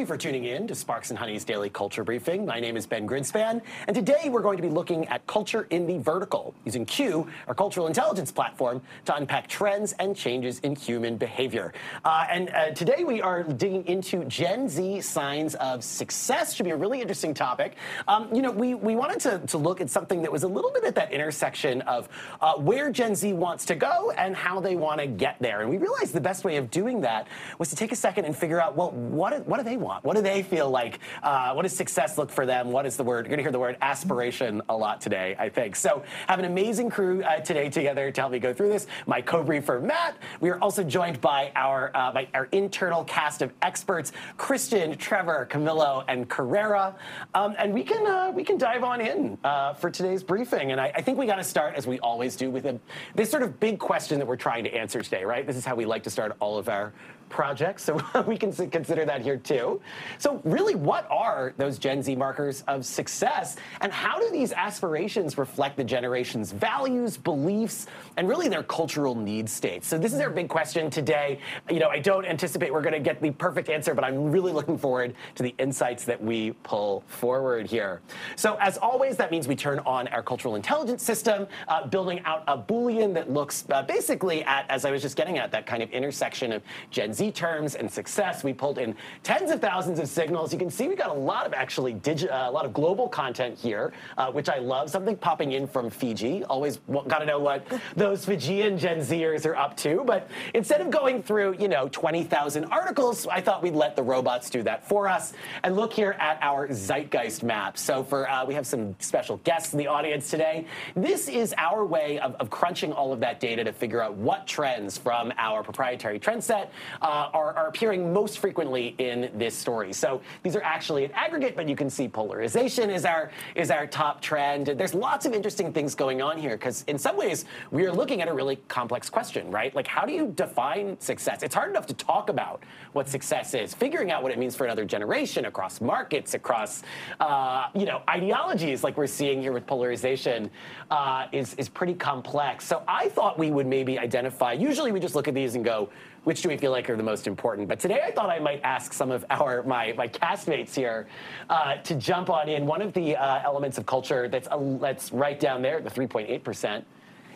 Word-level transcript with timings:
you 0.00 0.06
for 0.06 0.16
tuning 0.16 0.46
in 0.46 0.66
to 0.66 0.74
Sparks 0.74 1.10
and 1.10 1.18
Honey's 1.18 1.44
Daily 1.44 1.68
Culture 1.68 2.02
Briefing. 2.02 2.46
My 2.46 2.58
name 2.58 2.74
is 2.74 2.86
Ben 2.86 3.06
Grinspan, 3.06 3.60
and 3.86 3.94
today 3.94 4.30
we're 4.30 4.40
going 4.40 4.56
to 4.56 4.62
be 4.62 4.70
looking 4.70 5.06
at 5.08 5.26
culture 5.26 5.66
in 5.68 5.86
the 5.86 5.98
vertical, 5.98 6.54
using 6.64 6.86
Q, 6.86 7.28
our 7.46 7.54
cultural 7.54 7.86
intelligence 7.86 8.32
platform, 8.32 8.80
to 9.04 9.14
unpack 9.14 9.46
trends 9.46 9.92
and 9.98 10.16
changes 10.16 10.58
in 10.60 10.74
human 10.74 11.18
behavior. 11.18 11.74
Uh, 12.02 12.26
and 12.30 12.48
uh, 12.48 12.70
today 12.70 13.04
we 13.04 13.20
are 13.20 13.42
digging 13.42 13.86
into 13.86 14.24
Gen 14.24 14.70
Z 14.70 15.02
signs 15.02 15.54
of 15.56 15.84
success. 15.84 16.54
Should 16.54 16.64
be 16.64 16.70
a 16.70 16.76
really 16.76 17.02
interesting 17.02 17.34
topic. 17.34 17.76
Um, 18.08 18.34
you 18.34 18.40
know, 18.40 18.50
we, 18.50 18.74
we 18.74 18.96
wanted 18.96 19.20
to, 19.20 19.46
to 19.48 19.58
look 19.58 19.82
at 19.82 19.90
something 19.90 20.22
that 20.22 20.32
was 20.32 20.44
a 20.44 20.48
little 20.48 20.72
bit 20.72 20.84
at 20.84 20.94
that 20.94 21.12
intersection 21.12 21.82
of 21.82 22.08
uh, 22.40 22.54
where 22.54 22.90
Gen 22.90 23.14
Z 23.14 23.34
wants 23.34 23.66
to 23.66 23.74
go 23.74 24.12
and 24.12 24.34
how 24.34 24.60
they 24.60 24.76
want 24.76 24.98
to 24.98 25.06
get 25.06 25.36
there. 25.40 25.60
And 25.60 25.68
we 25.68 25.76
realized 25.76 26.14
the 26.14 26.22
best 26.22 26.42
way 26.42 26.56
of 26.56 26.70
doing 26.70 27.02
that 27.02 27.28
was 27.58 27.68
to 27.68 27.76
take 27.76 27.92
a 27.92 27.96
second 27.96 28.24
and 28.24 28.34
figure 28.34 28.62
out, 28.62 28.74
well, 28.74 28.92
what, 28.92 29.46
what 29.46 29.58
do 29.58 29.62
they 29.62 29.76
want? 29.76 29.89
What 30.02 30.16
do 30.16 30.22
they 30.22 30.42
feel 30.42 30.70
like? 30.70 31.00
Uh, 31.22 31.52
what 31.52 31.62
does 31.62 31.76
success 31.76 32.18
look 32.18 32.30
for 32.30 32.46
them? 32.46 32.70
What 32.70 32.86
is 32.86 32.96
the 32.96 33.04
word? 33.04 33.26
You're 33.26 33.30
going 33.30 33.38
to 33.38 33.42
hear 33.42 33.52
the 33.52 33.58
word 33.58 33.76
aspiration 33.82 34.62
a 34.68 34.76
lot 34.76 35.00
today, 35.00 35.36
I 35.38 35.48
think. 35.48 35.76
So, 35.76 36.02
have 36.26 36.38
an 36.38 36.44
amazing 36.44 36.90
crew 36.90 37.22
uh, 37.22 37.40
today 37.40 37.68
together 37.68 38.10
to 38.10 38.20
help 38.20 38.32
me 38.32 38.38
go 38.38 38.52
through 38.52 38.70
this. 38.70 38.86
My 39.06 39.20
co-briefer 39.20 39.80
Matt. 39.80 40.16
We 40.40 40.50
are 40.50 40.58
also 40.60 40.82
joined 40.82 41.20
by 41.20 41.52
our 41.54 41.90
uh, 41.94 42.12
by 42.12 42.28
our 42.34 42.48
internal 42.52 43.04
cast 43.04 43.42
of 43.42 43.52
experts: 43.62 44.12
Christian, 44.36 44.96
Trevor, 44.96 45.46
Camillo, 45.46 46.04
and 46.08 46.28
Carrera. 46.28 46.94
Um, 47.34 47.54
and 47.58 47.72
we 47.72 47.82
can 47.82 48.06
uh, 48.06 48.32
we 48.32 48.44
can 48.44 48.58
dive 48.58 48.84
on 48.84 49.00
in 49.00 49.38
uh, 49.44 49.74
for 49.74 49.90
today's 49.90 50.22
briefing. 50.22 50.72
And 50.72 50.80
I, 50.80 50.92
I 50.94 51.02
think 51.02 51.18
we 51.18 51.26
got 51.26 51.36
to 51.36 51.44
start 51.44 51.74
as 51.74 51.86
we 51.86 51.98
always 52.00 52.36
do 52.36 52.50
with 52.50 52.66
a, 52.66 52.78
this 53.14 53.30
sort 53.30 53.42
of 53.42 53.58
big 53.60 53.78
question 53.78 54.18
that 54.18 54.26
we're 54.26 54.36
trying 54.36 54.64
to 54.64 54.74
answer 54.74 55.00
today. 55.00 55.24
Right? 55.24 55.46
This 55.46 55.56
is 55.56 55.64
how 55.64 55.74
we 55.74 55.86
like 55.86 56.02
to 56.04 56.10
start 56.10 56.36
all 56.40 56.58
of 56.58 56.68
our 56.68 56.92
projects, 57.30 57.84
so 57.84 58.00
we 58.26 58.36
can 58.36 58.52
consider 58.70 59.04
that 59.06 59.22
here 59.22 59.36
too. 59.36 59.80
So, 60.18 60.40
really, 60.44 60.74
what 60.74 61.06
are 61.10 61.54
those 61.56 61.78
Gen 61.78 62.02
Z 62.02 62.14
markers 62.16 62.62
of 62.68 62.84
success, 62.84 63.56
and 63.80 63.92
how 63.92 64.18
do 64.18 64.30
these 64.30 64.52
aspirations 64.52 65.38
reflect 65.38 65.76
the 65.76 65.84
generation's 65.84 66.52
values, 66.52 67.16
beliefs, 67.16 67.86
and 68.16 68.28
really 68.28 68.48
their 68.48 68.64
cultural 68.64 69.14
need 69.14 69.48
states? 69.48 69.86
So, 69.86 69.96
this 69.96 70.12
is 70.12 70.20
our 70.20 70.30
big 70.30 70.48
question 70.48 70.90
today. 70.90 71.38
You 71.70 71.78
know, 71.78 71.88
I 71.88 72.00
don't 72.00 72.26
anticipate 72.26 72.72
we're 72.72 72.82
going 72.82 72.92
to 72.92 73.00
get 73.00 73.22
the 73.22 73.30
perfect 73.30 73.68
answer, 73.68 73.94
but 73.94 74.04
I'm 74.04 74.30
really 74.30 74.52
looking 74.52 74.76
forward 74.76 75.14
to 75.36 75.42
the 75.42 75.54
insights 75.58 76.04
that 76.04 76.22
we 76.22 76.52
pull 76.64 77.04
forward 77.06 77.66
here. 77.66 78.00
So, 78.36 78.56
as 78.60 78.76
always, 78.76 79.16
that 79.16 79.30
means 79.30 79.46
we 79.48 79.56
turn 79.56 79.78
on 79.80 80.08
our 80.08 80.22
cultural 80.22 80.56
intelligence 80.56 81.02
system, 81.02 81.46
uh, 81.68 81.86
building 81.86 82.20
out 82.24 82.42
a 82.48 82.58
Boolean 82.58 83.14
that 83.14 83.30
looks 83.30 83.64
uh, 83.70 83.82
basically 83.82 84.42
at, 84.44 84.66
as 84.68 84.84
I 84.84 84.90
was 84.90 85.02
just 85.02 85.16
getting 85.16 85.38
at, 85.38 85.52
that 85.52 85.66
kind 85.66 85.82
of 85.82 85.90
intersection 85.90 86.52
of 86.52 86.62
Gen 86.90 87.12
Z 87.12 87.19
Z 87.20 87.32
terms 87.32 87.74
and 87.74 87.90
success. 87.90 88.42
We 88.42 88.54
pulled 88.54 88.78
in 88.78 88.94
tens 89.22 89.50
of 89.50 89.60
thousands 89.60 89.98
of 89.98 90.08
signals. 90.08 90.54
You 90.54 90.58
can 90.58 90.70
see 90.70 90.88
we 90.88 90.96
got 90.96 91.10
a 91.10 91.20
lot 91.20 91.46
of 91.46 91.52
actually 91.52 91.92
digi- 91.92 92.32
uh, 92.32 92.48
a 92.48 92.50
lot 92.50 92.64
of 92.64 92.72
global 92.72 93.08
content 93.08 93.58
here, 93.58 93.92
uh, 94.16 94.32
which 94.32 94.48
I 94.48 94.56
love. 94.56 94.88
Something 94.88 95.18
popping 95.18 95.52
in 95.52 95.66
from 95.66 95.90
Fiji. 95.90 96.44
Always 96.44 96.78
got 97.08 97.18
to 97.18 97.26
know 97.26 97.38
what 97.38 97.66
those 97.94 98.24
Fijian 98.24 98.78
Gen 98.78 99.00
Zers 99.00 99.44
are 99.44 99.54
up 99.54 99.76
to. 99.78 100.02
But 100.06 100.30
instead 100.54 100.80
of 100.80 100.90
going 100.90 101.22
through, 101.22 101.56
you 101.58 101.68
know, 101.68 101.90
20,000 101.92 102.64
articles, 102.64 103.26
I 103.26 103.42
thought 103.42 103.62
we'd 103.62 103.74
let 103.74 103.96
the 103.96 104.02
robots 104.02 104.48
do 104.48 104.62
that 104.62 104.88
for 104.88 105.06
us 105.06 105.34
and 105.62 105.76
look 105.76 105.92
here 105.92 106.16
at 106.18 106.38
our 106.40 106.68
zeitgeist 106.68 107.42
map. 107.42 107.76
So 107.76 108.02
for 108.02 108.30
uh, 108.30 108.46
we 108.46 108.54
have 108.54 108.66
some 108.66 108.96
special 108.98 109.36
guests 109.44 109.74
in 109.74 109.78
the 109.78 109.88
audience 109.88 110.30
today. 110.30 110.64
This 110.96 111.28
is 111.28 111.54
our 111.58 111.84
way 111.84 112.18
of, 112.20 112.34
of 112.36 112.48
crunching 112.48 112.94
all 112.94 113.12
of 113.12 113.20
that 113.20 113.40
data 113.40 113.62
to 113.64 113.74
figure 113.74 114.02
out 114.02 114.14
what 114.14 114.46
trends 114.46 114.96
from 114.96 115.34
our 115.36 115.62
proprietary 115.62 116.18
trend 116.18 116.42
set 116.42 116.72
uh, 117.02 117.09
uh, 117.10 117.28
are, 117.34 117.56
are, 117.56 117.66
appearing 117.66 118.12
most 118.12 118.38
frequently 118.38 118.94
in 118.98 119.30
this 119.34 119.54
story. 119.56 119.92
So 119.92 120.20
these 120.44 120.54
are 120.54 120.62
actually 120.62 121.04
an 121.04 121.10
aggregate, 121.12 121.56
but 121.56 121.68
you 121.68 121.74
can 121.74 121.90
see 121.90 122.06
polarization 122.06 122.88
is 122.88 123.04
our 123.04 123.32
is 123.56 123.70
our 123.72 123.86
top 123.86 124.20
trend. 124.20 124.68
There's 124.68 124.94
lots 124.94 125.26
of 125.26 125.32
interesting 125.32 125.72
things 125.72 125.96
going 125.96 126.22
on 126.22 126.38
here 126.38 126.52
because 126.52 126.84
in 126.86 126.98
some 126.98 127.16
ways 127.16 127.46
we 127.72 127.84
are 127.84 127.92
looking 127.92 128.22
at 128.22 128.28
a 128.28 128.32
really 128.32 128.56
complex 128.68 129.10
question, 129.10 129.50
right? 129.50 129.74
Like 129.74 129.88
how 129.88 130.04
do 130.04 130.12
you 130.12 130.32
define 130.36 131.00
success? 131.00 131.42
It's 131.42 131.54
hard 131.54 131.70
enough 131.70 131.86
to 131.86 131.94
talk 131.94 132.28
about 132.30 132.62
what 132.92 133.08
success 133.08 133.54
is. 133.54 133.74
Figuring 133.74 134.12
out 134.12 134.22
what 134.22 134.30
it 134.30 134.38
means 134.38 134.54
for 134.54 134.64
another 134.64 134.84
generation 134.84 135.46
across 135.46 135.80
markets, 135.80 136.34
across 136.34 136.82
uh, 137.18 137.66
you 137.74 137.86
know 137.86 138.02
ideologies, 138.08 138.84
like 138.84 138.96
we're 138.96 139.08
seeing 139.08 139.40
here 139.40 139.52
with 139.52 139.66
polarization, 139.66 140.48
uh, 140.92 141.26
is 141.32 141.54
is 141.54 141.68
pretty 141.68 141.94
complex. 141.94 142.64
So 142.66 142.84
I 142.86 143.08
thought 143.08 143.36
we 143.36 143.50
would 143.50 143.66
maybe 143.66 143.98
identify. 143.98 144.52
Usually 144.52 144.92
we 144.92 145.00
just 145.00 145.16
look 145.16 145.26
at 145.26 145.34
these 145.34 145.56
and 145.56 145.64
go 145.64 145.88
which 146.24 146.42
do 146.42 146.48
we 146.48 146.56
feel 146.56 146.70
like 146.70 146.88
are 146.90 146.96
the 146.96 147.02
most 147.02 147.26
important? 147.26 147.68
But 147.68 147.80
today 147.80 148.02
I 148.04 148.10
thought 148.10 148.30
I 148.30 148.38
might 148.38 148.60
ask 148.62 148.92
some 148.92 149.10
of 149.10 149.24
our 149.30 149.62
my, 149.62 149.92
my 149.96 150.08
castmates 150.08 150.74
here 150.74 151.08
uh, 151.48 151.76
to 151.76 151.94
jump 151.94 152.30
on 152.30 152.48
in. 152.48 152.66
One 152.66 152.82
of 152.82 152.92
the 152.92 153.16
uh, 153.16 153.42
elements 153.44 153.78
of 153.78 153.86
culture 153.86 154.28
that's, 154.28 154.48
uh, 154.48 154.58
that's 154.80 155.12
right 155.12 155.38
down 155.38 155.62
there, 155.62 155.80
the 155.80 155.90
3.8%, 155.90 156.84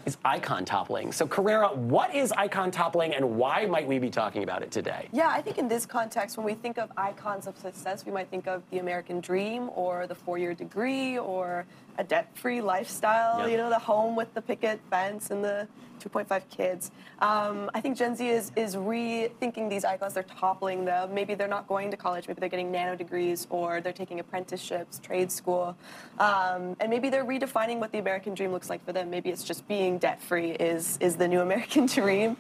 is 0.07 0.19
icon 0.25 0.65
toppling. 0.65 1.13
So, 1.13 1.27
Carrera, 1.27 1.69
what 1.75 2.15
is 2.15 2.31
icon 2.33 2.71
toppling 2.71 3.15
and 3.15 3.37
why 3.37 3.65
might 3.67 3.87
we 3.87 3.99
be 3.99 4.11
talking 4.11 4.43
about 4.43 4.63
it 4.63 4.71
today? 4.71 5.09
Yeah, 5.13 5.29
I 5.29 5.41
think 5.41 5.59
in 5.59 5.67
this 5.67 5.87
context, 5.87 6.37
when 6.37 6.45
we 6.45 6.55
think 6.55 6.79
of 6.79 6.91
icons 6.97 7.47
of 7.47 7.57
success, 7.57 8.05
we 8.05 8.13
might 8.13 8.29
think 8.29 8.47
of 8.47 8.63
the 8.71 8.79
American 8.79 9.21
dream 9.21 9.71
or 9.75 10.07
the 10.07 10.15
four 10.15 10.37
year 10.37 10.55
degree 10.55 11.19
or 11.19 11.65
a 11.99 12.05
debt 12.05 12.29
free 12.35 12.61
lifestyle, 12.61 13.41
yep. 13.41 13.51
you 13.51 13.57
know, 13.57 13.69
the 13.69 13.79
home 13.79 14.17
with 14.17 14.33
the 14.35 14.43
picket 14.43 14.81
fence 14.91 15.31
and 15.31 15.45
the 15.45 15.69
2.5 16.01 16.43
kids. 16.51 16.91
Um, 17.21 17.71
I 17.75 17.81
think 17.81 17.97
Gen 17.97 18.17
Z 18.17 18.29
is, 18.29 18.53
is 18.57 18.77
rethinking 18.77 19.71
these 19.71 19.85
icons. 19.85 20.15
They're 20.15 20.23
toppling 20.25 20.85
them. 20.85 21.15
Maybe 21.15 21.35
they're 21.35 21.49
not 21.49 21.67
going 21.67 21.91
to 21.91 21.97
college. 21.97 22.29
Maybe 22.29 22.41
they're 22.41 22.49
getting 22.49 22.71
nano 22.71 22.97
degrees 22.97 23.47
or 23.51 23.81
they're 23.81 23.93
taking 23.93 24.21
apprenticeships, 24.21 24.99
trade 24.99 25.31
school. 25.33 25.77
Um, 26.19 26.77
and 26.81 26.91
maybe 26.91 27.09
they're 27.11 27.25
redefining 27.25 27.79
what 27.79 27.93
the 27.93 27.99
American 27.99 28.35
dream 28.35 28.53
looks 28.53 28.69
like 28.69 28.85
for 28.85 28.93
them. 28.93 29.11
Maybe 29.11 29.31
it's 29.31 29.45
just 29.45 29.67
being 29.69 29.99
debt 29.99 30.21
free 30.21 30.53
is, 30.53 30.99
is 31.01 31.17
the 31.17 31.29
new 31.29 31.41
American 31.49 31.87
dream. 31.87 32.37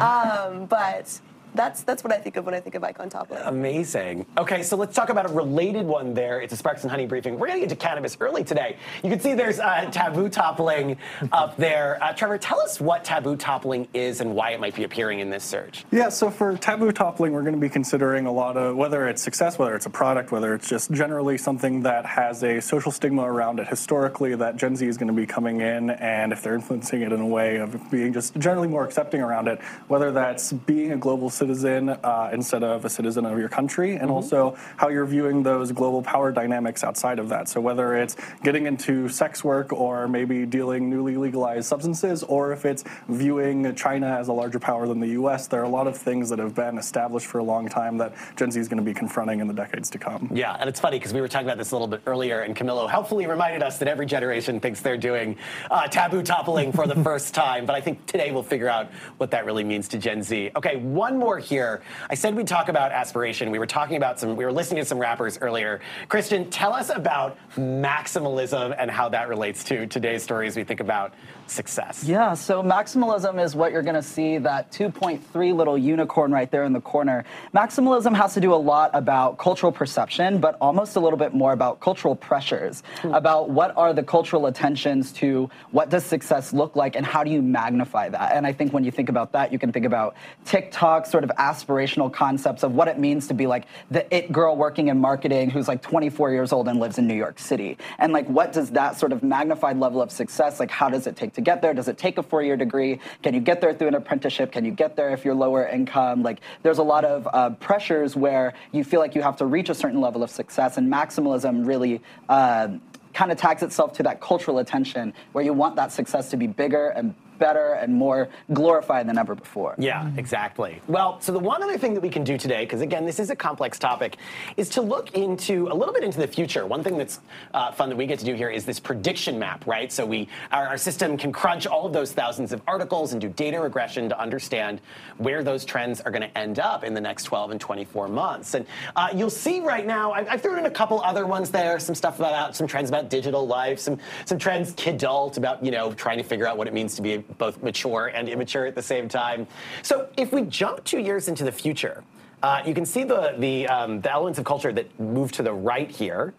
um, 0.00 0.66
but 0.66 1.20
that's 1.54 1.82
that's 1.82 2.04
what 2.04 2.12
I 2.12 2.18
think 2.18 2.36
of 2.36 2.44
when 2.46 2.54
I 2.54 2.60
think 2.60 2.74
of 2.74 2.84
icon 2.84 3.08
toppling. 3.08 3.40
Amazing. 3.44 4.26
Okay, 4.38 4.62
so 4.62 4.76
let's 4.76 4.94
talk 4.94 5.08
about 5.08 5.26
a 5.26 5.32
related 5.32 5.86
one 5.86 6.14
there. 6.14 6.40
It's 6.40 6.52
a 6.52 6.56
Sparks 6.56 6.82
and 6.82 6.90
Honey 6.90 7.06
briefing. 7.06 7.38
We're 7.38 7.48
going 7.48 7.60
to 7.60 7.66
get 7.66 7.70
to 7.70 7.76
cannabis 7.76 8.16
early 8.20 8.44
today. 8.44 8.76
You 9.02 9.10
can 9.10 9.20
see 9.20 9.34
there's 9.34 9.60
uh, 9.60 9.90
taboo 9.90 10.28
toppling 10.28 10.98
up 11.32 11.56
there. 11.56 12.02
Uh, 12.02 12.12
Trevor, 12.12 12.38
tell 12.38 12.60
us 12.60 12.80
what 12.80 13.04
taboo 13.04 13.36
toppling 13.36 13.88
is 13.94 14.20
and 14.20 14.34
why 14.34 14.50
it 14.50 14.60
might 14.60 14.74
be 14.74 14.84
appearing 14.84 15.20
in 15.20 15.30
this 15.30 15.44
search. 15.44 15.84
Yeah, 15.90 16.08
so 16.08 16.30
for 16.30 16.56
taboo 16.56 16.92
toppling, 16.92 17.32
we're 17.32 17.42
going 17.42 17.54
to 17.54 17.60
be 17.60 17.68
considering 17.68 18.26
a 18.26 18.32
lot 18.32 18.56
of 18.56 18.76
whether 18.76 19.08
it's 19.08 19.22
success, 19.22 19.58
whether 19.58 19.74
it's 19.74 19.86
a 19.86 19.90
product, 19.90 20.32
whether 20.32 20.54
it's 20.54 20.68
just 20.68 20.90
generally 20.90 21.38
something 21.38 21.82
that 21.82 22.06
has 22.06 22.42
a 22.42 22.60
social 22.60 22.92
stigma 22.92 23.22
around 23.22 23.58
it 23.60 23.68
historically 23.68 24.34
that 24.34 24.56
Gen 24.56 24.76
Z 24.76 24.86
is 24.86 24.96
going 24.96 25.08
to 25.08 25.14
be 25.14 25.26
coming 25.26 25.60
in, 25.60 25.90
and 25.90 26.32
if 26.32 26.42
they're 26.42 26.54
influencing 26.54 27.02
it 27.02 27.12
in 27.12 27.20
a 27.20 27.26
way 27.26 27.56
of 27.56 27.90
being 27.90 28.12
just 28.12 28.36
generally 28.36 28.68
more 28.68 28.84
accepting 28.84 29.20
around 29.20 29.48
it, 29.48 29.60
whether 29.88 30.10
that's 30.12 30.52
being 30.52 30.92
a 30.92 30.96
global 30.96 31.30
citizen 31.40 31.88
uh, 31.88 32.30
instead 32.32 32.62
of 32.62 32.84
a 32.84 32.90
citizen 32.90 33.24
of 33.24 33.38
your 33.38 33.48
country, 33.48 33.92
and 33.92 34.02
mm-hmm. 34.02 34.12
also 34.12 34.56
how 34.76 34.88
you're 34.88 35.06
viewing 35.06 35.42
those 35.42 35.72
global 35.72 36.02
power 36.02 36.30
dynamics 36.30 36.84
outside 36.84 37.18
of 37.18 37.30
that. 37.30 37.48
So 37.48 37.60
whether 37.60 37.96
it's 37.96 38.14
getting 38.42 38.66
into 38.66 39.08
sex 39.08 39.42
work 39.42 39.72
or 39.72 40.06
maybe 40.06 40.44
dealing 40.44 40.90
newly 40.90 41.16
legalized 41.16 41.66
substances, 41.66 42.22
or 42.22 42.52
if 42.52 42.64
it's 42.64 42.84
viewing 43.08 43.74
China 43.74 44.06
as 44.20 44.28
a 44.28 44.32
larger 44.32 44.60
power 44.60 44.86
than 44.86 45.00
the 45.00 45.12
U.S., 45.20 45.46
there 45.46 45.60
are 45.60 45.64
a 45.72 45.76
lot 45.80 45.86
of 45.86 45.96
things 45.96 46.28
that 46.28 46.38
have 46.38 46.54
been 46.54 46.76
established 46.76 47.26
for 47.26 47.38
a 47.38 47.44
long 47.44 47.68
time 47.68 47.96
that 47.98 48.12
Gen 48.36 48.50
Z 48.50 48.60
is 48.60 48.68
going 48.68 48.82
to 48.84 48.84
be 48.84 48.94
confronting 48.94 49.40
in 49.40 49.48
the 49.48 49.54
decades 49.54 49.88
to 49.90 49.98
come. 49.98 50.30
Yeah, 50.32 50.56
and 50.60 50.68
it's 50.68 50.80
funny 50.80 50.98
because 50.98 51.14
we 51.14 51.20
were 51.22 51.28
talking 51.28 51.46
about 51.46 51.58
this 51.58 51.70
a 51.70 51.74
little 51.74 51.88
bit 51.88 52.02
earlier, 52.06 52.40
and 52.40 52.54
Camilo 52.54 52.88
helpfully 52.88 53.26
reminded 53.26 53.62
us 53.62 53.78
that 53.78 53.88
every 53.88 54.06
generation 54.06 54.60
thinks 54.60 54.80
they're 54.80 54.98
doing 54.98 55.36
uh, 55.70 55.86
taboo 55.88 56.22
toppling 56.22 56.72
for 56.72 56.86
the 56.86 57.02
first 57.08 57.34
time. 57.34 57.64
But 57.64 57.76
I 57.76 57.80
think 57.80 58.04
today 58.06 58.30
we'll 58.30 58.42
figure 58.42 58.68
out 58.68 58.90
what 59.16 59.30
that 59.30 59.46
really 59.46 59.64
means 59.64 59.88
to 59.88 59.98
Gen 59.98 60.22
Z. 60.22 60.50
Okay, 60.56 60.76
one 60.76 61.18
more 61.18 61.29
here. 61.38 61.82
I 62.08 62.14
said 62.14 62.34
we'd 62.34 62.46
talk 62.46 62.68
about 62.68 62.92
aspiration. 62.92 63.50
We 63.50 63.58
were 63.58 63.66
talking 63.66 63.96
about 63.96 64.18
some, 64.18 64.36
we 64.36 64.44
were 64.44 64.52
listening 64.52 64.82
to 64.82 64.84
some 64.84 64.98
rappers 64.98 65.38
earlier. 65.40 65.80
Christian, 66.08 66.50
tell 66.50 66.72
us 66.72 66.90
about 66.90 67.38
maximalism 67.56 68.74
and 68.78 68.90
how 68.90 69.08
that 69.10 69.28
relates 69.28 69.64
to 69.64 69.86
today's 69.86 70.22
story 70.22 70.46
as 70.46 70.56
we 70.56 70.64
think 70.64 70.80
about 70.80 71.14
success. 71.50 72.04
Yeah, 72.04 72.34
so 72.34 72.62
maximalism 72.62 73.42
is 73.42 73.54
what 73.54 73.70
you're 73.70 73.82
going 73.82 73.94
to 73.94 74.02
see 74.02 74.38
that 74.38 74.72
2.3 74.72 75.54
little 75.54 75.78
unicorn 75.78 76.32
right 76.32 76.50
there 76.50 76.64
in 76.64 76.72
the 76.72 76.80
corner. 76.80 77.24
Maximalism 77.54 78.16
has 78.16 78.34
to 78.34 78.40
do 78.40 78.52
a 78.52 78.56
lot 78.56 78.90
about 78.92 79.38
cultural 79.38 79.70
perception, 79.70 80.38
but 80.38 80.56
almost 80.60 80.96
a 80.96 81.00
little 81.00 81.18
bit 81.18 81.32
more 81.32 81.52
about 81.52 81.80
cultural 81.80 82.16
pressures, 82.16 82.82
hmm. 83.02 83.14
about 83.14 83.50
what 83.50 83.76
are 83.76 83.92
the 83.92 84.02
cultural 84.02 84.46
attentions 84.46 85.12
to 85.12 85.48
what 85.70 85.90
does 85.90 86.04
success 86.04 86.52
look 86.52 86.74
like 86.74 86.96
and 86.96 87.06
how 87.06 87.22
do 87.22 87.30
you 87.30 87.40
magnify 87.40 88.08
that. 88.08 88.32
And 88.32 88.46
I 88.46 88.52
think 88.52 88.72
when 88.72 88.82
you 88.82 88.90
think 88.90 89.08
about 89.08 89.30
that, 89.32 89.52
you 89.52 89.58
can 89.58 89.70
think 89.70 89.86
about 89.86 90.16
TikTok 90.44 91.06
sort 91.06 91.20
sort 91.20 91.30
of 91.30 91.36
aspirational 91.36 92.12
concepts 92.12 92.62
of 92.62 92.74
what 92.74 92.88
it 92.88 92.98
means 92.98 93.26
to 93.26 93.34
be 93.34 93.46
like 93.46 93.66
the 93.90 94.02
it 94.14 94.32
girl 94.32 94.56
working 94.56 94.88
in 94.88 94.98
marketing 94.98 95.50
who's 95.50 95.68
like 95.68 95.82
24 95.82 96.32
years 96.32 96.52
old 96.52 96.66
and 96.68 96.80
lives 96.80 96.98
in 96.98 97.06
New 97.06 97.14
York 97.14 97.38
City. 97.38 97.76
And 97.98 98.12
like, 98.12 98.26
what 98.28 98.52
does 98.52 98.70
that 98.70 98.98
sort 98.98 99.12
of 99.12 99.22
magnified 99.22 99.78
level 99.78 100.00
of 100.00 100.10
success, 100.10 100.58
like, 100.58 100.70
how 100.70 100.88
does 100.88 101.06
it 101.06 101.16
take 101.16 101.34
to 101.34 101.39
get 101.40 101.62
there? 101.62 101.74
Does 101.74 101.88
it 101.88 101.98
take 101.98 102.18
a 102.18 102.22
four 102.22 102.42
year 102.42 102.56
degree? 102.56 103.00
Can 103.22 103.34
you 103.34 103.40
get 103.40 103.60
there 103.60 103.74
through 103.74 103.88
an 103.88 103.94
apprenticeship? 103.94 104.52
Can 104.52 104.64
you 104.64 104.72
get 104.72 104.96
there 104.96 105.10
if 105.10 105.24
you're 105.24 105.34
lower 105.34 105.66
income? 105.66 106.22
Like, 106.22 106.40
there's 106.62 106.78
a 106.78 106.82
lot 106.82 107.04
of 107.04 107.28
uh, 107.32 107.50
pressures 107.50 108.16
where 108.16 108.54
you 108.72 108.84
feel 108.84 109.00
like 109.00 109.14
you 109.14 109.22
have 109.22 109.36
to 109.36 109.46
reach 109.46 109.68
a 109.68 109.74
certain 109.74 110.00
level 110.00 110.22
of 110.22 110.30
success, 110.30 110.76
and 110.76 110.92
maximalism 110.92 111.66
really. 111.66 112.00
Uh, 112.28 112.68
kind 113.12 113.32
of 113.32 113.36
tags 113.36 113.64
itself 113.64 113.92
to 113.92 114.04
that 114.04 114.20
cultural 114.20 114.58
attention 114.58 115.12
where 115.32 115.42
you 115.44 115.52
want 115.52 115.74
that 115.74 115.90
success 115.90 116.30
to 116.30 116.36
be 116.36 116.46
bigger 116.46 116.90
and 116.90 117.12
better 117.40 117.72
and 117.72 117.92
more 117.92 118.28
glorified 118.52 119.08
than 119.08 119.18
ever 119.18 119.34
before. 119.34 119.74
Yeah, 119.78 120.08
exactly. 120.16 120.80
Well, 120.86 121.20
so 121.20 121.32
the 121.32 121.40
one 121.40 121.62
other 121.64 121.76
thing 121.76 121.94
that 121.94 122.00
we 122.00 122.10
can 122.10 122.22
do 122.22 122.38
today, 122.38 122.64
because 122.64 122.82
again, 122.82 123.04
this 123.04 123.18
is 123.18 123.30
a 123.30 123.36
complex 123.36 123.78
topic, 123.78 124.18
is 124.56 124.68
to 124.68 124.82
look 124.82 125.14
into 125.14 125.66
a 125.72 125.74
little 125.74 125.92
bit 125.92 126.04
into 126.04 126.18
the 126.18 126.28
future. 126.28 126.66
One 126.66 126.84
thing 126.84 126.96
that's 126.96 127.18
uh, 127.54 127.72
fun 127.72 127.88
that 127.88 127.96
we 127.96 128.06
get 128.06 128.20
to 128.20 128.24
do 128.24 128.34
here 128.34 128.50
is 128.50 128.64
this 128.64 128.78
prediction 128.78 129.38
map, 129.38 129.66
right? 129.66 129.90
So 129.90 130.06
we 130.06 130.28
our, 130.52 130.68
our 130.68 130.78
system 130.78 131.16
can 131.16 131.32
crunch 131.32 131.66
all 131.66 131.86
of 131.86 131.92
those 131.92 132.12
thousands 132.12 132.52
of 132.52 132.62
articles 132.68 133.12
and 133.12 133.20
do 133.20 133.28
data 133.28 133.60
regression 133.60 134.08
to 134.10 134.20
understand 134.20 134.80
where 135.16 135.42
those 135.42 135.64
trends 135.64 136.00
are 136.02 136.10
going 136.10 136.22
to 136.22 136.38
end 136.38 136.60
up 136.60 136.84
in 136.84 136.94
the 136.94 137.00
next 137.00 137.24
12 137.24 137.52
and 137.52 137.60
24 137.60 138.08
months. 138.08 138.54
And 138.54 138.66
uh, 138.94 139.08
you'll 139.14 139.30
see 139.30 139.60
right 139.60 139.86
now, 139.86 140.12
I, 140.12 140.30
I've 140.30 140.42
thrown 140.42 140.58
in 140.58 140.66
a 140.66 140.70
couple 140.70 141.00
other 141.00 141.26
ones 141.26 141.50
there, 141.50 141.78
some 141.78 141.94
stuff 141.94 142.18
about 142.18 142.54
some 142.54 142.66
trends 142.66 142.90
about 142.90 143.08
digital 143.08 143.46
life, 143.46 143.78
some 143.78 143.98
some 144.26 144.38
trends 144.38 144.74
kidult 144.74 145.38
about 145.38 145.64
you 145.64 145.70
know 145.70 145.94
trying 145.94 146.18
to 146.18 146.24
figure 146.24 146.46
out 146.46 146.58
what 146.58 146.66
it 146.66 146.74
means 146.74 146.94
to 146.96 147.02
be 147.02 147.24
both 147.38 147.62
mature 147.62 148.08
and 148.14 148.28
immature 148.28 148.66
at 148.66 148.74
the 148.74 148.82
same 148.82 149.08
time. 149.08 149.46
So 149.82 150.08
if 150.16 150.32
we 150.32 150.42
jump 150.42 150.84
two 150.84 150.98
years 150.98 151.28
into 151.28 151.44
the 151.44 151.52
future, 151.52 152.04
uh, 152.42 152.62
you 152.64 152.74
can 152.74 152.86
see 152.86 153.04
the 153.04 153.34
the, 153.38 153.66
um, 153.68 154.00
the 154.00 154.10
elements 154.10 154.38
of 154.38 154.44
culture 154.44 154.72
that 154.72 154.98
move 154.98 155.32
to 155.32 155.42
the 155.42 155.52
right 155.52 155.90
here 155.90 156.34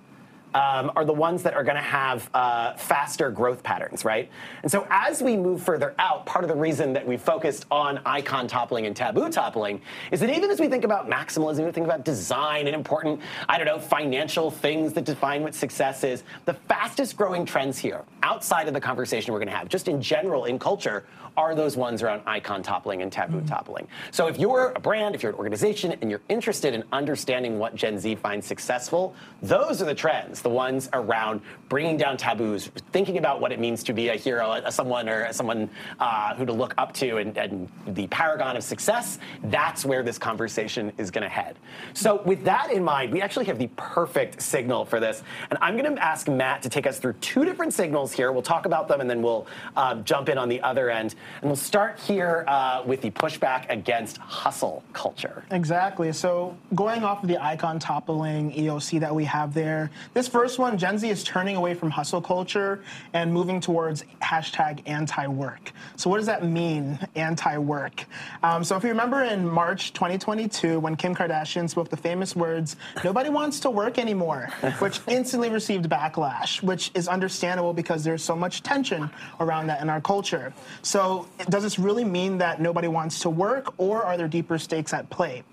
um, 0.54 0.92
are 0.96 1.06
the 1.06 1.14
ones 1.14 1.44
that 1.44 1.54
are 1.54 1.64
going 1.64 1.76
to 1.76 1.82
have 1.82 2.30
uh, 2.34 2.74
faster 2.74 3.30
growth 3.32 3.64
patterns, 3.64 4.04
right? 4.06 4.30
And 4.64 4.72
so 4.72 4.88
as 4.90 5.22
we 5.22 5.38
move 5.38 5.62
further 5.64 5.94
out, 6.00 6.26
part 6.26 6.44
of 6.44 6.50
the 6.50 6.56
reason 6.56 6.94
that 6.94 7.06
we 7.06 7.18
focused 7.18 7.66
on 7.72 8.00
icon 8.06 8.48
toppling 8.48 8.86
and 8.86 8.96
taboo 8.96 9.30
toppling 9.30 9.82
is 10.12 10.20
that 10.20 10.30
even 10.30 10.50
as 10.50 10.60
we 10.60 10.68
think 10.68 10.84
about 10.84 11.10
maximalism, 11.10 11.66
we 11.66 11.72
think 11.72 11.86
about 11.86 12.06
design 12.06 12.68
and 12.68 12.76
important, 12.76 13.22
I 13.48 13.58
don't 13.58 13.68
know, 13.68 13.80
financial 13.80 14.52
things 14.52 14.94
that 14.94 15.06
define 15.06 15.44
what 15.44 15.56
success 15.56 16.04
is, 16.04 16.24
the 16.46 16.54
fastest 16.54 17.16
growing 17.16 17.46
trends 17.46 17.78
here, 17.78 18.04
outside 18.24 18.68
of 18.68 18.74
the 18.74 18.82
conversation 18.82 19.34
we're 19.34 19.40
going 19.40 19.50
to 19.50 19.56
have, 19.56 19.70
just 19.70 19.88
in 19.88 20.02
general 20.02 20.46
in 20.46 20.60
culture, 20.60 21.06
are 21.38 21.56
those 21.56 21.78
ones 21.78 22.04
around 22.04 22.22
icon 22.26 22.62
toppling 22.62 23.02
and 23.02 23.12
taboo 23.12 23.38
mm-hmm. 23.38 23.46
toppling. 23.46 23.88
So 24.12 24.28
if 24.28 24.38
you're 24.38 24.74
a 24.76 24.80
brand, 24.80 25.16
if 25.16 25.24
you're 25.24 25.32
an 25.32 25.38
organization, 25.38 25.94
and 26.02 26.10
you're 26.10 26.22
interested 26.30 26.74
in 26.74 26.84
understanding 26.92 27.58
what 27.58 27.76
Gen 27.76 27.98
Z 27.98 28.16
finds 28.16 28.46
successful, 28.46 29.16
those 29.42 29.82
are 29.82 29.86
the 29.86 29.96
trends 29.96 30.41
the 30.42 30.50
ones 30.50 30.90
around 30.94 31.42
bringing 31.70 31.96
down 31.96 32.18
taboos, 32.18 32.68
thinking 32.92 33.18
about 33.18 33.40
what 33.40 33.52
it 33.52 33.60
means 33.60 33.82
to 33.84 33.94
be 33.94 34.10
a 34.10 34.16
hero, 34.16 34.52
a, 34.52 34.72
someone 34.72 35.08
or 35.08 35.32
someone 35.32 35.70
uh, 36.00 36.36
who 36.36 36.46
to 36.46 36.54
look 36.54 36.74
up 36.78 36.94
to, 36.94 37.18
and, 37.18 37.38
and, 37.38 37.70
the 37.88 38.08
paragon 38.08 38.58
of 38.58 38.64
success. 38.64 39.20
That's 39.46 39.86
where 39.86 40.04
this 40.04 40.18
conversation 40.18 40.92
is 40.98 41.12
going 41.12 41.24
to 41.24 41.30
head. 41.30 41.58
So, 41.94 42.22
with 42.24 42.44
that 42.44 42.72
in 42.72 42.84
mind, 42.84 43.12
we 43.12 43.22
actually 43.22 43.46
have 43.46 43.58
the 43.58 43.70
perfect 43.76 44.42
signal 44.42 44.86
for 44.86 45.00
this, 45.00 45.24
and 45.50 45.58
I'm 45.62 45.78
going 45.78 45.96
to 45.96 46.04
ask 46.04 46.28
Matt 46.28 46.62
to 46.64 46.70
take 46.70 46.86
us 46.86 47.00
through 47.00 47.14
two 47.14 47.46
different 47.46 47.74
signals 47.74 48.12
here. 48.12 48.32
We'll 48.32 48.42
talk 48.42 48.66
about 48.66 48.88
them, 48.88 49.02
and 49.02 49.10
then 49.10 49.22
we'll 49.22 49.48
uh, 49.76 49.96
jump 49.96 50.30
in 50.30 50.38
on 50.38 50.50
the 50.50 50.62
other 50.62 50.90
end, 50.90 51.16
and 51.42 51.50
we'll 51.50 51.56
start 51.56 52.00
here 52.00 52.44
uh, 52.48 52.84
with 52.86 53.02
the 53.02 53.12
pushback 53.12 53.70
against 53.70 54.18
hustle 54.18 54.84
culture. 54.94 55.44
Exactly. 55.52 56.12
So, 56.12 56.58
going 56.76 57.04
off 57.04 57.24
of 57.24 57.30
the 57.30 57.42
icon 57.42 57.80
toppling 57.80 58.52
EOC 58.52 59.00
that 59.00 59.14
we 59.14 59.24
have 59.26 59.54
there, 59.54 59.90
this 60.14 60.28
first 60.32 60.60
one, 60.60 60.78
Gen 60.78 60.98
Z 60.98 61.10
is 61.10 61.24
turning 61.24 61.58
away 61.58 61.74
from 61.74 61.90
hustle 61.90 62.22
culture 62.22 62.82
and 63.14 63.32
moving 63.34 63.60
towards 63.60 64.06
hashtag 64.22 64.82
anti-work. 64.86 65.74
So 65.98 66.10
what 66.10 66.18
does 66.18 66.26
that 66.26 66.46
mean, 66.46 66.98
anti-work? 67.16 68.06
Um, 68.42 68.64
so 68.64 68.78
if 68.78 68.84
you 68.84 68.90
remember 68.90 69.24
in 69.24 69.48
March 69.48 69.92
2022, 69.92 70.80
when 70.80 70.96
Kim 70.96 71.14
Kardashian 71.14 71.70
spoke 71.70 71.90
the 71.90 71.98
famous 71.98 72.36
words, 72.36 72.78
nobody 73.04 73.30
wants 73.30 73.60
to 73.60 73.70
work 73.70 74.00
anymore, 74.00 74.50
which 74.80 75.02
instantly 75.08 75.50
received 75.50 75.90
backlash, 75.90 76.64
which 76.64 76.92
is 76.94 77.10
understandable 77.10 77.74
because 77.74 78.04
there's 78.04 78.24
so 78.24 78.36
much 78.36 78.64
tension 78.64 79.10
around 79.42 79.68
that 79.68 79.82
in 79.82 79.90
our 79.90 80.00
culture. 80.00 80.54
So 80.82 81.28
does 81.50 81.64
this 81.64 81.78
really 81.78 82.06
mean 82.06 82.38
that 82.38 82.62
nobody 82.62 82.88
wants 82.88 83.20
to 83.20 83.30
work 83.30 83.74
or 83.78 84.04
are 84.04 84.16
there 84.16 84.30
deeper 84.30 84.58
stakes 84.58 84.94
at 84.94 85.10
play? 85.10 85.44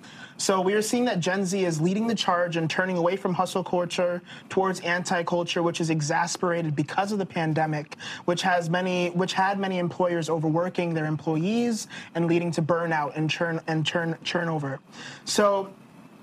So 0.41 0.61
we 0.61 0.75
are 0.75 0.83
seeing 0.83 1.05
that 1.07 1.19
Gen 1.19 1.45
Z 1.45 1.65
is 1.65 1.81
leading 1.81 2.07
the 2.07 2.15
charge 2.15 2.57
and 2.57 2.71
turning 2.71 2.97
away 2.97 3.17
from 3.17 3.35
hustle 3.35 3.65
culture 3.65 4.23
towards 4.49 4.79
anti-culture, 4.81 5.65
which 5.65 5.81
is 5.81 5.91
exasperated 5.91 6.77
because 6.77 7.11
of 7.11 7.19
the 7.19 7.27
pandemic, 7.27 7.97
which 8.25 8.43
has 8.43 8.71
many, 8.71 9.11
which 9.11 9.33
had 9.33 9.59
many 9.59 9.79
employers 9.79 10.31
overworking 10.31 10.95
their 10.95 11.07
employees 11.07 11.89
and 12.15 12.29
leading 12.29 12.53
to 12.53 12.63
burnout 12.63 13.17
and 13.17 13.29
churn 13.29 13.61
and 13.67 13.85
churn 13.85 14.17
turnover. 14.25 14.79
So 15.25 15.71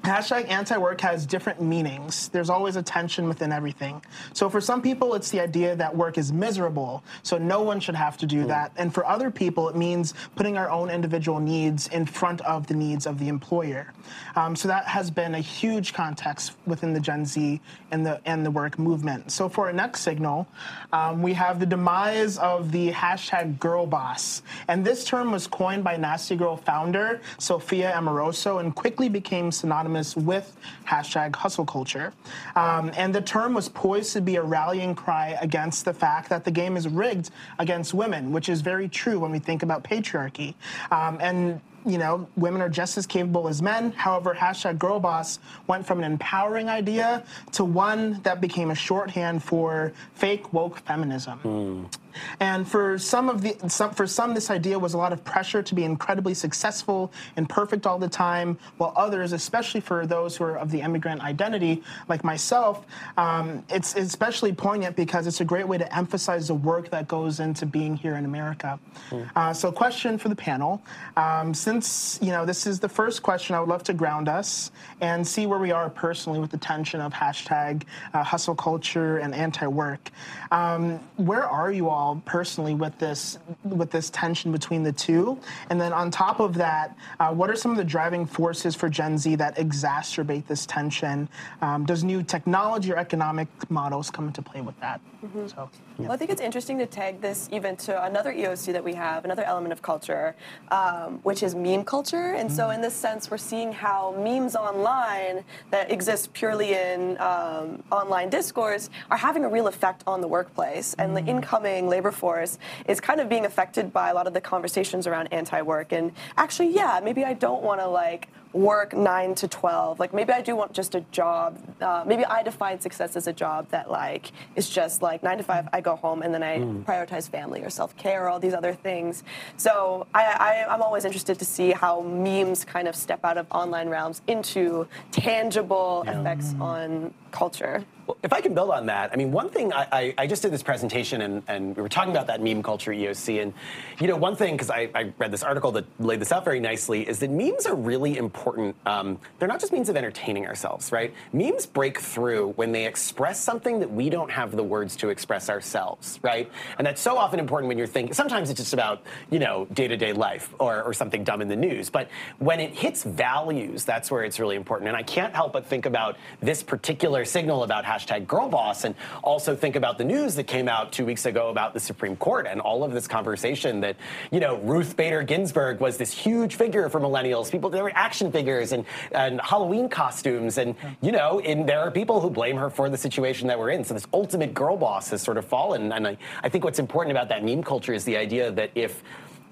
Hashtag 0.06 0.50
anti-work 0.50 1.02
has 1.02 1.26
different 1.26 1.64
meanings. 1.64 2.30
There's 2.30 2.52
always 2.52 2.76
a 2.76 2.84
tension 2.84 3.28
within 3.28 3.52
everything. 3.52 4.04
So 4.34 4.50
for 4.50 4.62
some 4.62 4.80
people, 4.80 5.16
it's 5.16 5.32
the 5.32 5.40
idea 5.40 5.76
that 5.76 5.96
work 5.96 6.20
is 6.20 6.32
miserable, 6.32 7.04
so 7.24 7.40
no 7.40 7.64
one 7.64 7.80
should 7.80 7.96
have 7.96 8.16
to 8.18 8.28
do 8.28 8.44
mm. 8.44 8.48
that. 8.50 8.72
And 8.78 8.94
for 8.94 9.04
other 9.08 9.32
people, 9.32 9.68
it 9.68 9.76
means 9.76 10.14
putting 10.36 10.58
our 10.58 10.70
own 10.70 10.92
individual 10.92 11.40
needs 11.40 11.88
in 11.88 12.06
front 12.06 12.42
of 12.42 12.68
the 12.68 12.76
needs 12.76 13.08
of 13.08 13.18
the 13.18 13.30
employer. 13.30 13.94
Um, 14.36 14.56
so 14.56 14.68
that 14.68 14.86
has 14.86 15.10
been 15.10 15.34
a 15.34 15.40
huge 15.40 15.94
context 15.94 16.54
within 16.68 16.94
the 16.94 17.00
Gen 17.00 17.26
Z 17.26 17.60
and 17.90 18.06
the 18.06 18.22
and 18.26 18.46
the 18.46 18.52
work 18.52 18.78
movement. 18.78 19.32
So 19.32 19.50
for 19.50 19.66
our 19.66 19.74
next 19.74 20.02
signal, 20.02 20.48
um, 20.94 21.24
we 21.24 21.34
have 21.34 21.60
the 21.60 21.66
demise 21.66 22.38
of 22.38 22.72
the 22.72 22.92
hashtag 22.92 23.58
girl 23.58 23.88
boss. 23.88 24.44
And 24.68 24.86
this 24.86 25.04
term 25.04 25.32
was 25.32 25.48
coined 25.48 25.84
by 25.84 25.98
Nasty 25.98 26.36
Girl 26.36 26.58
founder 26.58 27.22
Sophia 27.40 27.92
Amoruso 27.96 28.60
and 28.60 28.76
quickly 28.76 29.10
became 29.10 29.52
synonymous 29.52 29.95
synonymous 29.96 30.16
with 30.16 30.58
hashtag 30.88 31.36
hustle 31.36 31.66
culture. 31.66 32.14
Um, 32.56 32.92
and 32.96 33.14
the 33.14 33.22
term 33.22 33.54
was 33.54 33.70
poised 33.70 34.14
to 34.14 34.22
be 34.22 34.36
a 34.36 34.44
rallying 34.44 34.96
cry 34.96 35.38
against 35.42 35.86
the 35.86 35.94
fact 35.94 36.30
that 36.30 36.44
the 36.44 36.52
game 36.52 36.78
is 36.78 36.88
rigged 36.88 37.32
against 37.60 37.94
women, 37.94 38.32
which 38.32 38.50
is 38.50 38.62
very 38.62 38.90
true 38.90 39.20
when 39.20 39.32
we 39.32 39.40
think 39.40 39.64
about 39.64 39.84
patriarchy. 39.84 40.54
Um, 40.92 41.18
and 41.22 41.62
you 41.88 42.00
know, 42.00 42.28
women 42.36 42.62
are 42.64 42.70
just 42.70 42.98
as 42.98 43.06
capable 43.06 43.48
as 43.48 43.62
men. 43.62 43.92
However, 43.92 44.34
hashtag 44.34 44.80
girl 44.80 45.00
boss 45.00 45.38
went 45.68 45.86
from 45.86 46.00
an 46.00 46.12
empowering 46.12 46.68
idea 46.68 47.24
to 47.52 47.64
one 47.64 48.20
that 48.24 48.42
became 48.42 48.72
a 48.72 48.76
shorthand 48.76 49.44
for 49.44 49.94
fake 50.16 50.52
woke 50.52 50.80
feminism. 50.80 51.40
Mm. 51.44 51.96
And 52.40 52.68
for 52.68 52.98
some 52.98 53.30
of 53.30 53.42
the 53.42 53.56
some, 53.68 53.92
for 53.94 54.08
some, 54.08 54.34
this 54.34 54.50
idea 54.50 54.78
was 54.78 54.94
a 54.94 54.98
lot 54.98 55.14
of 55.14 55.24
pressure 55.24 55.62
to 55.64 55.76
be 55.76 55.84
incredibly 55.84 56.34
successful 56.34 57.12
and 57.38 57.48
perfect 57.48 57.86
all 57.86 57.98
the 57.98 58.10
time, 58.10 58.58
while 58.78 58.94
others, 58.96 59.34
especially 59.34 59.82
for 59.82 60.06
those 60.06 60.36
who 60.36 60.44
are 60.44 60.58
of 60.58 60.72
the 60.72 60.82
immigrant 60.82 61.22
identity, 61.22 61.84
like 62.08 62.24
myself, 62.24 62.86
um, 63.18 63.64
it's 63.70 63.96
especially 63.96 64.54
poignant 64.54 64.96
because 64.96 65.28
it's 65.28 65.42
a 65.42 65.46
great 65.46 65.68
way 65.68 65.78
to 65.78 65.96
emphasize 65.96 66.48
the 66.48 66.54
work 66.54 66.90
that 66.90 67.08
goes 67.08 67.40
into 67.40 67.66
being 67.66 67.96
here 67.96 68.16
in 68.16 68.26
America. 68.26 68.80
Mm. 69.10 69.30
Uh, 69.36 69.54
so, 69.54 69.72
question 69.72 70.18
for 70.18 70.30
the 70.30 70.36
panel: 70.36 70.82
um, 71.18 71.54
Since 71.54 72.20
you 72.22 72.32
know 72.32 72.46
this 72.46 72.68
is 72.68 72.80
the 72.80 72.90
first 72.90 73.24
question, 73.24 73.56
I 73.56 73.60
would 73.60 73.70
love 73.70 73.84
to 73.84 73.94
ground 73.94 74.30
us 74.30 74.72
and 75.02 75.26
see 75.26 75.46
where 75.46 75.60
we 75.60 75.72
are 75.72 75.90
personally 75.90 76.40
with 76.40 76.52
the 76.52 76.58
tension 76.58 77.02
of 77.02 77.14
hashtag 77.14 77.84
uh, 78.14 78.24
hustle 78.24 78.56
culture 78.56 79.18
and 79.18 79.34
anti-work. 79.34 80.12
Um, 80.52 81.00
where 81.18 81.44
are 81.44 81.72
you 81.72 81.90
all? 81.90 82.05
Personally 82.26 82.76
with 82.76 82.98
this 83.00 83.40
with 83.64 83.90
this 83.90 84.10
tension 84.12 84.52
between 84.52 84.84
the 84.84 84.92
two? 84.92 85.40
And 85.70 85.80
then 85.82 85.92
on 85.94 86.12
top 86.12 86.40
of 86.40 86.54
that, 86.56 86.96
uh, 87.20 87.34
what 87.34 87.50
are 87.50 87.56
some 87.56 87.72
of 87.72 87.78
the 87.78 87.84
driving 87.84 88.26
forces 88.26 88.76
for 88.76 88.90
Gen 88.90 89.18
Z 89.18 89.36
that 89.36 89.56
exacerbate 89.58 90.46
this 90.48 90.66
tension? 90.66 91.28
Um, 91.62 91.86
does 91.86 92.04
new 92.04 92.22
technology 92.22 92.92
or 92.92 92.98
economic 92.98 93.48
models 93.70 94.10
come 94.12 94.28
into 94.28 94.42
play 94.42 94.62
with 94.62 94.80
that? 94.80 95.02
Mm-hmm. 95.26 95.48
So, 95.48 95.70
yeah. 95.98 96.06
Well, 96.06 96.12
I 96.12 96.18
think 96.18 96.30
it's 96.30 96.42
interesting 96.42 96.78
to 96.80 96.86
tag 96.86 97.22
this 97.22 97.50
even 97.52 97.76
to 97.78 98.04
another 98.04 98.32
EOC 98.34 98.74
that 98.74 98.84
we 98.84 98.94
have, 98.94 99.26
another 99.26 99.44
element 99.44 99.74
of 99.74 99.82
culture, 99.82 100.36
um, 100.70 101.20
which 101.24 101.42
is 101.42 101.56
meme 101.56 101.84
culture. 101.84 102.34
And 102.34 102.50
mm-hmm. 102.50 102.56
so, 102.56 102.70
in 102.70 102.82
this 102.82 102.94
sense, 102.94 103.32
we're 103.32 103.38
seeing 103.38 103.72
how 103.72 104.16
memes 104.18 104.56
online 104.56 105.44
that 105.72 105.92
exist 105.92 106.34
purely 106.34 106.74
in 106.74 107.18
um, 107.20 107.84
online 107.92 108.30
discourse 108.30 108.90
are 109.10 109.18
having 109.18 109.46
a 109.46 109.50
real 109.50 109.68
effect 109.68 110.04
on 110.06 110.22
the 110.22 110.28
workplace. 110.28 110.94
And 111.00 111.16
mm-hmm. 111.16 111.26
the 111.26 111.32
incoming 111.32 111.88
labor 111.96 112.12
force 112.12 112.58
is 112.88 113.00
kind 113.00 113.20
of 113.22 113.30
being 113.30 113.46
affected 113.46 113.94
by 113.94 114.10
a 114.10 114.14
lot 114.14 114.28
of 114.28 114.34
the 114.34 114.42
conversations 114.42 115.08
around 115.08 115.28
anti-work. 115.32 115.94
And 115.94 116.12
actually, 116.38 116.70
yeah, 116.70 117.00
maybe 117.02 117.24
I 117.24 117.34
don't 117.34 117.64
want 117.64 117.80
to 117.80 117.88
like 117.88 118.28
work 118.56 118.94
nine 118.96 119.36
to 119.36 119.48
12. 119.48 120.00
Like 120.00 120.14
maybe 120.14 120.32
I 120.32 120.42
do 120.42 120.56
want 120.56 120.72
just 120.72 120.96
a 120.96 121.02
job. 121.12 121.60
Uh, 121.82 122.04
maybe 122.08 122.26
I 122.26 122.42
define 122.42 122.80
success 122.80 123.16
as 123.18 123.28
a 123.28 123.34
job 123.34 123.68
that 123.70 123.92
like 123.92 124.32
is 124.56 124.70
just 124.70 125.02
like 125.02 125.22
nine 125.24 125.38
to 125.38 125.44
five, 125.44 125.68
I 125.74 125.82
go 125.82 125.96
home 125.98 126.22
and 126.22 126.34
then 126.34 126.42
I 126.42 126.60
mm. 126.60 126.84
prioritize 126.86 127.30
family 127.30 127.64
or 127.64 127.70
self-care 127.70 128.26
or 128.26 128.30
all 128.30 128.40
these 128.40 128.54
other 128.54 128.74
things. 128.74 129.24
So 129.58 130.08
I, 130.14 130.24
I, 130.68 130.74
I'm 130.74 130.82
always 130.82 131.04
interested 131.04 131.38
to 131.38 131.46
see 131.46 131.72
how 131.72 132.02
memes 132.02 132.64
kind 132.64 132.88
of 132.88 132.96
step 132.96 133.20
out 133.26 133.38
of 133.38 133.46
online 133.52 133.90
realms 133.90 134.22
into 134.28 134.88
tangible 135.12 136.04
yeah. 136.06 136.20
effects 136.20 136.56
on 136.60 137.14
culture. 137.32 137.84
Well, 138.08 138.18
if 138.22 138.32
I 138.32 138.40
can 138.40 138.54
build 138.54 138.70
on 138.70 138.86
that, 138.86 139.12
I 139.12 139.16
mean, 139.16 139.32
one 139.32 139.50
thing 139.50 139.74
I, 139.74 139.88
I, 139.92 140.14
I 140.20 140.28
just 140.28 140.44
did 140.44 140.52
this 140.52 140.62
presentation 140.62 141.22
and, 141.22 141.44
and, 141.48 141.76
we 141.76 141.82
were 141.82 141.90
talking 141.90 142.12
about 142.12 142.28
that 142.28 142.42
meme 142.42 142.62
culture 142.62 142.92
EOC, 142.92 143.42
and 143.42 143.54
you 144.00 144.08
know, 144.08 144.16
one 144.16 144.36
thing 144.36 144.54
because 144.54 144.70
I, 144.70 144.90
I, 144.94 145.12
read 145.18 145.32
this 145.32 145.44
article 145.44 145.72
that 145.74 145.86
laid 146.00 146.22
this 146.22 146.32
out 146.32 146.46
very 146.46 146.60
nicely 146.60 147.08
is 147.08 147.20
that 147.20 147.32
memes 147.32 147.66
are 147.66 147.76
really 147.76 148.18
important. 148.18 148.45
Um, 148.86 149.20
they're 149.40 149.48
not 149.48 149.60
just 149.60 149.74
means 149.74 149.90
of 149.90 149.98
entertaining 149.98 150.46
ourselves, 150.46 150.92
right? 150.92 151.14
Memes 151.34 151.66
break 151.66 152.00
through 152.00 152.54
when 152.56 152.72
they 152.72 152.86
express 152.86 153.40
something 153.40 153.80
that 153.80 153.92
we 153.92 154.10
don't 154.10 154.32
have 154.32 154.56
the 154.56 154.64
words 154.64 154.96
to 154.98 155.10
express 155.10 155.50
ourselves, 155.50 156.20
right? 156.22 156.52
And 156.78 156.86
that's 156.86 157.02
so 157.02 157.18
often 157.18 157.40
important 157.40 157.68
when 157.68 157.78
you're 157.78 157.88
thinking. 157.88 158.14
Sometimes 158.14 158.50
it's 158.50 158.60
just 158.60 158.74
about 158.74 159.02
you 159.30 159.40
know 159.40 159.66
day-to-day 159.74 160.14
life 160.14 160.54
or, 160.60 160.84
or 160.84 160.94
something 160.94 161.24
dumb 161.24 161.42
in 161.42 161.48
the 161.48 161.56
news, 161.56 161.90
but 161.90 162.10
when 162.40 162.60
it 162.60 162.74
hits 162.74 163.04
values, 163.04 163.86
that's 163.86 164.12
where 164.12 164.24
it's 164.24 164.40
really 164.40 164.56
important. 164.56 164.88
And 164.88 164.98
I 164.98 165.04
can't 165.04 165.34
help 165.34 165.54
but 165.54 165.66
think 165.66 165.86
about 165.86 166.18
this 166.42 166.62
particular 166.64 167.26
signal 167.26 167.64
about 167.64 167.84
hashtag 167.84 168.26
girlboss, 168.26 168.84
and 168.84 168.96
also 169.24 169.56
think 169.56 169.76
about 169.76 169.98
the 169.98 170.04
news 170.04 170.36
that 170.36 170.46
came 170.46 170.68
out 170.68 170.92
two 170.92 171.06
weeks 171.06 171.26
ago 171.26 171.50
about 171.50 171.74
the 171.74 171.80
Supreme 171.80 172.16
Court 172.16 172.48
and 172.48 172.62
all 172.62 172.84
of 172.84 172.92
this 172.92 173.08
conversation 173.08 173.80
that, 173.82 173.96
you 174.32 174.40
know, 174.40 174.58
Ruth 174.58 174.96
Bader 174.96 175.24
Ginsburg 175.24 175.80
was 175.80 175.98
this 175.98 176.12
huge 176.12 176.56
figure 176.56 176.90
for 176.90 177.00
millennials. 177.00 177.52
People, 177.52 177.70
there 177.70 177.84
were 177.84 177.92
action 177.96 178.25
figures 178.32 178.72
and, 178.72 178.86
and 179.12 179.40
Halloween 179.42 179.90
costumes, 179.90 180.58
and, 180.58 180.76
you 181.02 181.12
know, 181.12 181.40
and 181.40 181.68
there 181.68 181.80
are 181.80 181.92
people 181.92 182.22
who 182.22 182.30
blame 182.30 182.58
her 182.58 182.70
for 182.70 182.90
the 182.90 182.98
situation 182.98 183.48
that 183.48 183.58
we're 183.58 183.72
in. 183.72 183.84
So 183.84 183.94
this 183.94 184.08
ultimate 184.14 184.54
girl 184.54 184.78
boss 184.78 185.10
has 185.10 185.22
sort 185.22 185.38
of 185.38 185.46
fallen. 185.46 185.92
And 185.92 186.08
I, 186.08 186.18
I 186.44 186.50
think 186.50 186.64
what's 186.64 186.80
important 186.80 187.12
about 187.12 187.30
that 187.30 187.44
meme 187.44 187.64
culture 187.64 187.94
is 187.94 188.04
the 188.04 188.18
idea 188.18 188.52
that 188.52 188.72
if 188.76 189.04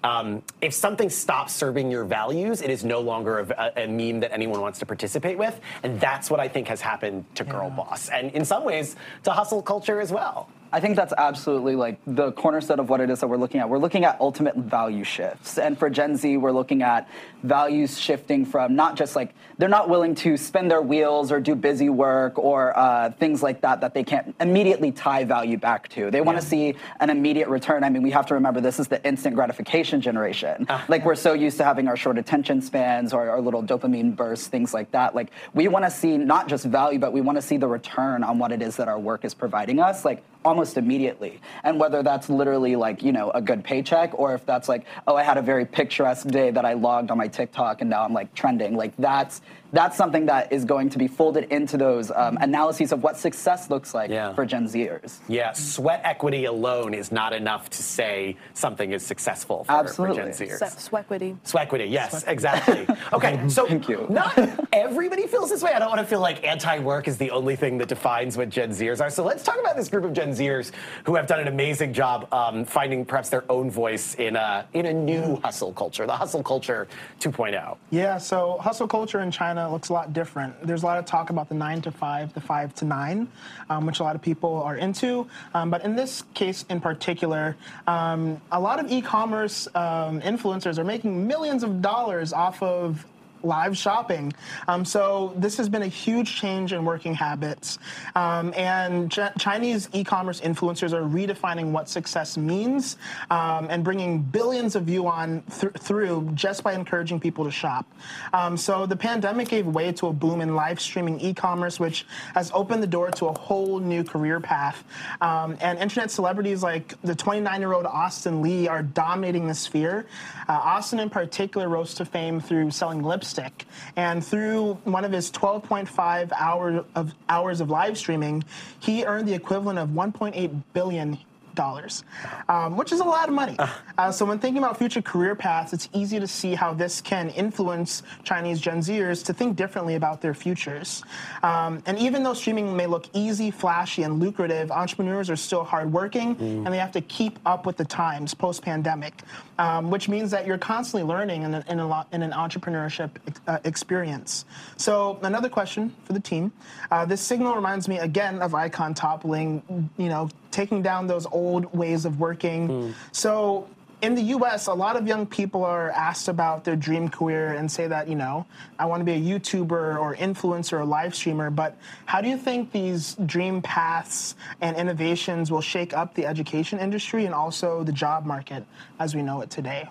um, 0.03 0.43
if 0.59 0.73
something 0.73 1.09
stops 1.09 1.53
serving 1.53 1.89
your 1.89 2.03
values, 2.03 2.61
it 2.61 2.69
is 2.69 2.83
no 2.83 2.99
longer 2.99 3.39
a, 3.39 3.83
a, 3.83 3.87
meme 3.87 4.19
that 4.19 4.33
anyone 4.33 4.59
wants 4.59 4.79
to 4.79 4.85
participate 4.85 5.37
with. 5.37 5.57
And 5.81 5.97
that's 5.99 6.29
what 6.29 6.41
I 6.41 6.49
think 6.49 6.67
has 6.67 6.81
happened 6.81 7.23
to 7.35 7.45
yeah. 7.45 7.51
Girl 7.51 7.69
Boss. 7.69 8.09
And 8.09 8.29
in 8.31 8.43
some 8.43 8.65
ways, 8.65 8.97
to 9.23 9.31
hustle 9.31 9.61
culture 9.61 10.01
as 10.01 10.11
well. 10.11 10.49
I 10.73 10.79
think 10.79 10.95
that's 10.95 11.13
absolutely 11.15 11.75
like 11.75 11.99
the 12.07 12.31
cornerstone 12.31 12.79
of 12.79 12.89
what 12.89 12.99
it 12.99 13.11
is 13.11 13.19
that 13.19 13.27
we're 13.27 13.37
looking 13.37 13.61
at. 13.61 13.69
We're 13.69 13.77
looking 13.77 14.05
at 14.05 14.19
ultimate 14.19 14.55
value 14.55 15.03
shifts. 15.03 15.59
And 15.59 15.77
for 15.77 15.87
Gen 15.87 16.17
Z, 16.17 16.37
we're 16.37 16.51
looking 16.51 16.81
at 16.81 17.07
values 17.43 17.99
shifting 17.99 18.43
from 18.43 18.75
not 18.75 18.95
just 18.95 19.15
like 19.15 19.35
they're 19.59 19.69
not 19.69 19.87
willing 19.87 20.15
to 20.15 20.35
spend 20.35 20.71
their 20.71 20.81
wheels 20.81 21.31
or 21.31 21.39
do 21.39 21.53
busy 21.53 21.89
work 21.89 22.39
or 22.39 22.75
uh, 22.75 23.11
things 23.11 23.43
like 23.43 23.61
that 23.61 23.81
that 23.81 23.93
they 23.93 24.03
can't 24.03 24.33
immediately 24.39 24.91
tie 24.91 25.23
value 25.23 25.59
back 25.59 25.89
to. 25.89 26.09
They 26.09 26.21
want 26.21 26.39
to 26.39 26.43
yeah. 26.43 26.49
see 26.49 26.75
an 26.99 27.11
immediate 27.11 27.49
return. 27.49 27.83
I 27.83 27.89
mean, 27.91 28.01
we 28.01 28.09
have 28.09 28.25
to 28.27 28.33
remember 28.33 28.59
this 28.59 28.79
is 28.79 28.87
the 28.87 29.05
instant 29.05 29.35
gratification 29.35 30.01
generation. 30.01 30.65
Uh, 30.67 30.83
like 30.87 31.05
we're 31.05 31.13
so 31.13 31.33
used 31.33 31.57
to 31.57 31.63
having 31.63 31.87
our 31.87 31.95
short 31.95 32.17
attention 32.17 32.63
spans 32.63 33.13
or 33.13 33.29
our 33.29 33.41
little 33.41 33.61
dopamine 33.61 34.15
bursts, 34.15 34.47
things 34.47 34.73
like 34.73 34.89
that. 34.89 35.13
Like 35.13 35.29
we 35.53 35.67
want 35.67 35.85
to 35.85 35.91
see 35.91 36.17
not 36.17 36.47
just 36.47 36.65
value, 36.65 36.97
but 36.97 37.13
we 37.13 37.21
want 37.21 37.37
to 37.37 37.43
see 37.43 37.57
the 37.57 37.67
return 37.67 38.23
on 38.23 38.39
what 38.39 38.51
it 38.51 38.63
is 38.63 38.75
that 38.77 38.87
our 38.87 38.97
work 38.97 39.23
is 39.23 39.35
providing 39.35 39.79
us. 39.79 40.03
Like 40.03 40.23
almost 40.45 40.62
immediately. 40.77 41.39
And 41.63 41.79
whether 41.79 42.01
that's 42.03 42.29
literally 42.29 42.75
like, 42.75 43.03
you 43.03 43.11
know, 43.11 43.31
a 43.31 43.41
good 43.41 43.63
paycheck 43.63 44.17
or 44.17 44.33
if 44.33 44.45
that's 44.45 44.69
like, 44.69 44.85
oh, 45.07 45.15
I 45.15 45.23
had 45.23 45.37
a 45.37 45.41
very 45.41 45.65
picturesque 45.65 46.27
day 46.27 46.51
that 46.51 46.65
I 46.65 46.73
logged 46.73 47.11
on 47.11 47.17
my 47.17 47.27
TikTok 47.27 47.81
and 47.81 47.89
now 47.89 48.03
I'm 48.03 48.13
like 48.13 48.33
trending. 48.33 48.75
Like 48.75 48.95
that's 48.97 49.41
that's 49.73 49.97
something 49.97 50.27
that 50.27 50.53
is 50.53 50.63
going 50.63 50.89
to 50.91 50.99
be 50.99 51.07
folded 51.07 51.45
into 51.51 51.77
those 51.77 52.11
um, 52.11 52.37
analyses 52.39 52.91
of 52.91 53.01
what 53.01 53.17
success 53.17 53.71
looks 53.71 53.93
like 53.93 54.11
yeah. 54.11 54.33
for 54.33 54.45
Gen 54.45 54.67
Zers. 54.67 55.19
Yeah, 55.27 55.51
sweat 55.53 56.01
equity 56.03 56.45
alone 56.45 56.93
is 56.93 57.11
not 57.11 57.33
enough 57.33 57.71
to 57.71 57.83
say 57.83 58.37
something 58.53 58.91
is 58.93 59.03
successful 59.03 59.63
for, 59.63 59.71
Absolutely. 59.71 60.17
for 60.17 60.23
Gen 60.23 60.31
Zers. 60.31 60.79
Sweat 60.79 61.05
equity. 61.05 61.35
Sweat 61.43 61.63
equity, 61.63 61.85
yes, 61.85 62.23
exactly. 62.27 62.87
okay, 63.13 63.49
so 63.49 63.65
Thank 63.65 63.89
you. 63.89 64.05
not 64.09 64.37
everybody 64.71 65.25
feels 65.25 65.49
this 65.49 65.63
way. 65.63 65.73
I 65.73 65.79
don't 65.79 65.89
want 65.89 66.01
to 66.01 66.07
feel 66.07 66.21
like 66.21 66.43
anti-work 66.45 67.07
is 67.07 67.17
the 67.17 67.31
only 67.31 67.55
thing 67.55 67.79
that 67.79 67.87
defines 67.87 68.37
what 68.37 68.49
Gen 68.49 68.69
Zers 68.69 69.01
are. 69.01 69.09
So 69.09 69.23
let's 69.23 69.43
talk 69.43 69.59
about 69.59 69.75
this 69.75 69.89
group 69.89 70.03
of 70.03 70.13
Gen 70.13 70.29
Zers 70.29 70.71
who 71.03 71.15
have 71.15 71.25
done 71.25 71.39
an 71.39 71.47
amazing 71.47 71.93
job 71.93 72.31
um, 72.31 72.63
finding 72.63 73.05
perhaps 73.05 73.29
their 73.29 73.43
own 73.51 73.71
voice 73.71 74.13
in 74.15 74.35
a 74.35 74.67
in 74.73 74.85
a 74.85 74.93
new 74.93 75.39
hustle 75.43 75.73
culture, 75.73 76.05
the 76.05 76.15
hustle 76.15 76.43
culture 76.43 76.87
2.0. 77.19 77.77
Yeah, 77.89 78.19
so 78.19 78.57
hustle 78.59 78.87
culture 78.87 79.21
in 79.21 79.31
China 79.31 79.62
looks 79.71 79.89
a 79.89 79.93
lot 79.93 80.13
different. 80.13 80.55
There's 80.65 80.83
a 80.83 80.85
lot 80.85 80.97
of 80.97 81.05
talk 81.05 81.29
about 81.29 81.49
the 81.49 81.55
nine 81.55 81.81
to 81.81 81.91
five, 81.91 82.33
the 82.33 82.41
five 82.41 82.73
to 82.75 82.85
nine, 82.85 83.27
um, 83.69 83.85
which 83.85 83.99
a 83.99 84.03
lot 84.03 84.15
of 84.15 84.21
people 84.21 84.61
are 84.63 84.75
into. 84.75 85.27
Um, 85.53 85.69
but 85.69 85.83
in 85.83 85.95
this 85.95 86.23
case 86.33 86.65
in 86.69 86.81
particular, 86.81 87.55
um, 87.87 88.41
a 88.51 88.59
lot 88.59 88.79
of 88.79 88.91
e-commerce 88.91 89.67
um, 89.75 90.21
influencers 90.21 90.77
are 90.77 90.83
making 90.83 91.27
millions 91.27 91.63
of 91.63 91.81
dollars 91.81 92.33
off 92.33 92.61
of 92.61 93.05
live 93.43 93.77
shopping. 93.77 94.33
Um, 94.67 94.85
so 94.85 95.33
this 95.35 95.57
has 95.57 95.69
been 95.69 95.83
a 95.83 95.87
huge 95.87 96.35
change 96.35 96.73
in 96.73 96.85
working 96.85 97.13
habits. 97.13 97.77
Um, 98.15 98.53
and 98.55 99.11
Ch 99.11 99.19
Chinese 99.37 99.89
e-commerce 99.93 100.39
influencers 100.41 100.93
are 100.93 101.03
redefining 101.03 101.71
what 101.71 101.89
success 101.89 102.37
means 102.37 102.97
um, 103.29 103.67
and 103.69 103.83
bringing 103.83 104.21
billions 104.21 104.75
of 104.75 104.89
yuan 104.89 105.43
th 105.59 105.73
through 105.79 106.29
just 106.33 106.63
by 106.63 106.73
encouraging 106.73 107.19
people 107.19 107.43
to 107.45 107.51
shop. 107.51 107.85
Um, 108.33 108.57
so 108.57 108.85
the 108.85 108.95
pandemic 108.95 109.49
gave 109.49 109.67
way 109.67 109.91
to 109.93 110.07
a 110.07 110.13
boom 110.13 110.41
in 110.41 110.55
live 110.55 110.79
streaming 110.79 111.19
e-commerce, 111.19 111.79
which 111.79 112.05
has 112.33 112.51
opened 112.53 112.81
the 112.81 112.87
door 112.87 113.11
to 113.11 113.27
a 113.27 113.37
whole 113.37 113.79
new 113.79 114.03
career 114.03 114.39
path. 114.39 114.83
Um, 115.21 115.57
and 115.61 115.79
internet 115.79 116.11
celebrities 116.11 116.63
like 116.63 116.99
the 117.01 117.13
29-year-old 117.13 117.85
Austin 117.85 118.41
Li 118.41 118.67
are 118.67 118.83
dominating 118.83 119.47
the 119.47 119.53
sphere. 119.53 120.05
Uh, 120.47 120.53
Austin 120.53 120.99
in 120.99 121.09
particular 121.09 121.69
rose 121.69 121.93
to 121.95 122.05
fame 122.05 122.39
through 122.39 122.71
selling 122.71 123.01
lipstick. 123.01 123.65
And 123.95 124.23
through 124.23 124.75
one 124.83 125.05
of 125.05 125.11
his 125.11 125.31
12.5 125.31 126.31
hour 126.37 126.85
of 126.95 127.13
hours 127.29 127.61
of 127.61 127.69
live 127.69 127.97
streaming, 127.97 128.43
he 128.79 129.05
earned 129.05 129.27
the 129.27 129.33
equivalent 129.33 129.79
of 129.79 129.89
1.8 129.89 130.63
billion 130.73 131.17
dollars, 131.55 132.03
um, 132.49 132.77
which 132.77 132.91
is 132.91 132.99
a 132.99 133.03
lot 133.03 133.27
of 133.29 133.35
money. 133.35 133.55
Uh. 133.97 134.11
so 134.11 134.25
when 134.25 134.39
thinking 134.39 134.63
about 134.63 134.77
future 134.77 135.01
career 135.01 135.35
paths, 135.35 135.73
it's 135.73 135.89
easy 135.93 136.19
to 136.19 136.27
see 136.27 136.55
how 136.55 136.73
this 136.73 137.01
can 137.01 137.29
influence 137.29 138.03
Chinese 138.23 138.59
Gen 138.59 138.79
Zers 138.79 139.23
to 139.25 139.33
think 139.33 139.55
differently 139.55 139.95
about 139.95 140.21
their 140.21 140.33
futures. 140.33 141.03
Um, 141.43 141.81
and 141.85 141.97
even 141.99 142.23
though 142.23 142.33
streaming 142.33 142.75
may 142.75 142.87
look 142.87 143.07
easy, 143.13 143.51
flashy, 143.51 144.03
and 144.03 144.19
lucrative, 144.19 144.71
entrepreneurs 144.71 145.29
are 145.29 145.35
still 145.35 145.63
hardworking, 145.63 146.35
mm. 146.35 146.65
and 146.65 146.67
they 146.67 146.77
have 146.77 146.91
to 146.93 147.01
keep 147.01 147.39
up 147.45 147.65
with 147.65 147.77
the 147.77 147.85
times 147.85 148.33
post-pandemic, 148.33 149.21
um, 149.59 149.89
which 149.89 150.09
means 150.09 150.31
that 150.31 150.45
you're 150.47 150.57
constantly 150.57 151.07
learning 151.07 151.43
in, 151.43 151.53
a, 151.53 151.63
in, 151.67 151.79
a, 151.79 152.05
in 152.11 152.21
an 152.23 152.31
entrepreneurship 152.31 153.09
uh, 153.47 153.59
experience. 153.63 154.45
So 154.77 155.19
another 155.23 155.49
question 155.49 155.93
for 156.05 156.13
the 156.13 156.19
team. 156.19 156.51
Uh, 156.91 157.05
this 157.05 157.21
signal 157.21 157.55
reminds 157.55 157.87
me 157.87 157.99
again 157.99 158.41
of 158.41 158.55
icon 158.55 158.93
toppling, 158.93 159.89
you 159.97 160.09
know, 160.09 160.29
taking 160.53 160.81
down 160.81 161.07
those 161.07 161.25
old 161.25 161.73
ways 161.73 162.05
of 162.05 162.19
working. 162.19 162.69
Mm. 162.69 162.93
So 163.11 163.67
in 164.03 164.15
the 164.15 164.21
US, 164.35 164.67
a 164.67 164.73
lot 164.73 164.97
of 164.97 165.07
young 165.07 165.25
people 165.25 165.63
are 165.63 165.89
asked 165.91 166.27
about 166.27 166.65
their 166.65 166.75
dream 166.75 167.07
career 167.07 167.53
and 167.53 167.71
say 167.71 167.87
that, 167.87 168.09
you 168.09 168.15
know, 168.15 168.45
I 168.77 168.85
want 168.85 168.99
to 168.99 169.05
be 169.05 169.13
a 169.13 169.39
YouTuber 169.39 169.97
or 169.97 170.15
influencer 170.15 170.73
or 170.73 170.85
live 170.85 171.15
streamer. 171.15 171.49
But 171.49 171.77
how 172.05 172.19
do 172.19 172.27
you 172.27 172.37
think 172.37 172.73
these 172.73 173.15
dream 173.25 173.61
paths 173.61 174.35
and 174.59 174.75
innovations 174.75 175.51
will 175.51 175.61
shake 175.61 175.93
up 175.93 176.13
the 176.15 176.25
education 176.25 176.79
industry 176.79 177.25
and 177.25 177.33
also 177.33 177.83
the 177.83 177.93
job 177.93 178.25
market 178.25 178.65
as 178.99 179.15
we 179.15 179.21
know 179.21 179.39
it 179.39 179.49
today? 179.49 179.87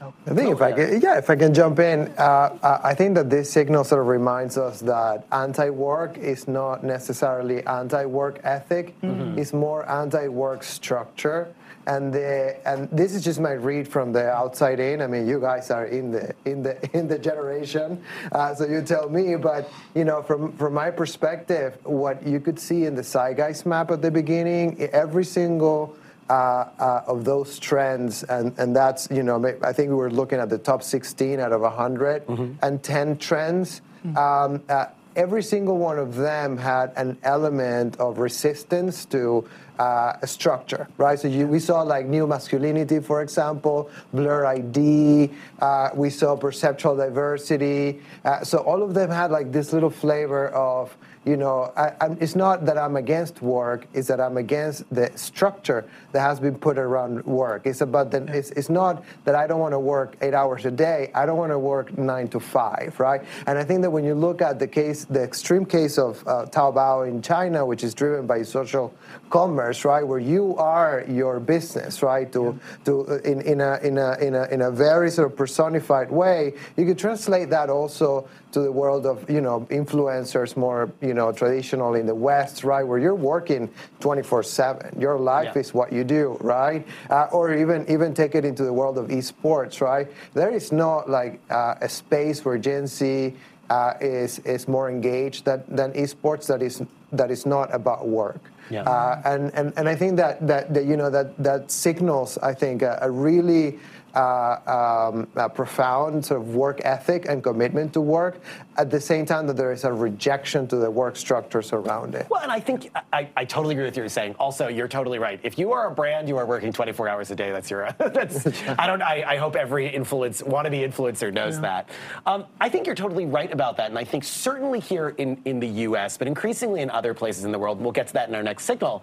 I 0.00 0.34
think 0.34 0.50
if 0.50 0.60
I 0.60 0.72
can, 0.72 1.00
yeah, 1.00 1.18
if 1.18 1.30
I 1.30 1.36
can 1.36 1.54
jump 1.54 1.78
in, 1.78 2.08
uh, 2.18 2.80
I 2.84 2.94
think 2.94 3.14
that 3.14 3.30
this 3.30 3.50
signal 3.50 3.84
sort 3.84 4.02
of 4.02 4.08
reminds 4.08 4.58
us 4.58 4.80
that 4.80 5.26
anti-work 5.32 6.18
is 6.18 6.46
not 6.46 6.84
necessarily 6.84 7.64
anti-work 7.66 8.40
ethic; 8.44 9.00
mm-hmm. 9.00 9.38
it's 9.38 9.52
more 9.52 9.88
anti-work 9.88 10.62
structure. 10.62 11.54
And 11.86 12.12
the 12.12 12.56
and 12.66 12.90
this 12.90 13.14
is 13.14 13.22
just 13.22 13.38
my 13.38 13.52
read 13.52 13.86
from 13.86 14.12
the 14.12 14.28
outside 14.28 14.80
in. 14.80 15.00
I 15.00 15.06
mean, 15.06 15.26
you 15.28 15.40
guys 15.40 15.70
are 15.70 15.86
in 15.86 16.10
the 16.10 16.34
in 16.44 16.62
the 16.62 16.76
in 16.96 17.06
the 17.06 17.18
generation, 17.18 18.02
uh, 18.32 18.54
so 18.54 18.66
you 18.66 18.82
tell 18.82 19.08
me. 19.08 19.36
But 19.36 19.70
you 19.94 20.04
know, 20.04 20.20
from 20.20 20.52
from 20.56 20.74
my 20.74 20.90
perspective, 20.90 21.78
what 21.84 22.26
you 22.26 22.40
could 22.40 22.58
see 22.58 22.84
in 22.84 22.96
the 22.96 23.02
zeitgeist 23.02 23.66
map 23.66 23.92
at 23.92 24.02
the 24.02 24.10
beginning, 24.10 24.82
every 24.92 25.24
single 25.24 25.96
of 26.28 27.24
those 27.24 27.58
trends, 27.58 28.22
and, 28.24 28.56
and 28.58 28.74
that's, 28.74 29.08
you 29.10 29.22
know, 29.22 29.44
I 29.62 29.72
think 29.72 29.90
we 29.90 29.96
were 29.96 30.10
looking 30.10 30.38
at 30.38 30.48
the 30.48 30.58
top 30.58 30.82
16 30.82 31.40
out 31.40 31.52
of 31.52 31.60
100 31.60 32.26
mm-hmm. 32.26 32.52
and 32.62 32.82
10 32.82 33.18
trends. 33.18 33.80
Mm-hmm. 34.04 34.16
Um, 34.16 34.62
uh, 34.68 34.86
every 35.16 35.42
single 35.42 35.78
one 35.78 35.98
of 35.98 36.14
them 36.14 36.56
had 36.58 36.92
an 36.96 37.18
element 37.22 37.96
of 37.98 38.18
resistance 38.18 39.06
to 39.06 39.48
uh, 39.78 40.24
structure, 40.24 40.88
right? 40.98 41.18
So 41.18 41.28
you, 41.28 41.46
we 41.46 41.58
saw 41.58 41.82
like 41.82 42.06
new 42.06 42.26
masculinity, 42.26 43.00
for 43.00 43.22
example, 43.22 43.90
blur 44.12 44.46
ID. 44.46 45.30
Uh, 45.60 45.90
we 45.94 46.10
saw 46.10 46.36
perceptual 46.36 46.96
diversity. 46.96 48.00
Uh, 48.24 48.44
so 48.44 48.58
all 48.58 48.82
of 48.82 48.94
them 48.94 49.10
had 49.10 49.30
like 49.30 49.52
this 49.52 49.72
little 49.72 49.90
flavor 49.90 50.48
of 50.48 50.96
you 51.26 51.36
know, 51.36 51.72
I, 51.76 51.92
it's 52.20 52.36
not 52.36 52.64
that 52.66 52.78
I'm 52.78 52.94
against 52.94 53.42
work, 53.42 53.88
it's 53.92 54.06
that 54.06 54.20
I'm 54.20 54.36
against 54.36 54.88
the 54.94 55.10
structure 55.16 55.84
that 56.12 56.20
has 56.20 56.38
been 56.38 56.54
put 56.54 56.78
around 56.78 57.24
work. 57.26 57.66
It's 57.66 57.80
about 57.80 58.12
the, 58.12 58.22
it's, 58.32 58.50
it's 58.52 58.70
not 58.70 59.04
that 59.24 59.34
I 59.34 59.48
don't 59.48 59.58
want 59.58 59.72
to 59.72 59.80
work 59.80 60.16
eight 60.20 60.34
hours 60.34 60.64
a 60.66 60.70
day, 60.70 61.10
I 61.16 61.26
don't 61.26 61.36
want 61.36 61.50
to 61.50 61.58
work 61.58 61.98
nine 61.98 62.28
to 62.28 62.38
five, 62.38 62.94
right? 63.00 63.22
And 63.48 63.58
I 63.58 63.64
think 63.64 63.82
that 63.82 63.90
when 63.90 64.04
you 64.04 64.14
look 64.14 64.40
at 64.40 64.60
the 64.60 64.68
case, 64.68 65.04
the 65.04 65.20
extreme 65.20 65.66
case 65.66 65.98
of 65.98 66.22
uh, 66.28 66.46
Taobao 66.46 67.08
in 67.08 67.20
China, 67.22 67.66
which 67.66 67.82
is 67.82 67.92
driven 67.92 68.28
by 68.28 68.42
social 68.42 68.94
commerce, 69.28 69.84
right, 69.84 70.06
where 70.06 70.20
you 70.20 70.56
are 70.58 71.04
your 71.08 71.40
business, 71.40 72.04
right, 72.04 72.30
to, 72.32 72.56
yeah. 72.56 72.76
to 72.84 73.08
uh, 73.08 73.18
in, 73.24 73.40
in, 73.40 73.60
a, 73.60 73.78
in, 73.82 73.98
a, 73.98 74.16
in, 74.18 74.36
a, 74.36 74.44
in 74.44 74.62
a 74.62 74.70
very 74.70 75.10
sort 75.10 75.28
of 75.28 75.36
personified 75.36 76.08
way, 76.08 76.52
you 76.76 76.86
could 76.86 76.98
translate 76.98 77.50
that 77.50 77.68
also 77.68 78.28
to 78.56 78.62
the 78.62 78.72
world 78.72 79.04
of 79.04 79.28
you 79.28 79.42
know 79.42 79.66
influencers 79.68 80.56
more 80.56 80.90
you 81.02 81.12
know 81.12 81.30
traditional 81.30 81.92
in 81.94 82.06
the 82.06 82.14
West, 82.14 82.64
right, 82.64 82.86
where 82.88 82.98
you're 82.98 83.22
working 83.34 83.68
24/7. 84.00 84.98
Your 84.98 85.18
life 85.18 85.52
yeah. 85.54 85.60
is 85.60 85.74
what 85.74 85.92
you 85.92 86.04
do, 86.04 86.38
right? 86.40 86.82
Uh, 87.10 87.36
or 87.36 87.52
even 87.52 87.84
even 87.86 88.14
take 88.14 88.34
it 88.34 88.46
into 88.46 88.64
the 88.64 88.72
world 88.72 88.96
of 88.96 89.08
esports, 89.08 89.82
right? 89.82 90.08
There 90.32 90.50
is 90.50 90.72
no 90.72 91.04
like 91.06 91.38
uh, 91.50 91.74
a 91.82 91.88
space 91.88 92.46
where 92.46 92.56
Gen 92.56 92.86
Z 92.86 93.34
uh, 93.68 93.92
is 94.00 94.38
is 94.38 94.66
more 94.68 94.88
engaged 94.88 95.44
than, 95.44 95.62
than 95.68 95.92
esports 95.92 96.46
that 96.46 96.62
is 96.62 96.82
that 97.12 97.30
is 97.30 97.44
not 97.44 97.74
about 97.74 98.08
work. 98.08 98.40
Yeah. 98.70 98.82
Uh, 98.82 99.20
and, 99.24 99.54
and 99.54 99.72
and 99.76 99.86
I 99.86 99.94
think 99.94 100.16
that, 100.16 100.44
that, 100.46 100.72
that 100.74 100.86
you 100.86 100.96
know 100.96 101.10
that 101.10 101.36
that 101.44 101.70
signals 101.70 102.38
I 102.38 102.54
think 102.54 102.80
a, 102.82 102.98
a 103.02 103.10
really 103.10 103.78
um, 104.16 105.28
a 105.36 105.48
profound 105.48 106.24
sort 106.24 106.40
of 106.40 106.54
work 106.54 106.80
ethic 106.84 107.26
and 107.28 107.42
commitment 107.42 107.92
to 107.92 108.00
work, 108.00 108.40
at 108.76 108.90
the 108.90 109.00
same 109.00 109.26
time 109.26 109.46
that 109.46 109.56
there 109.56 109.72
is 109.72 109.84
a 109.84 109.92
rejection 109.92 110.66
to 110.68 110.76
the 110.76 110.90
work 110.90 111.16
structures 111.16 111.72
around 111.72 112.14
it. 112.14 112.26
Well, 112.30 112.42
and 112.42 112.52
I 112.52 112.60
think 112.60 112.90
I, 113.12 113.28
I 113.36 113.44
totally 113.44 113.74
agree 113.74 113.84
with 113.84 113.96
you 113.96 114.08
saying. 114.08 114.34
Also, 114.38 114.68
you're 114.68 114.88
totally 114.88 115.18
right. 115.18 115.40
If 115.42 115.58
you 115.58 115.72
are 115.72 115.88
a 115.88 115.90
brand, 115.90 116.28
you 116.28 116.36
are 116.38 116.46
working 116.46 116.72
24 116.72 117.08
hours 117.08 117.30
a 117.30 117.36
day. 117.36 117.50
That's 117.50 117.70
your. 117.70 117.90
that's. 117.98 118.46
I 118.78 118.86
don't. 118.86 119.02
I, 119.02 119.24
I 119.26 119.36
hope 119.36 119.56
every 119.56 119.88
influence 119.88 120.42
wannabe 120.42 120.86
influencer 120.86 121.32
knows 121.32 121.56
yeah. 121.56 121.60
that. 121.60 121.90
Um, 122.26 122.46
I 122.60 122.68
think 122.68 122.86
you're 122.86 122.94
totally 122.94 123.26
right 123.26 123.52
about 123.52 123.76
that, 123.78 123.90
and 123.90 123.98
I 123.98 124.04
think 124.04 124.24
certainly 124.24 124.80
here 124.80 125.10
in 125.10 125.40
in 125.44 125.60
the 125.60 125.68
U.S., 125.68 126.16
but 126.16 126.26
increasingly 126.26 126.80
in 126.80 126.90
other 126.90 127.14
places 127.14 127.44
in 127.44 127.52
the 127.52 127.58
world. 127.58 127.80
We'll 127.80 127.92
get 127.92 128.06
to 128.08 128.12
that 128.14 128.28
in 128.28 128.34
our 128.34 128.42
next 128.42 128.64
signal. 128.64 129.02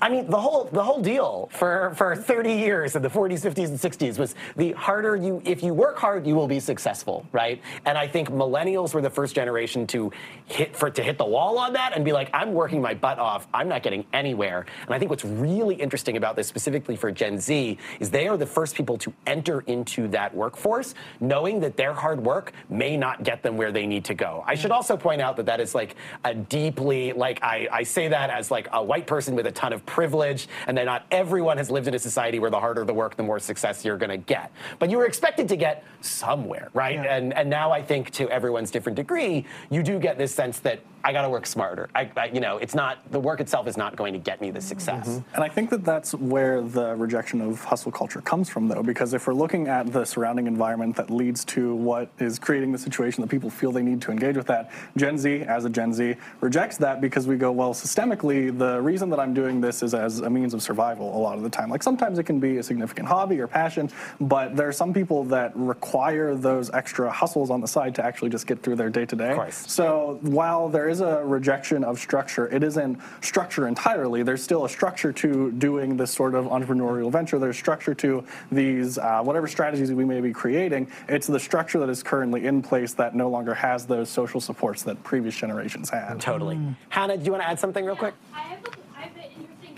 I 0.00 0.08
mean, 0.08 0.30
the 0.30 0.40
whole 0.40 0.64
the 0.64 0.82
whole 0.82 1.00
deal 1.00 1.48
for 1.52 1.92
for 1.94 2.16
30 2.16 2.52
years 2.54 2.96
in 2.96 3.02
the 3.02 3.10
40s, 3.10 3.44
50s, 3.44 3.68
and 3.68 3.78
60s 3.78 4.18
was 4.18 4.34
the 4.56 4.72
harder 4.72 5.16
you, 5.16 5.42
if 5.44 5.62
you 5.62 5.74
work 5.74 5.98
hard, 5.98 6.26
you 6.26 6.34
will 6.34 6.48
be 6.48 6.60
successful, 6.60 7.26
right? 7.32 7.60
And 7.84 7.96
I 7.96 8.06
think 8.06 8.30
millennials 8.30 8.94
were 8.94 9.02
the 9.02 9.10
first 9.10 9.34
generation 9.34 9.86
to 9.88 10.12
hit 10.46 10.76
for 10.76 10.90
to 10.90 11.02
hit 11.02 11.18
the 11.18 11.24
wall 11.24 11.58
on 11.58 11.72
that 11.74 11.92
and 11.94 12.04
be 12.04 12.12
like, 12.12 12.30
I'm 12.32 12.52
working 12.52 12.80
my 12.80 12.94
butt 12.94 13.18
off, 13.18 13.48
I'm 13.52 13.68
not 13.68 13.82
getting 13.82 14.04
anywhere. 14.12 14.66
And 14.86 14.94
I 14.94 14.98
think 14.98 15.10
what's 15.10 15.24
really 15.24 15.74
interesting 15.74 16.16
about 16.16 16.36
this, 16.36 16.48
specifically 16.48 16.96
for 16.96 17.10
Gen 17.10 17.38
Z, 17.38 17.78
is 18.00 18.10
they 18.10 18.28
are 18.28 18.36
the 18.36 18.46
first 18.46 18.74
people 18.74 18.96
to 18.98 19.12
enter 19.26 19.60
into 19.62 20.08
that 20.08 20.34
workforce, 20.34 20.94
knowing 21.20 21.60
that 21.60 21.76
their 21.76 21.92
hard 21.92 22.24
work 22.24 22.52
may 22.68 22.96
not 22.96 23.22
get 23.22 23.42
them 23.42 23.56
where 23.56 23.72
they 23.72 23.86
need 23.86 24.04
to 24.06 24.14
go. 24.14 24.44
I 24.46 24.54
should 24.54 24.70
also 24.70 24.96
point 24.96 25.20
out 25.20 25.36
that 25.36 25.46
that 25.46 25.60
is 25.60 25.74
like 25.74 25.96
a 26.24 26.34
deeply, 26.34 27.12
like 27.12 27.42
I, 27.42 27.68
I 27.70 27.82
say 27.82 28.08
that 28.08 28.30
as 28.30 28.50
like 28.50 28.68
a 28.72 28.82
white 28.82 29.06
person 29.06 29.34
with 29.34 29.46
a 29.46 29.52
ton 29.52 29.72
of 29.72 29.84
privilege, 29.86 30.48
and 30.66 30.76
that 30.76 30.84
not 30.84 31.06
everyone 31.10 31.58
has 31.58 31.70
lived 31.70 31.88
in 31.88 31.94
a 31.94 31.98
society 31.98 32.38
where 32.38 32.50
the 32.50 32.60
harder 32.60 32.84
the 32.84 32.94
work, 32.94 33.16
the 33.16 33.22
more 33.22 33.38
success 33.38 33.84
you're 33.84 33.96
going 33.96 34.10
to 34.10 34.16
get. 34.16 34.39
But 34.78 34.90
you 34.90 34.98
were 34.98 35.06
expected 35.06 35.48
to 35.48 35.56
get 35.56 35.84
somewhere, 36.00 36.70
right? 36.72 36.94
Yeah. 36.94 37.16
And 37.16 37.34
and 37.34 37.50
now 37.50 37.70
I 37.72 37.82
think 37.82 38.10
to 38.12 38.28
everyone's 38.30 38.70
different 38.70 38.96
degree, 38.96 39.46
you 39.70 39.82
do 39.82 39.98
get 39.98 40.18
this 40.18 40.34
sense 40.34 40.60
that 40.60 40.80
I 41.02 41.12
got 41.12 41.22
to 41.22 41.30
work 41.30 41.46
smarter. 41.46 41.88
I, 41.94 42.10
I, 42.16 42.26
you 42.26 42.40
know, 42.40 42.58
it's 42.58 42.74
not 42.74 43.10
the 43.10 43.20
work 43.20 43.40
itself 43.40 43.66
is 43.66 43.76
not 43.76 43.96
going 43.96 44.12
to 44.12 44.18
get 44.18 44.40
me 44.40 44.50
the 44.50 44.60
success. 44.60 45.08
Mm-hmm. 45.08 45.34
And 45.34 45.44
I 45.44 45.48
think 45.48 45.70
that 45.70 45.84
that's 45.84 46.14
where 46.14 46.60
the 46.60 46.94
rejection 46.94 47.40
of 47.40 47.64
hustle 47.64 47.90
culture 47.90 48.20
comes 48.20 48.50
from, 48.50 48.68
though, 48.68 48.82
because 48.82 49.14
if 49.14 49.26
we're 49.26 49.34
looking 49.34 49.66
at 49.68 49.92
the 49.92 50.04
surrounding 50.04 50.46
environment 50.46 50.96
that 50.96 51.10
leads 51.10 51.44
to 51.46 51.74
what 51.74 52.10
is 52.18 52.38
creating 52.38 52.72
the 52.72 52.78
situation 52.78 53.22
that 53.22 53.28
people 53.28 53.48
feel 53.48 53.72
they 53.72 53.82
need 53.82 54.02
to 54.02 54.10
engage 54.10 54.36
with 54.36 54.46
that, 54.48 54.70
Gen 54.96 55.16
Z, 55.16 55.42
as 55.42 55.64
a 55.64 55.70
Gen 55.70 55.94
Z, 55.94 56.16
rejects 56.40 56.76
that 56.78 57.00
because 57.00 57.26
we 57.26 57.36
go, 57.36 57.50
well, 57.50 57.72
systemically, 57.72 58.56
the 58.56 58.80
reason 58.82 59.08
that 59.10 59.20
I'm 59.20 59.32
doing 59.32 59.60
this 59.60 59.82
is 59.82 59.94
as 59.94 60.20
a 60.20 60.28
means 60.28 60.52
of 60.52 60.62
survival 60.62 61.16
a 61.16 61.20
lot 61.20 61.36
of 61.36 61.42
the 61.42 61.50
time. 61.50 61.70
Like 61.70 61.82
sometimes 61.82 62.18
it 62.18 62.24
can 62.24 62.40
be 62.40 62.58
a 62.58 62.62
significant 62.62 63.08
hobby 63.08 63.40
or 63.40 63.46
passion, 63.46 63.90
but 64.20 64.56
there 64.56 64.68
are 64.68 64.72
some 64.72 64.92
people 64.92 65.24
that 65.24 65.52
require 65.54 66.34
those 66.34 66.70
extra 66.70 67.10
hustles 67.10 67.50
on 67.50 67.60
the 67.60 67.68
side 67.68 67.94
to 67.94 68.04
actually 68.04 68.30
just 68.30 68.46
get 68.46 68.62
through 68.62 68.76
their 68.76 68.90
day 68.90 69.06
to 69.06 69.16
day. 69.16 69.50
So 69.50 70.18
while 70.22 70.68
there 70.68 70.88
is 70.88 71.00
a 71.00 71.24
rejection 71.24 71.84
of 71.84 71.98
structure. 71.98 72.48
It 72.48 72.62
isn't 72.62 72.98
structure 73.20 73.68
entirely. 73.68 74.22
There's 74.22 74.42
still 74.42 74.64
a 74.64 74.68
structure 74.68 75.12
to 75.12 75.52
doing 75.52 75.96
this 75.96 76.10
sort 76.10 76.34
of 76.34 76.46
entrepreneurial 76.46 77.10
venture. 77.10 77.38
There's 77.38 77.56
structure 77.56 77.94
to 77.94 78.24
these, 78.50 78.98
uh, 78.98 79.22
whatever 79.22 79.46
strategies 79.46 79.92
we 79.92 80.04
may 80.04 80.20
be 80.20 80.32
creating. 80.32 80.90
It's 81.08 81.26
the 81.26 81.40
structure 81.40 81.78
that 81.80 81.88
is 81.88 82.02
currently 82.02 82.46
in 82.46 82.62
place 82.62 82.92
that 82.94 83.14
no 83.14 83.28
longer 83.28 83.54
has 83.54 83.86
those 83.86 84.08
social 84.08 84.40
supports 84.40 84.82
that 84.84 85.02
previous 85.04 85.36
generations 85.36 85.90
had. 85.90 86.20
Totally. 86.20 86.56
Mm. 86.56 86.76
Hannah, 86.88 87.16
do 87.16 87.24
you 87.24 87.32
want 87.32 87.42
to 87.42 87.48
add 87.48 87.58
something 87.58 87.84
real 87.84 87.94
yeah, 87.94 88.00
quick? 88.00 88.14
I 88.34 88.40
have, 88.40 88.64
a, 88.64 88.70
I 88.96 89.00
have 89.02 89.16
an 89.16 89.22
interesting 89.38 89.76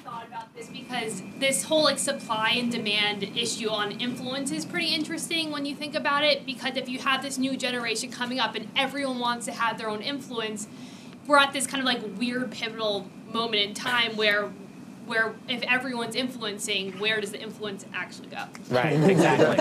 this 0.54 0.68
because 0.68 1.22
this 1.38 1.64
whole 1.64 1.84
like 1.84 1.98
supply 1.98 2.50
and 2.56 2.70
demand 2.70 3.22
issue 3.22 3.68
on 3.70 3.92
influence 3.92 4.50
is 4.50 4.66
pretty 4.66 4.94
interesting 4.94 5.50
when 5.50 5.64
you 5.64 5.74
think 5.74 5.94
about 5.94 6.24
it 6.24 6.44
because 6.44 6.76
if 6.76 6.88
you 6.88 6.98
have 6.98 7.22
this 7.22 7.38
new 7.38 7.56
generation 7.56 8.10
coming 8.10 8.38
up 8.38 8.54
and 8.54 8.68
everyone 8.76 9.18
wants 9.18 9.46
to 9.46 9.52
have 9.52 9.78
their 9.78 9.88
own 9.88 10.02
influence 10.02 10.68
we're 11.26 11.38
at 11.38 11.52
this 11.52 11.66
kind 11.66 11.80
of 11.80 11.86
like 11.86 12.02
weird 12.18 12.50
pivotal 12.50 13.06
moment 13.32 13.62
in 13.62 13.72
time 13.72 14.14
where 14.16 14.50
where 15.06 15.34
if 15.48 15.62
everyone's 15.62 16.14
influencing, 16.14 16.92
where 16.98 17.20
does 17.20 17.32
the 17.32 17.40
influence 17.40 17.84
actually 17.92 18.28
go? 18.28 18.44
Right, 18.70 18.92
exactly. 19.10 19.58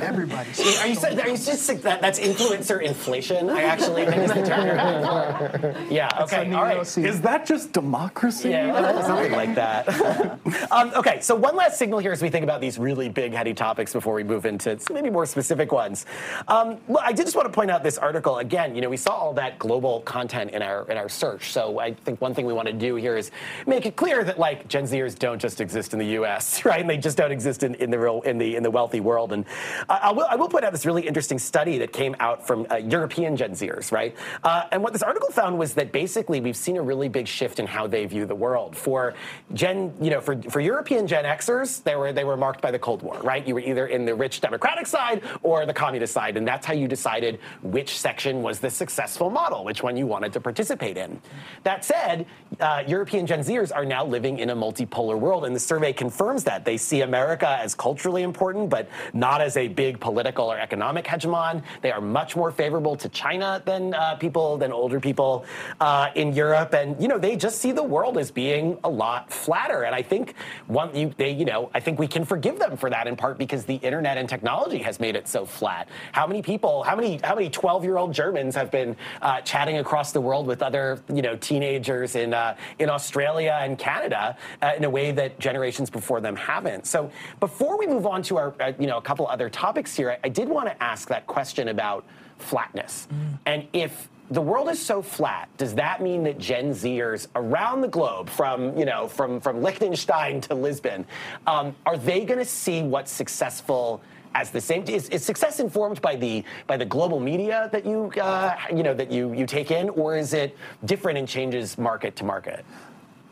Everybody. 0.00 0.50
Are 0.80 0.86
you, 0.86 0.98
are 1.00 1.28
you 1.28 1.36
just 1.36 1.66
that, 1.82 2.00
that's 2.00 2.20
influencer 2.20 2.82
inflation? 2.82 3.50
I 3.50 3.62
actually 3.62 4.04
think 4.06 4.22
is 4.22 4.32
the 4.32 4.42
term. 4.42 5.86
yeah. 5.90 6.22
Okay. 6.22 6.52
All 6.52 6.62
right. 6.62 6.80
Is 6.98 7.20
that 7.22 7.46
just 7.46 7.72
democracy? 7.72 8.50
Yeah, 8.50 9.02
something 9.02 9.32
like 9.32 9.54
that. 9.54 9.88
um, 10.70 10.92
okay. 10.94 11.20
So 11.20 11.34
one 11.34 11.56
last 11.56 11.78
signal 11.78 11.98
here 11.98 12.12
as 12.12 12.22
we 12.22 12.28
think 12.30 12.44
about 12.44 12.60
these 12.60 12.78
really 12.78 13.08
big, 13.08 13.32
heady 13.32 13.54
topics 13.54 13.92
before 13.92 14.14
we 14.14 14.24
move 14.24 14.46
into 14.46 14.78
maybe 14.92 15.10
more 15.10 15.26
specific 15.26 15.72
ones. 15.72 16.06
Um, 16.48 16.78
well, 16.86 17.02
I 17.04 17.12
did 17.12 17.24
just 17.24 17.36
want 17.36 17.46
to 17.46 17.52
point 17.52 17.70
out 17.70 17.82
this 17.82 17.98
article 17.98 18.38
again. 18.38 18.74
You 18.74 18.82
know, 18.82 18.90
we 18.90 18.96
saw 18.96 19.12
all 19.12 19.34
that 19.34 19.58
global 19.58 20.00
content 20.00 20.50
in 20.50 20.62
our 20.62 20.88
in 20.90 20.96
our 20.96 21.08
search. 21.08 21.52
So 21.52 21.78
I 21.78 21.94
think 21.94 22.20
one 22.20 22.34
thing 22.34 22.46
we 22.46 22.52
want 22.52 22.68
to 22.68 22.74
do 22.74 22.96
here 22.96 23.16
is 23.16 23.30
make 23.66 23.86
it 23.86 23.96
clear 23.96 24.24
that 24.24 24.33
like 24.38 24.68
Gen 24.68 24.84
Zers 24.84 25.18
don't 25.18 25.40
just 25.40 25.60
exist 25.60 25.92
in 25.92 25.98
the 25.98 26.06
U.S., 26.06 26.64
right? 26.64 26.80
And 26.80 26.88
they 26.88 26.96
just 26.96 27.16
don't 27.16 27.32
exist 27.32 27.62
in, 27.62 27.74
in 27.76 27.90
the 27.90 27.98
real 27.98 28.20
in 28.22 28.38
the 28.38 28.56
in 28.56 28.62
the 28.62 28.70
wealthy 28.70 29.00
world. 29.00 29.32
And 29.32 29.44
I 29.88 30.12
will 30.12 30.26
I 30.28 30.36
will 30.36 30.48
point 30.48 30.64
out 30.64 30.72
this 30.72 30.86
really 30.86 31.06
interesting 31.06 31.38
study 31.38 31.78
that 31.78 31.92
came 31.92 32.14
out 32.20 32.46
from 32.46 32.66
uh, 32.70 32.76
European 32.76 33.36
Gen 33.36 33.52
Zers, 33.52 33.92
right? 33.92 34.16
Uh, 34.42 34.64
and 34.72 34.82
what 34.82 34.92
this 34.92 35.02
article 35.02 35.30
found 35.30 35.58
was 35.58 35.74
that 35.74 35.92
basically 35.92 36.40
we've 36.40 36.56
seen 36.56 36.76
a 36.76 36.82
really 36.82 37.08
big 37.08 37.26
shift 37.26 37.58
in 37.58 37.66
how 37.66 37.86
they 37.86 38.06
view 38.06 38.26
the 38.26 38.34
world. 38.34 38.76
For 38.76 39.14
Gen, 39.52 39.92
you 40.00 40.10
know, 40.10 40.20
for 40.20 40.40
for 40.42 40.60
European 40.60 41.06
Gen 41.06 41.24
Xers, 41.24 41.82
they 41.82 41.96
were 41.96 42.12
they 42.12 42.24
were 42.24 42.36
marked 42.36 42.60
by 42.60 42.70
the 42.70 42.78
Cold 42.78 43.02
War, 43.02 43.18
right? 43.22 43.46
You 43.46 43.54
were 43.54 43.60
either 43.60 43.86
in 43.86 44.04
the 44.04 44.14
rich 44.14 44.40
democratic 44.40 44.86
side 44.86 45.22
or 45.42 45.66
the 45.66 45.74
communist 45.74 46.12
side, 46.12 46.36
and 46.36 46.46
that's 46.46 46.66
how 46.66 46.72
you 46.72 46.88
decided 46.88 47.40
which 47.62 47.98
section 47.98 48.42
was 48.42 48.58
the 48.58 48.70
successful 48.70 49.30
model, 49.30 49.64
which 49.64 49.82
one 49.82 49.96
you 49.96 50.06
wanted 50.06 50.32
to 50.32 50.40
participate 50.40 50.96
in. 50.96 51.20
That 51.62 51.84
said, 51.84 52.26
uh, 52.60 52.82
European 52.86 53.26
Gen 53.26 53.40
Zers 53.40 53.74
are 53.74 53.84
now 53.84 54.04
living 54.04 54.23
living 54.24 54.38
in 54.38 54.48
a 54.48 54.56
multipolar 54.56 55.18
world. 55.18 55.44
And 55.44 55.54
the 55.54 55.60
survey 55.60 55.92
confirms 55.92 56.44
that. 56.44 56.64
They 56.64 56.78
see 56.78 57.02
America 57.02 57.58
as 57.60 57.74
culturally 57.74 58.22
important, 58.22 58.70
but 58.70 58.88
not 59.12 59.42
as 59.42 59.58
a 59.58 59.68
big 59.68 60.00
political 60.00 60.50
or 60.50 60.58
economic 60.58 61.04
hegemon. 61.04 61.62
They 61.82 61.92
are 61.92 62.00
much 62.00 62.34
more 62.34 62.50
favorable 62.50 62.96
to 62.96 63.10
China 63.10 63.62
than 63.66 63.92
uh, 63.92 64.14
people, 64.14 64.56
than 64.56 64.72
older 64.72 64.98
people 64.98 65.44
uh, 65.78 66.08
in 66.14 66.32
Europe. 66.32 66.72
And, 66.72 66.98
you 67.02 67.06
know, 67.06 67.18
they 67.18 67.36
just 67.36 67.58
see 67.58 67.70
the 67.72 67.82
world 67.82 68.16
as 68.16 68.30
being 68.30 68.78
a 68.82 68.88
lot 68.88 69.30
flatter. 69.30 69.82
And 69.82 69.94
I 69.94 70.00
think 70.00 70.36
one, 70.68 70.94
you, 70.96 71.12
they, 71.18 71.30
you 71.30 71.44
know, 71.44 71.70
I 71.74 71.80
think 71.80 71.98
we 71.98 72.06
can 72.06 72.24
forgive 72.24 72.58
them 72.58 72.78
for 72.78 72.88
that 72.88 73.06
in 73.06 73.16
part 73.16 73.36
because 73.36 73.66
the 73.66 73.76
internet 73.76 74.16
and 74.16 74.26
technology 74.26 74.78
has 74.78 75.00
made 75.00 75.16
it 75.16 75.28
so 75.28 75.44
flat. 75.44 75.90
How 76.12 76.26
many 76.26 76.40
people, 76.40 76.82
how 76.82 76.96
many, 76.96 77.20
how 77.22 77.34
many 77.34 77.50
12 77.50 77.84
year 77.84 77.98
old 77.98 78.14
Germans 78.14 78.54
have 78.54 78.70
been 78.70 78.96
uh, 79.20 79.42
chatting 79.42 79.76
across 79.78 80.12
the 80.12 80.20
world 80.20 80.46
with 80.46 80.62
other, 80.62 81.02
you 81.12 81.20
know, 81.20 81.36
teenagers 81.36 82.16
in, 82.16 82.32
uh, 82.32 82.56
in 82.78 82.88
Australia 82.88 83.58
and 83.60 83.78
Canada? 83.78 84.13
Uh, 84.14 84.72
in 84.76 84.84
a 84.84 84.90
way 84.90 85.12
that 85.12 85.38
generations 85.38 85.90
before 85.90 86.20
them 86.20 86.36
haven't. 86.36 86.86
So 86.86 87.10
before 87.40 87.78
we 87.78 87.86
move 87.86 88.06
on 88.06 88.22
to 88.24 88.38
our, 88.38 88.54
uh, 88.60 88.72
you 88.78 88.86
know, 88.86 88.98
a 88.98 89.02
couple 89.02 89.26
other 89.26 89.50
topics 89.50 89.94
here, 89.94 90.12
I, 90.12 90.18
I 90.24 90.28
did 90.28 90.48
want 90.48 90.68
to 90.68 90.82
ask 90.82 91.08
that 91.08 91.26
question 91.26 91.68
about 91.68 92.04
flatness 92.38 93.06
mm. 93.10 93.38
and 93.46 93.66
if 93.72 94.08
the 94.30 94.40
world 94.40 94.68
is 94.70 94.80
so 94.80 95.02
flat. 95.02 95.48
Does 95.58 95.74
that 95.74 96.02
mean 96.02 96.22
that 96.24 96.38
Gen 96.38 96.70
Zers 96.70 97.26
around 97.34 97.82
the 97.82 97.88
globe, 97.88 98.28
from 98.28 98.76
you 98.76 98.84
know, 98.84 99.06
from 99.06 99.40
from 99.40 99.62
Liechtenstein 99.62 100.40
to 100.42 100.54
Lisbon, 100.54 101.06
um, 101.46 101.74
are 101.84 101.96
they 101.96 102.24
going 102.24 102.38
to 102.38 102.44
see 102.44 102.82
what's 102.82 103.12
successful? 103.12 104.02
As 104.36 104.50
the 104.50 104.60
same, 104.60 104.82
is, 104.88 105.08
is, 105.10 105.24
success 105.24 105.60
informed 105.60 106.02
by 106.02 106.16
the 106.16 106.42
by 106.66 106.76
the 106.76 106.84
global 106.84 107.20
media 107.20 107.68
that 107.70 107.86
you 107.86 108.10
uh, 108.20 108.56
you 108.74 108.82
know 108.82 108.94
that 108.94 109.12
you 109.12 109.32
you 109.32 109.46
take 109.46 109.70
in, 109.70 109.90
or 109.90 110.16
is 110.16 110.34
it 110.34 110.56
different 110.86 111.18
and 111.18 111.28
changes 111.28 111.78
market 111.78 112.16
to 112.16 112.24
market? 112.24 112.64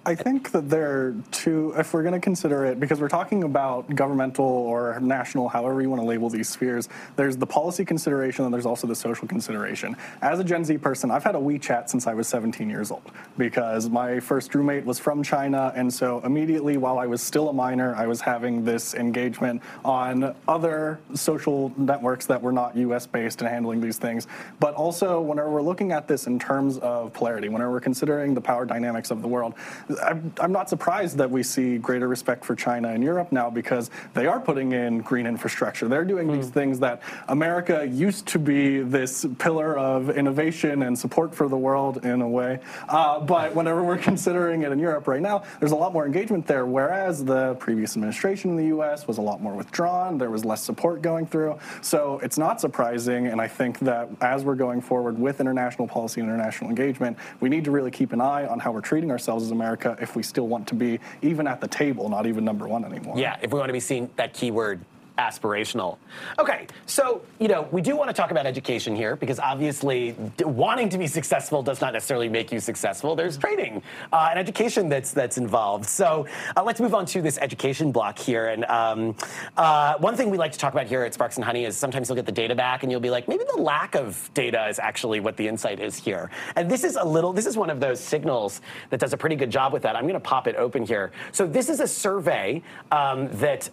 I 0.04 0.16
think 0.16 0.50
that 0.50 0.68
there 0.68 0.90
are 0.90 1.14
two, 1.30 1.72
if 1.76 1.94
we're 1.94 2.02
going 2.02 2.14
to 2.14 2.20
consider 2.20 2.64
it, 2.64 2.80
because 2.80 3.00
we're 3.00 3.08
talking 3.08 3.44
about 3.44 3.94
governmental 3.94 4.44
or 4.44 4.98
national, 5.00 5.48
however 5.48 5.80
you 5.80 5.88
want 5.88 6.02
to 6.02 6.06
label 6.06 6.28
these 6.28 6.48
spheres, 6.48 6.88
there's 7.14 7.36
the 7.36 7.46
policy 7.46 7.84
consideration 7.84 8.44
and 8.44 8.52
there's 8.52 8.66
also 8.66 8.88
the 8.88 8.96
social 8.96 9.28
consideration. 9.28 9.96
As 10.20 10.40
a 10.40 10.44
Gen 10.44 10.64
Z 10.64 10.78
person, 10.78 11.12
I've 11.12 11.22
had 11.22 11.36
a 11.36 11.38
WeChat 11.38 11.88
since 11.88 12.08
I 12.08 12.14
was 12.14 12.26
17 12.26 12.68
years 12.68 12.90
old 12.90 13.12
because 13.38 13.88
my 13.88 14.18
first 14.18 14.52
roommate 14.56 14.84
was 14.84 14.98
from 14.98 15.22
China. 15.22 15.72
And 15.76 15.92
so 15.92 16.20
immediately 16.24 16.78
while 16.78 16.98
I 16.98 17.06
was 17.06 17.22
still 17.22 17.48
a 17.48 17.52
minor, 17.52 17.94
I 17.94 18.08
was 18.08 18.20
having 18.20 18.64
this 18.64 18.94
engagement 18.94 19.62
on 19.84 20.34
other 20.48 20.98
social 21.14 21.72
networks 21.76 22.26
that 22.26 22.42
were 22.42 22.52
not 22.52 22.76
US 22.76 23.06
based 23.06 23.40
and 23.40 23.48
handling 23.48 23.80
these 23.80 23.98
things. 23.98 24.26
But 24.58 24.74
also, 24.74 25.20
whenever 25.20 25.48
we're 25.48 25.62
looking 25.62 25.92
at 25.92 26.08
this 26.08 26.26
in 26.26 26.40
terms 26.40 26.78
of 26.78 27.12
polarity, 27.12 27.48
whenever 27.48 27.70
we're 27.70 27.80
considering 27.80 28.34
the 28.34 28.40
power 28.40 28.66
dynamics 28.66 29.12
of 29.12 29.22
the 29.22 29.28
world, 29.28 29.54
I'm, 30.00 30.32
I'm 30.40 30.52
not 30.52 30.68
surprised 30.68 31.16
that 31.18 31.30
we 31.30 31.42
see 31.42 31.78
greater 31.78 32.08
respect 32.08 32.44
for 32.44 32.54
China 32.54 32.88
and 32.88 33.02
Europe 33.02 33.32
now 33.32 33.50
because 33.50 33.90
they 34.14 34.26
are 34.26 34.40
putting 34.40 34.72
in 34.72 35.00
green 35.00 35.26
infrastructure. 35.26 35.88
They're 35.88 36.04
doing 36.04 36.28
mm. 36.28 36.36
these 36.36 36.46
hmm. 36.46 36.52
things 36.52 36.78
that 36.80 37.02
America 37.28 37.86
used 37.90 38.26
to 38.28 38.38
be 38.38 38.80
this 38.80 39.26
pillar 39.38 39.76
of 39.76 40.10
innovation 40.10 40.82
and 40.82 40.98
support 40.98 41.34
for 41.34 41.48
the 41.48 41.56
world 41.56 42.04
in 42.04 42.22
a 42.22 42.28
way. 42.28 42.60
Uh, 42.88 43.20
but 43.20 43.54
whenever 43.54 43.82
we're 43.82 43.98
considering 44.12 44.62
it 44.62 44.72
in 44.72 44.78
Europe 44.78 45.06
right 45.06 45.22
now, 45.22 45.42
there's 45.60 45.72
a 45.72 45.76
lot 45.76 45.92
more 45.92 46.06
engagement 46.06 46.46
there, 46.46 46.66
whereas 46.66 47.24
the 47.24 47.54
previous 47.56 47.96
administration 47.96 48.50
in 48.50 48.56
the 48.56 48.76
US 48.76 49.06
was 49.06 49.18
a 49.18 49.22
lot 49.22 49.40
more 49.40 49.54
withdrawn. 49.54 50.18
There 50.18 50.30
was 50.30 50.44
less 50.44 50.62
support 50.62 51.02
going 51.02 51.26
through. 51.26 51.58
So 51.80 52.18
it's 52.22 52.38
not 52.38 52.60
surprising. 52.60 53.26
And 53.26 53.40
I 53.40 53.48
think 53.48 53.78
that 53.80 54.08
as 54.20 54.44
we're 54.44 54.54
going 54.54 54.80
forward 54.80 55.18
with 55.18 55.40
international 55.40 55.88
policy 55.88 56.20
and 56.20 56.30
international 56.30 56.70
engagement, 56.70 57.16
we 57.40 57.48
need 57.48 57.64
to 57.64 57.70
really 57.70 57.90
keep 57.90 58.12
an 58.12 58.20
eye 58.20 58.46
on 58.46 58.58
how 58.58 58.72
we're 58.72 58.80
treating 58.80 59.10
ourselves 59.10 59.44
as 59.44 59.50
America 59.50 59.81
If 59.84 60.16
we 60.16 60.22
still 60.22 60.48
want 60.48 60.66
to 60.68 60.74
be 60.74 60.98
even 61.22 61.46
at 61.46 61.60
the 61.60 61.68
table, 61.68 62.08
not 62.08 62.26
even 62.26 62.44
number 62.44 62.66
one 62.68 62.84
anymore. 62.84 63.18
Yeah, 63.18 63.36
if 63.42 63.52
we 63.52 63.58
want 63.58 63.68
to 63.68 63.74
be 63.74 63.80
seen 63.80 64.10
that 64.16 64.32
keyword 64.32 64.84
aspirational. 65.18 65.98
Okay, 66.38 66.66
so 66.86 67.22
you 67.38 67.48
know 67.48 67.68
we 67.70 67.80
do 67.80 67.96
want 67.96 68.08
to 68.08 68.14
talk 68.14 68.30
about 68.30 68.46
education 68.46 68.94
here 68.96 69.16
because 69.16 69.38
obviously 69.38 70.14
wanting 70.40 70.88
to 70.88 70.98
be 70.98 71.06
successful 71.06 71.62
does 71.62 71.80
not 71.80 71.92
necessarily 71.92 72.28
make 72.28 72.52
you 72.52 72.60
successful. 72.60 73.14
There's 73.14 73.36
training 73.36 73.82
uh, 74.12 74.28
and 74.30 74.38
education 74.38 74.88
that's 74.88 75.12
that's 75.12 75.38
involved. 75.38 75.86
So 75.86 76.26
uh, 76.56 76.62
let's 76.62 76.80
move 76.80 76.94
on 76.94 77.06
to 77.06 77.22
this 77.22 77.38
education 77.38 77.92
block 77.92 78.18
here. 78.18 78.48
And 78.48 78.64
um, 78.66 79.14
uh, 79.56 79.96
one 79.98 80.16
thing 80.16 80.30
we 80.30 80.38
like 80.38 80.52
to 80.52 80.58
talk 80.58 80.72
about 80.72 80.86
here 80.86 81.02
at 81.02 81.14
Sparks 81.14 81.36
and 81.36 81.44
Honey 81.44 81.64
is 81.64 81.76
sometimes 81.76 82.08
you'll 82.08 82.16
get 82.16 82.26
the 82.26 82.32
data 82.32 82.54
back 82.54 82.82
and 82.82 82.90
you'll 82.90 83.00
be 83.00 83.10
like, 83.10 83.28
maybe 83.28 83.44
the 83.54 83.60
lack 83.60 83.94
of 83.94 84.30
data 84.34 84.66
is 84.68 84.78
actually 84.78 85.20
what 85.20 85.36
the 85.36 85.46
insight 85.46 85.80
is 85.80 85.96
here. 85.96 86.30
And 86.56 86.70
this 86.70 86.84
is 86.84 86.96
a 86.96 87.04
little. 87.04 87.32
This 87.32 87.46
is 87.46 87.56
one 87.56 87.70
of 87.70 87.80
those 87.80 88.00
signals 88.00 88.60
that 88.90 89.00
does 89.00 89.12
a 89.12 89.16
pretty 89.16 89.36
good 89.36 89.50
job 89.50 89.72
with 89.72 89.82
that. 89.82 89.96
I'm 89.96 90.04
going 90.04 90.14
to 90.14 90.20
pop 90.20 90.46
it 90.46 90.56
open 90.56 90.84
here. 90.84 91.12
So 91.32 91.46
this 91.46 91.68
is 91.68 91.80
a 91.80 91.86
survey 91.86 92.62
um, 92.90 93.28
that. 93.32 93.70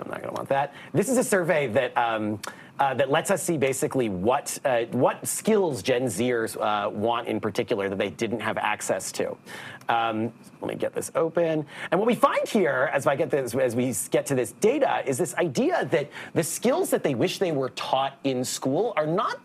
I'm 0.00 0.10
not 0.10 0.22
going 0.22 0.34
to 0.34 0.34
want 0.34 0.48
that. 0.50 0.74
This 0.92 1.08
is 1.08 1.18
a 1.18 1.24
survey 1.24 1.66
that. 1.68 1.96
Um, 1.96 2.40
uh, 2.80 2.94
that 2.94 3.10
lets 3.10 3.32
us 3.32 3.42
see 3.42 3.56
basically 3.56 4.08
what 4.08 4.56
uh, 4.64 4.82
what 4.92 5.26
skills 5.26 5.82
Gen 5.82 6.04
Zers 6.04 6.56
uh, 6.56 6.88
want 6.88 7.26
in 7.26 7.40
particular 7.40 7.88
that 7.88 7.98
they 7.98 8.10
didn't 8.10 8.38
have 8.38 8.56
access 8.56 9.10
to. 9.12 9.36
Um, 9.88 10.32
let 10.60 10.68
me 10.68 10.74
get 10.74 10.94
this 10.94 11.10
open. 11.14 11.64
And 11.90 12.00
what 12.00 12.06
we 12.06 12.14
find 12.14 12.46
here, 12.46 12.90
as 12.92 13.06
I 13.06 13.16
get 13.16 13.30
this, 13.30 13.54
as 13.54 13.76
we 13.76 13.94
get 14.10 14.26
to 14.26 14.34
this 14.34 14.52
data, 14.52 15.02
is 15.06 15.16
this 15.16 15.34
idea 15.36 15.86
that 15.86 16.10
the 16.34 16.42
skills 16.42 16.90
that 16.90 17.02
they 17.02 17.14
wish 17.14 17.38
they 17.38 17.52
were 17.52 17.70
taught 17.70 18.18
in 18.24 18.44
school 18.44 18.92
are 18.96 19.06
not, 19.06 19.40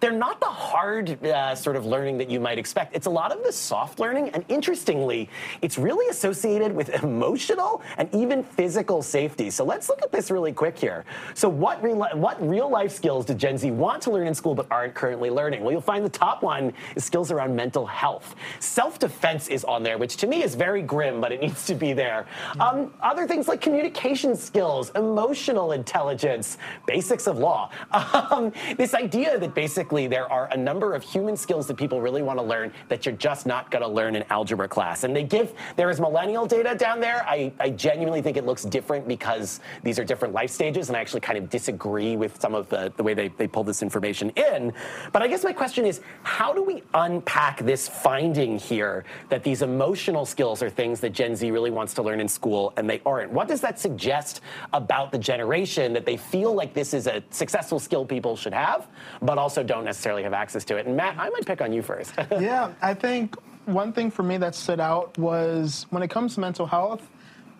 they're 0.00 0.12
not 0.12 0.40
the 0.40 0.46
hard 0.46 1.24
uh, 1.24 1.54
sort 1.54 1.76
of 1.76 1.86
learning 1.86 2.18
that 2.18 2.30
you 2.30 2.38
might 2.38 2.58
expect. 2.58 2.94
It's 2.94 3.06
a 3.06 3.10
lot 3.10 3.32
of 3.32 3.42
the 3.44 3.52
soft 3.52 3.98
learning, 3.98 4.28
and 4.30 4.44
interestingly, 4.48 5.28
it's 5.62 5.78
really 5.78 6.08
associated 6.10 6.72
with 6.74 6.90
emotional 7.02 7.82
and 7.96 8.14
even 8.14 8.42
physical 8.42 9.02
safety. 9.02 9.50
So 9.50 9.64
let's 9.64 9.88
look 9.88 10.02
at 10.02 10.12
this 10.12 10.30
really 10.30 10.52
quick 10.52 10.78
here. 10.78 11.04
So 11.34 11.48
what 11.48 11.82
real, 11.82 11.96
what 11.96 12.46
real 12.46 12.68
life 12.68 12.92
skills 12.92 13.24
do 13.24 13.34
Gen 13.34 13.56
Z 13.56 13.70
want 13.70 14.02
to 14.02 14.10
learn 14.10 14.26
in 14.26 14.34
school 14.34 14.54
but 14.54 14.66
aren't 14.70 14.94
currently 14.94 15.30
learning? 15.30 15.62
Well, 15.62 15.72
you'll 15.72 15.80
find 15.80 16.04
the 16.04 16.10
top 16.10 16.42
one 16.42 16.72
is 16.94 17.04
skills 17.04 17.30
around 17.30 17.56
mental 17.56 17.86
health. 17.86 18.34
Self-defense 18.60 19.48
is 19.48 19.64
on 19.64 19.82
there, 19.88 19.96
which 19.96 20.16
to 20.18 20.26
me 20.26 20.42
is 20.42 20.54
very 20.54 20.82
grim, 20.82 21.18
but 21.18 21.32
it 21.32 21.40
needs 21.46 21.64
to 21.64 21.74
be 21.74 21.94
there. 21.94 22.26
Um, 22.60 22.92
other 23.00 23.26
things 23.26 23.48
like 23.48 23.62
communication 23.62 24.36
skills, 24.36 24.90
emotional 24.94 25.72
intelligence, 25.72 26.58
basics 26.86 27.26
of 27.26 27.38
law. 27.38 27.70
Um, 28.18 28.52
this 28.76 28.94
idea 28.94 29.38
that 29.38 29.54
basically 29.54 30.06
there 30.06 30.30
are 30.30 30.48
a 30.52 30.56
number 30.56 30.94
of 30.94 31.02
human 31.02 31.36
skills 31.36 31.66
that 31.68 31.76
people 31.76 32.00
really 32.00 32.22
want 32.22 32.38
to 32.38 32.42
learn 32.42 32.72
that 32.88 33.06
you're 33.06 33.14
just 33.14 33.46
not 33.46 33.70
going 33.70 33.82
to 33.82 33.88
learn 33.88 34.16
in 34.16 34.24
algebra 34.30 34.66
class. 34.68 35.04
And 35.04 35.14
they 35.14 35.22
give, 35.22 35.54
there 35.76 35.88
is 35.88 36.00
millennial 36.00 36.46
data 36.46 36.74
down 36.74 37.00
there. 37.00 37.24
I, 37.26 37.52
I 37.60 37.70
genuinely 37.70 38.20
think 38.22 38.36
it 38.36 38.44
looks 38.44 38.64
different 38.64 39.06
because 39.06 39.60
these 39.82 39.98
are 39.98 40.04
different 40.04 40.34
life 40.34 40.50
stages, 40.50 40.88
and 40.88 40.96
I 40.96 41.00
actually 41.00 41.20
kind 41.20 41.38
of 41.38 41.48
disagree 41.48 42.16
with 42.16 42.40
some 42.40 42.54
of 42.54 42.68
the, 42.68 42.92
the 42.96 43.02
way 43.02 43.14
they, 43.14 43.28
they 43.28 43.46
pull 43.46 43.64
this 43.64 43.82
information 43.82 44.30
in. 44.30 44.72
But 45.12 45.22
I 45.22 45.28
guess 45.28 45.44
my 45.44 45.52
question 45.52 45.84
is 45.84 46.00
how 46.22 46.52
do 46.52 46.62
we 46.62 46.82
unpack 46.94 47.58
this 47.60 47.88
finding 47.88 48.58
here 48.58 49.04
that 49.28 49.44
these 49.44 49.62
emotional 49.62 49.77
skills 50.24 50.62
are 50.62 50.70
things 50.70 51.00
that 51.00 51.12
Gen 51.12 51.36
Z 51.36 51.50
really 51.50 51.70
wants 51.70 51.94
to 51.94 52.02
learn 52.02 52.20
in 52.20 52.28
school 52.28 52.72
and 52.76 52.88
they 52.88 53.00
aren't. 53.04 53.32
What 53.32 53.48
does 53.48 53.60
that 53.60 53.78
suggest 53.78 54.40
about 54.72 55.12
the 55.12 55.18
generation 55.18 55.92
that 55.92 56.04
they 56.04 56.16
feel 56.16 56.54
like 56.54 56.74
this 56.74 56.94
is 56.94 57.06
a 57.06 57.22
successful 57.30 57.78
skill 57.78 58.04
people 58.04 58.36
should 58.36 58.54
have, 58.54 58.88
but 59.22 59.38
also 59.38 59.62
don't 59.62 59.84
necessarily 59.84 60.22
have 60.22 60.32
access 60.32 60.64
to 60.66 60.76
it? 60.76 60.86
And 60.86 60.96
Matt, 60.96 61.16
I 61.18 61.28
might 61.30 61.46
pick 61.46 61.60
on 61.60 61.72
you 61.72 61.82
first. 61.82 62.12
yeah, 62.40 62.72
I 62.82 62.94
think 62.94 63.36
one 63.66 63.92
thing 63.92 64.10
for 64.10 64.22
me 64.22 64.38
that 64.38 64.54
stood 64.54 64.80
out 64.80 65.16
was 65.18 65.86
when 65.90 66.02
it 66.02 66.08
comes 66.08 66.34
to 66.34 66.40
mental 66.40 66.66
health, 66.66 67.08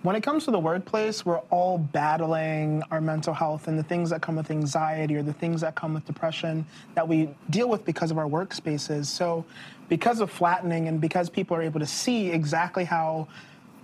when 0.03 0.15
it 0.15 0.23
comes 0.23 0.45
to 0.45 0.53
the 0.53 0.59
workplace, 0.59 1.27
we're 1.27 1.41
all 1.51 1.77
battling 1.77 2.83
our 2.91 3.01
mental 3.01 3.35
health 3.35 3.67
and 3.67 3.77
the 3.77 3.83
things 3.83 4.11
that 4.11 4.23
come 4.23 4.37
with 4.37 4.51
anxiety 4.51 5.17
or 5.17 5.23
the 5.23 5.33
things 5.33 5.61
that 5.61 5.75
come 5.75 5.95
with 5.95 6.07
depression 6.07 6.65
that 6.95 7.07
we 7.07 7.29
deal 7.51 7.69
with 7.69 7.85
because 7.85 8.13
of 8.13 8.19
our 8.19 8.27
workspaces. 8.27 9.07
So, 9.07 9.45
because 9.89 10.21
of 10.21 10.31
flattening 10.31 10.87
and 10.87 11.01
because 11.01 11.29
people 11.29 11.57
are 11.57 11.63
able 11.63 11.81
to 11.81 11.87
see 11.87 12.31
exactly 12.31 12.85
how 12.85 13.27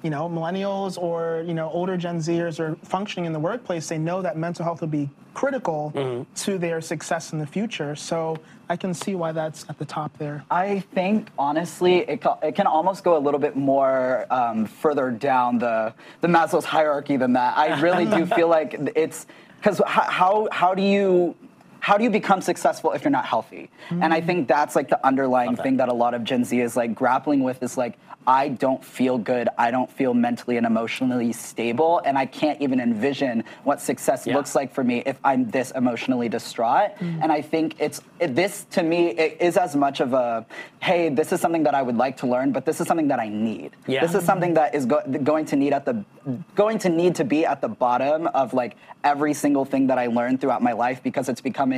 you 0.05 0.11
know, 0.11 0.29
millennials 0.29 0.99
or, 0.99 1.43
you 1.47 1.55
know, 1.55 1.71
older 1.71 1.97
Gen 1.97 2.19
Zers 2.19 2.61
are 2.61 2.77
functioning 2.85 3.25
in 3.25 3.33
the 3.33 3.41
workplace, 3.41 3.89
they 3.89 3.97
know 3.97 4.21
that 4.21 4.37
mental 4.37 4.63
health 4.63 4.83
will 4.83 4.89
be 4.89 5.09
critical 5.33 5.93
mm-hmm. 5.97 6.33
to 6.35 6.59
their 6.59 6.83
success 6.83 7.33
in 7.33 7.39
the 7.39 7.47
future. 7.47 7.97
So 7.97 8.37
I 8.69 8.77
can 8.77 8.93
see 8.93 9.15
why 9.15 9.33
that's 9.33 9.65
at 9.71 9.79
the 9.79 9.87
top 9.87 10.17
there. 10.19 10.45
I 10.51 10.81
think, 10.93 11.31
honestly, 11.39 12.01
it, 12.01 12.23
it 12.43 12.55
can 12.55 12.67
almost 12.67 13.03
go 13.03 13.17
a 13.17 13.19
little 13.19 13.41
bit 13.41 13.57
more 13.57 14.27
um, 14.31 14.67
further 14.67 15.11
down 15.11 15.59
the, 15.59 15.95
the 16.21 16.29
Maslow's 16.29 16.67
hierarchy 16.67 17.17
than 17.17 17.33
that. 17.33 17.57
I 17.57 17.81
really 17.81 18.05
do 18.05 18.27
feel 18.37 18.49
like 18.49 18.77
it's 18.95 19.27
because 19.57 19.81
how, 19.87 20.49
how 20.53 20.75
do 20.75 20.83
you 20.83 21.35
how 21.85 21.99
do 21.99 22.05
you 22.05 22.09
become 22.09 22.41
successful 22.41 22.93
if 22.93 23.05
you're 23.05 23.11
not 23.11 23.27
healthy? 23.27 23.69
Mm. 23.91 24.05
And 24.05 24.15
I 24.15 24.23
think 24.23 24.49
that's 24.49 24.75
like 24.75 24.89
the 24.89 25.07
underlying 25.07 25.55
thing 25.55 25.77
that 25.77 25.91
a 25.91 25.93
lot 25.93 26.15
of 26.15 26.25
Gen 26.25 26.43
Z 26.43 26.59
is 26.59 26.77
like 26.77 26.95
grappling 26.95 27.43
with 27.43 27.63
is 27.63 27.77
like, 27.77 27.99
I 28.27 28.49
don't 28.49 28.83
feel 28.83 29.19
good. 29.19 29.51
I 29.59 29.71
don't 29.71 29.91
feel 29.91 30.15
mentally 30.15 30.57
and 30.57 30.65
emotionally 30.65 31.31
stable. 31.35 32.01
And 32.07 32.17
I 32.17 32.25
can't 32.25 32.59
even 32.63 32.81
envision 32.81 33.45
what 33.65 33.83
success 33.83 34.27
yeah. 34.27 34.35
looks 34.35 34.55
like 34.55 34.73
for 34.73 34.83
me 34.83 35.03
if 35.05 35.19
I'm 35.23 35.51
this 35.51 35.73
emotionally 35.73 36.31
distraught. 36.31 36.97
Mm-hmm. 36.97 37.23
And 37.23 37.31
I 37.31 37.43
think 37.43 37.75
it's 37.79 38.01
it, 38.19 38.35
this 38.35 38.65
to 38.71 38.83
me 38.83 39.09
it 39.11 39.37
is 39.41 39.59
as 39.59 39.77
much 39.77 40.01
of 40.01 40.15
a 40.15 40.47
hey, 40.81 41.11
this 41.11 41.33
is 41.33 41.41
something 41.43 41.65
that 41.65 41.75
I 41.75 41.83
would 41.83 41.99
like 41.99 42.17
to 42.19 42.27
learn, 42.27 42.53
but 42.53 42.65
this 42.65 42.81
is 42.81 42.87
something 42.87 43.09
that 43.09 43.21
I 43.21 43.29
need. 43.29 43.73
Yeah. 43.87 44.01
This 44.01 44.15
is 44.15 44.25
something 44.25 44.55
that 44.55 44.75
is 44.75 44.87
go- 44.87 45.03
going 45.23 45.45
to 45.47 45.57
need 45.57 45.75
at 45.75 45.85
the 45.85 46.03
going 46.55 46.79
to 46.79 46.89
need 46.89 47.15
to 47.17 47.25
be 47.25 47.45
at 47.45 47.61
the 47.61 47.69
bottom 47.69 48.27
of 48.29 48.55
like 48.55 48.77
every 49.03 49.35
single 49.35 49.67
thing 49.67 49.89
that 49.89 49.99
I 49.99 50.07
learn 50.07 50.39
throughout 50.39 50.63
my 50.63 50.73
life 50.73 51.03
because 51.03 51.29
it's 51.29 51.43
becoming 51.43 51.74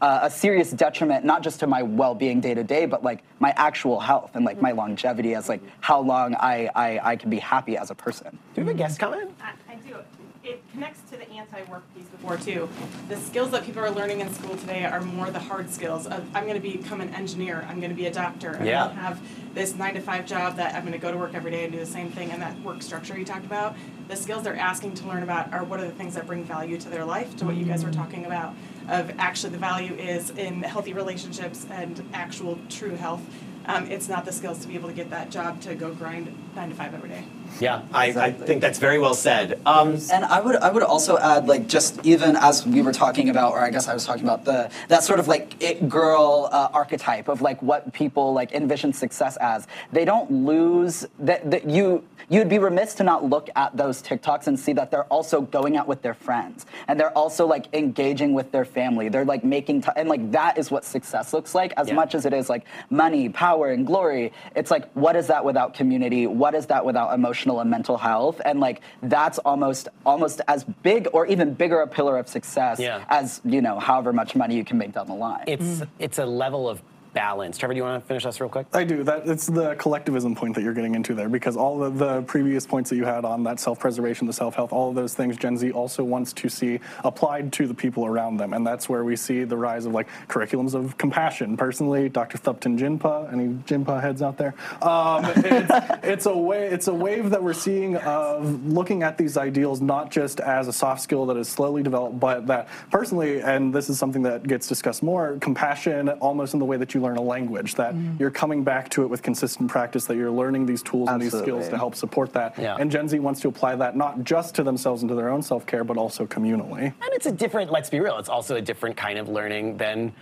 uh, 0.00 0.20
a 0.22 0.30
serious 0.30 0.70
detriment 0.70 1.24
not 1.24 1.42
just 1.42 1.60
to 1.60 1.66
my 1.66 1.82
well-being 1.82 2.40
day 2.40 2.54
to 2.54 2.64
day, 2.64 2.86
but 2.86 3.02
like 3.02 3.22
my 3.38 3.52
actual 3.56 4.00
health 4.00 4.32
and 4.34 4.44
like 4.44 4.60
my 4.60 4.72
longevity 4.72 5.34
as 5.34 5.48
like 5.48 5.62
how 5.80 6.00
long 6.00 6.34
I, 6.34 6.70
I, 6.74 7.12
I 7.12 7.16
can 7.16 7.30
be 7.30 7.38
happy 7.38 7.76
as 7.76 7.90
a 7.90 7.94
person. 7.94 8.38
Do 8.54 8.60
you 8.60 8.66
have 8.66 8.74
a 8.74 8.78
guest 8.78 8.98
comment? 8.98 9.30
I, 9.40 9.52
I 9.72 9.76
do. 9.76 9.96
It 10.44 10.62
connects 10.70 11.00
to 11.10 11.16
the 11.16 11.28
anti-work 11.30 11.82
piece 11.92 12.06
before 12.06 12.36
too. 12.36 12.68
The 13.08 13.16
skills 13.16 13.50
that 13.50 13.64
people 13.64 13.82
are 13.82 13.90
learning 13.90 14.20
in 14.20 14.32
school 14.32 14.56
today 14.56 14.84
are 14.84 15.00
more 15.00 15.28
the 15.30 15.40
hard 15.40 15.68
skills 15.70 16.06
of 16.06 16.24
I'm 16.36 16.46
going 16.46 16.60
to 16.60 16.60
become 16.60 17.00
an 17.00 17.12
engineer, 17.14 17.66
I'm 17.68 17.80
going 17.80 17.90
to 17.90 17.96
be 17.96 18.06
a 18.06 18.12
doctor, 18.12 18.56
I'm 18.56 18.64
yeah. 18.64 18.84
going 18.84 18.96
to 18.96 19.02
have 19.02 19.20
this 19.54 19.74
nine 19.74 19.94
to 19.94 20.00
five 20.00 20.24
job 20.24 20.56
that 20.56 20.74
I'm 20.76 20.82
going 20.82 20.92
to 20.92 20.98
go 20.98 21.10
to 21.10 21.18
work 21.18 21.34
every 21.34 21.50
day 21.50 21.64
and 21.64 21.72
do 21.72 21.80
the 21.80 21.86
same 21.86 22.12
thing, 22.12 22.30
and 22.30 22.40
that 22.42 22.60
work 22.60 22.80
structure 22.82 23.18
you 23.18 23.24
talked 23.24 23.46
about. 23.46 23.74
The 24.06 24.14
skills 24.14 24.44
they're 24.44 24.54
asking 24.54 24.94
to 24.96 25.08
learn 25.08 25.24
about 25.24 25.52
are 25.52 25.64
what 25.64 25.80
are 25.80 25.86
the 25.86 25.92
things 26.00 26.14
that 26.14 26.28
bring 26.28 26.44
value 26.44 26.78
to 26.78 26.88
their 26.88 27.04
life, 27.04 27.34
to 27.38 27.44
what 27.44 27.56
you 27.56 27.64
guys 27.64 27.84
were 27.84 27.90
talking 27.90 28.26
about 28.26 28.54
of 28.88 29.12
actually 29.18 29.50
the 29.50 29.58
value 29.58 29.94
is 29.94 30.30
in 30.30 30.62
healthy 30.62 30.92
relationships 30.92 31.66
and 31.70 32.08
actual 32.12 32.58
true 32.68 32.94
health. 32.96 33.22
Um, 33.66 33.90
it's 33.90 34.08
not 34.08 34.24
the 34.24 34.32
skills 34.32 34.60
to 34.60 34.68
be 34.68 34.74
able 34.74 34.88
to 34.88 34.94
get 34.94 35.10
that 35.10 35.30
job 35.30 35.60
to 35.62 35.74
go 35.74 35.92
grind 35.92 36.32
nine 36.56 36.70
to 36.70 36.74
five 36.74 36.94
every 36.94 37.08
day. 37.10 37.22
Yeah, 37.60 37.82
I, 37.94 38.06
I 38.08 38.32
think 38.32 38.60
that's 38.60 38.78
very 38.78 38.98
well 38.98 39.14
said. 39.14 39.58
Um, 39.64 39.96
And 40.12 40.24
I 40.26 40.40
would 40.40 40.56
I 40.56 40.70
would 40.70 40.82
also 40.82 41.16
add 41.16 41.46
like 41.48 41.66
just 41.68 42.04
even 42.04 42.36
as 42.36 42.66
we 42.66 42.82
were 42.82 42.92
talking 42.92 43.30
about, 43.30 43.52
or 43.52 43.60
I 43.60 43.70
guess 43.70 43.88
I 43.88 43.94
was 43.94 44.04
talking 44.04 44.24
about 44.24 44.44
the 44.44 44.70
that 44.88 45.02
sort 45.04 45.20
of 45.20 45.28
like 45.28 45.62
it 45.62 45.88
girl 45.88 46.48
uh, 46.52 46.68
archetype 46.72 47.28
of 47.28 47.40
like 47.40 47.62
what 47.62 47.92
people 47.94 48.32
like 48.34 48.52
envision 48.52 48.92
success 48.92 49.36
as. 49.38 49.66
They 49.92 50.04
don't 50.04 50.30
lose 50.30 51.06
that 51.20 51.50
that 51.50 51.68
you 51.70 52.04
you'd 52.28 52.48
be 52.48 52.58
remiss 52.58 52.92
to 52.94 53.04
not 53.04 53.24
look 53.24 53.48
at 53.54 53.76
those 53.76 54.02
TikToks 54.02 54.48
and 54.48 54.58
see 54.58 54.72
that 54.74 54.90
they're 54.90 55.04
also 55.04 55.40
going 55.40 55.76
out 55.76 55.86
with 55.86 56.02
their 56.02 56.14
friends 56.14 56.66
and 56.88 56.98
they're 56.98 57.16
also 57.16 57.46
like 57.46 57.72
engaging 57.72 58.34
with 58.34 58.50
their 58.50 58.64
family. 58.64 59.08
They're 59.08 59.24
like 59.24 59.44
making 59.44 59.82
t- 59.82 59.90
and 59.96 60.08
like 60.08 60.30
that 60.32 60.58
is 60.58 60.70
what 60.70 60.84
success 60.84 61.32
looks 61.32 61.54
like 61.54 61.72
as 61.76 61.88
Yeah. 61.88 61.94
much 61.94 62.14
as 62.16 62.26
it 62.26 62.32
is 62.34 62.50
like 62.50 62.64
money, 62.90 63.28
power, 63.28 63.70
and 63.70 63.86
glory. 63.86 64.32
It's 64.56 64.70
like 64.70 64.90
what 64.92 65.14
is 65.16 65.28
that 65.28 65.42
without 65.44 65.72
community? 65.72 66.26
What 66.26 66.45
is 66.54 66.66
that 66.66 66.84
without 66.84 67.12
emotional 67.14 67.60
and 67.60 67.70
mental 67.70 67.96
health? 67.96 68.40
And 68.44 68.60
like 68.60 68.80
that's 69.02 69.38
almost 69.38 69.88
almost 70.04 70.40
as 70.48 70.64
big 70.82 71.08
or 71.12 71.26
even 71.26 71.54
bigger 71.54 71.80
a 71.80 71.86
pillar 71.86 72.16
of 72.18 72.28
success 72.28 72.78
Yeah. 72.78 73.04
as 73.08 73.40
you 73.44 73.60
know 73.62 73.78
however 73.78 74.12
much 74.12 74.34
money 74.36 74.56
you 74.56 74.64
can 74.64 74.78
make 74.78 74.92
down 74.92 75.06
the 75.08 75.14
line. 75.14 75.44
it's 75.46 75.82
it's 75.98 76.18
a 76.18 76.26
level 76.26 76.68
of 76.68 76.82
balance. 77.16 77.56
Trevor, 77.56 77.72
do 77.72 77.78
you 77.78 77.82
want 77.82 78.02
to 78.02 78.06
finish 78.06 78.26
us 78.26 78.38
real 78.40 78.50
quick? 78.50 78.66
I 78.74 78.84
do. 78.84 79.02
That 79.02 79.26
it's 79.26 79.46
the 79.46 79.74
collectivism 79.76 80.34
point 80.34 80.54
that 80.54 80.62
you're 80.62 80.74
getting 80.74 80.94
into 80.94 81.14
there, 81.14 81.30
because 81.30 81.56
all 81.56 81.82
of 81.82 81.96
the 81.96 82.20
previous 82.22 82.66
points 82.66 82.90
that 82.90 82.96
you 82.96 83.06
had 83.06 83.24
on 83.24 83.42
that 83.44 83.58
self-preservation, 83.58 84.26
the 84.26 84.34
self-health, 84.34 84.70
all 84.70 84.90
of 84.90 84.94
those 84.94 85.14
things, 85.14 85.38
Gen 85.38 85.56
Z 85.56 85.72
also 85.72 86.04
wants 86.04 86.34
to 86.34 86.50
see 86.50 86.78
applied 87.04 87.54
to 87.54 87.66
the 87.66 87.72
people 87.72 88.04
around 88.04 88.36
them, 88.36 88.52
and 88.52 88.66
that's 88.66 88.86
where 88.90 89.02
we 89.02 89.16
see 89.16 89.44
the 89.44 89.56
rise 89.56 89.86
of 89.86 89.94
like 89.94 90.08
curriculums 90.28 90.74
of 90.74 90.98
compassion. 90.98 91.56
Personally, 91.56 92.10
Dr. 92.10 92.36
Thupten 92.36 92.78
Jinpa, 92.78 93.32
any 93.32 93.48
Jinpa 93.64 93.98
heads 93.98 94.20
out 94.20 94.36
there? 94.36 94.54
Um, 94.82 95.24
it's, 95.36 95.70
it's 96.04 96.26
a 96.26 96.36
way. 96.36 96.66
It's 96.66 96.88
a 96.88 96.94
wave 96.94 97.30
that 97.30 97.42
we're 97.42 97.54
seeing 97.54 97.96
of 97.96 98.66
looking 98.66 99.02
at 99.02 99.16
these 99.16 99.38
ideals 99.38 99.80
not 99.80 100.10
just 100.10 100.38
as 100.40 100.68
a 100.68 100.72
soft 100.72 101.00
skill 101.00 101.24
that 101.26 101.38
is 101.38 101.48
slowly 101.48 101.82
developed, 101.82 102.20
but 102.20 102.46
that 102.48 102.68
personally, 102.90 103.40
and 103.40 103.74
this 103.74 103.88
is 103.88 103.98
something 103.98 104.20
that 104.24 104.46
gets 104.46 104.68
discussed 104.68 105.02
more, 105.02 105.38
compassion 105.40 106.10
almost 106.10 106.52
in 106.52 106.60
the 106.60 106.66
way 106.66 106.76
that 106.76 106.92
you 106.92 107.05
learn 107.06 107.16
a 107.16 107.22
language, 107.22 107.74
that 107.76 107.94
you're 108.18 108.30
coming 108.30 108.64
back 108.64 108.88
to 108.90 109.02
it 109.02 109.06
with 109.06 109.22
consistent 109.22 109.70
practice, 109.70 110.04
that 110.06 110.16
you're 110.16 110.30
learning 110.30 110.66
these 110.66 110.82
tools 110.82 111.08
and 111.08 111.22
these 111.22 111.36
skills 111.36 111.68
to 111.68 111.76
help 111.76 111.94
support 111.94 112.32
that. 112.32 112.58
Yeah. 112.58 112.76
And 112.78 112.90
Gen 112.90 113.08
Z 113.08 113.18
wants 113.20 113.40
to 113.42 113.48
apply 113.48 113.76
that 113.76 113.96
not 113.96 114.24
just 114.24 114.54
to 114.56 114.62
themselves 114.62 115.02
and 115.02 115.08
to 115.08 115.14
their 115.14 115.28
own 115.28 115.42
self 115.42 115.66
care, 115.66 115.84
but 115.84 115.96
also 115.96 116.26
communally. 116.26 116.82
And 116.82 117.10
it's 117.12 117.26
a 117.26 117.32
different, 117.32 117.70
let's 117.70 117.90
be 117.90 118.00
real, 118.00 118.18
it's 118.18 118.28
also 118.28 118.56
a 118.56 118.60
different 118.60 118.96
kind 118.96 119.18
of 119.18 119.28
learning 119.28 119.76
than, 119.76 120.12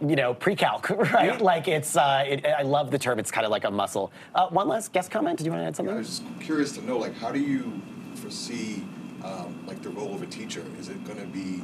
you 0.00 0.16
know, 0.16 0.34
pre-calc, 0.34 0.90
right? 1.12 1.40
Like 1.40 1.68
it's, 1.68 1.96
uh, 1.96 2.24
it, 2.26 2.44
I 2.46 2.62
love 2.62 2.90
the 2.90 2.98
term, 2.98 3.18
it's 3.18 3.30
kind 3.30 3.44
of 3.44 3.50
like 3.52 3.64
a 3.64 3.70
muscle. 3.70 4.12
Uh, 4.34 4.48
one 4.48 4.68
last 4.68 4.92
guest 4.92 5.10
comment, 5.10 5.38
did 5.38 5.46
you 5.46 5.52
want 5.52 5.62
to 5.62 5.66
add 5.66 5.76
something? 5.76 5.96
I 5.96 6.02
something? 6.02 6.28
was 6.28 6.36
just 6.38 6.46
curious 6.46 6.72
to 6.72 6.84
know, 6.84 6.98
like, 6.98 7.14
how 7.16 7.30
do 7.30 7.38
you 7.38 7.80
foresee, 8.16 8.84
um, 9.24 9.64
like, 9.66 9.80
the 9.82 9.90
role 9.90 10.14
of 10.14 10.22
a 10.22 10.26
teacher? 10.26 10.64
Is 10.78 10.88
it 10.88 11.04
going 11.04 11.20
to 11.20 11.26
be, 11.26 11.62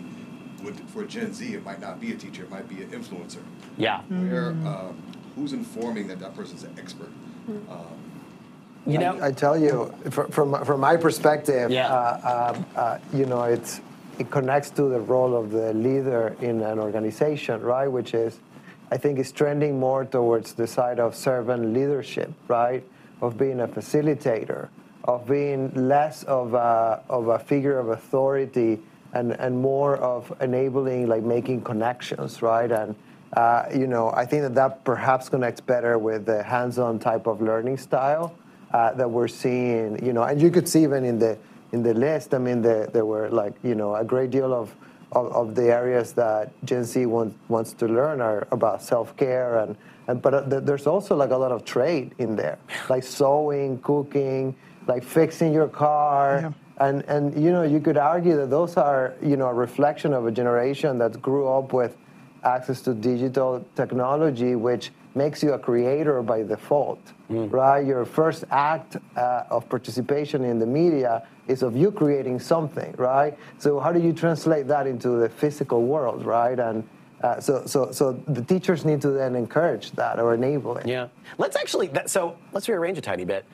would, 0.63 0.77
for 0.91 1.05
Gen 1.05 1.33
Z, 1.33 1.55
it 1.55 1.65
might 1.65 1.81
not 1.81 2.01
be 2.01 2.13
a 2.13 2.17
teacher, 2.17 2.43
it 2.45 2.51
might 2.51 2.69
be 2.69 2.83
an 2.83 2.91
influencer. 2.91 3.43
Yeah. 3.77 4.03
Where, 4.09 4.51
um, 4.51 5.03
who's 5.37 5.53
informing 5.53 6.09
that 6.09 6.19
that 6.21 6.35
person's 6.35 6.65
an 6.65 6.75
expert? 6.79 7.11
Um, 7.71 7.87
You 8.87 8.99
know, 8.99 9.19
I 9.23 9.33
tell 9.33 9.57
you, 9.59 9.93
fr- 10.11 10.23
from, 10.31 10.65
from 10.65 10.81
my 10.81 10.97
perspective, 10.97 11.71
Yeah. 11.71 11.93
uh, 11.93 12.55
um, 12.57 12.67
uh, 12.77 12.99
you 13.13 13.27
know, 13.27 13.43
it's, 13.45 13.81
it 14.19 14.31
connects 14.31 14.71
to 14.71 14.83
the 14.89 15.01
role 15.01 15.37
of 15.37 15.51
the 15.51 15.73
leader 15.75 16.35
in 16.41 16.61
an 16.63 16.79
organization, 16.79 17.61
right? 17.63 17.87
Which 17.87 18.15
is, 18.15 18.39
I 18.91 18.97
think, 18.97 19.19
is 19.19 19.31
trending 19.33 19.79
more 19.79 20.05
towards 20.05 20.55
the 20.55 20.67
side 20.67 20.99
of 20.99 21.15
servant 21.15 21.73
leadership, 21.75 22.33
right? 22.49 22.83
Of 23.21 23.37
being 23.37 23.61
a 23.61 23.69
facilitator, 23.69 24.69
of 25.05 25.27
being 25.27 25.71
less 25.75 26.23
of 26.25 26.55
a, 26.55 27.03
of 27.09 27.29
a 27.29 27.39
figure 27.39 27.79
of 27.79 27.91
authority 27.91 28.81
and, 29.13 29.33
and 29.33 29.59
more 29.61 29.97
of 29.97 30.33
enabling, 30.41 31.07
like 31.09 31.23
making 31.23 31.63
connections, 31.63 32.43
right? 32.43 32.71
And 32.71 32.95
uh, 33.35 33.65
you 33.75 33.87
know, 33.87 34.11
I 34.11 34.25
think 34.25 34.43
that 34.43 34.55
that 34.55 34.85
perhaps 34.85 35.29
connects 35.29 35.61
better 35.61 35.99
with 35.99 36.27
the 36.27 36.43
hands-on 36.43 36.99
type 36.99 37.27
of 37.27 37.41
learning 37.43 37.77
style 37.77 38.35
uh, 38.73 38.93
that 38.95 39.11
we're 39.11 39.29
seeing. 39.29 40.05
You 40.05 40.13
know, 40.13 40.23
and 40.23 40.41
you 40.41 40.51
could 40.51 40.69
see 40.69 40.83
even 40.83 41.05
in 41.05 41.19
the 41.19 41.39
in 41.73 41.83
the 41.83 41.95
list. 41.95 42.35
I 42.35 42.39
mean, 42.39 42.63
the, 42.63 42.89
there 42.93 43.05
were 43.05 43.29
like 43.29 43.55
you 43.63 43.75
know 43.75 43.95
a 43.97 44.05
great 44.05 44.31
deal 44.31 44.55
of 44.55 44.75
of, 45.13 45.33
of 45.33 45.55
the 45.55 45.73
areas 45.73 46.13
that 46.13 46.53
Gen 46.65 46.85
Z 46.85 47.07
want, 47.07 47.35
wants 47.49 47.73
to 47.75 47.87
learn 47.87 48.21
are 48.21 48.47
about 48.51 48.83
self-care 48.83 49.59
and. 49.59 49.77
And, 50.09 50.23
but 50.23 50.33
uh, 50.33 50.49
th- 50.49 50.63
there's 50.65 50.87
also 50.87 51.15
like 51.15 51.33
a 51.33 51.37
lot 51.37 51.53
of 51.53 51.67
trade 51.67 52.15
in 52.17 52.35
there, 52.35 52.57
like 52.89 53.03
sewing, 53.03 53.79
cooking, 53.81 54.57
like 54.87 55.05
fixing 55.05 55.53
your 55.53 55.69
car. 55.69 56.55
And 56.81 57.03
and 57.09 57.43
you 57.43 57.51
know 57.51 57.63
you 57.63 57.81
could 57.81 57.97
argue 57.97 58.37
that 58.37 58.51
those 58.51 58.77
are 58.77 59.15
you 59.23 59.37
know 59.37 59.47
a 59.47 59.55
reflection 59.55 60.13
of 60.13 60.27
a 60.27 60.31
generation 60.31 60.99
that 60.99 61.21
grew 61.21 61.49
up 61.49 61.73
with 61.73 61.97
access 62.45 62.81
to 62.83 62.95
digital 62.95 63.65
technology, 63.75 64.55
which 64.55 64.93
makes 65.15 65.43
you 65.43 65.53
a 65.55 65.59
creator 65.59 66.23
by 66.23 66.43
default, 66.43 67.01
right? 67.29 67.85
Your 67.85 68.05
first 68.05 68.45
act 68.51 68.97
uh, 69.17 69.45
of 69.51 69.69
participation 69.69 70.45
in 70.45 70.59
the 70.59 70.67
media 70.67 71.27
is 71.49 71.63
of 71.63 71.77
you 71.77 71.91
creating 71.91 72.39
something, 72.39 72.95
right? 72.97 73.37
So 73.59 73.81
how 73.81 73.93
do 73.93 74.01
you 74.01 74.13
translate 74.13 74.69
that 74.69 74.87
into 74.87 75.11
the 75.11 75.29
physical 75.29 75.83
world, 75.83 76.25
right? 76.25 76.59
And 76.59 76.89
uh, 77.23 77.41
so, 77.41 77.67
so, 77.67 77.91
so 77.91 78.13
the 78.29 78.43
teachers 78.43 78.85
need 78.85 79.01
to 79.03 79.11
then 79.11 79.35
encourage 79.35 79.91
that 79.93 80.21
or 80.21 80.35
enable 80.35 80.77
it. 80.77 80.87
Yeah. 80.87 81.09
Let's 81.37 81.57
actually. 81.57 81.89
That, 81.89 82.09
so 82.09 82.37
let's 82.53 82.69
rearrange 82.69 82.99
a 82.99 83.01
tiny 83.01 83.25
bit. 83.25 83.45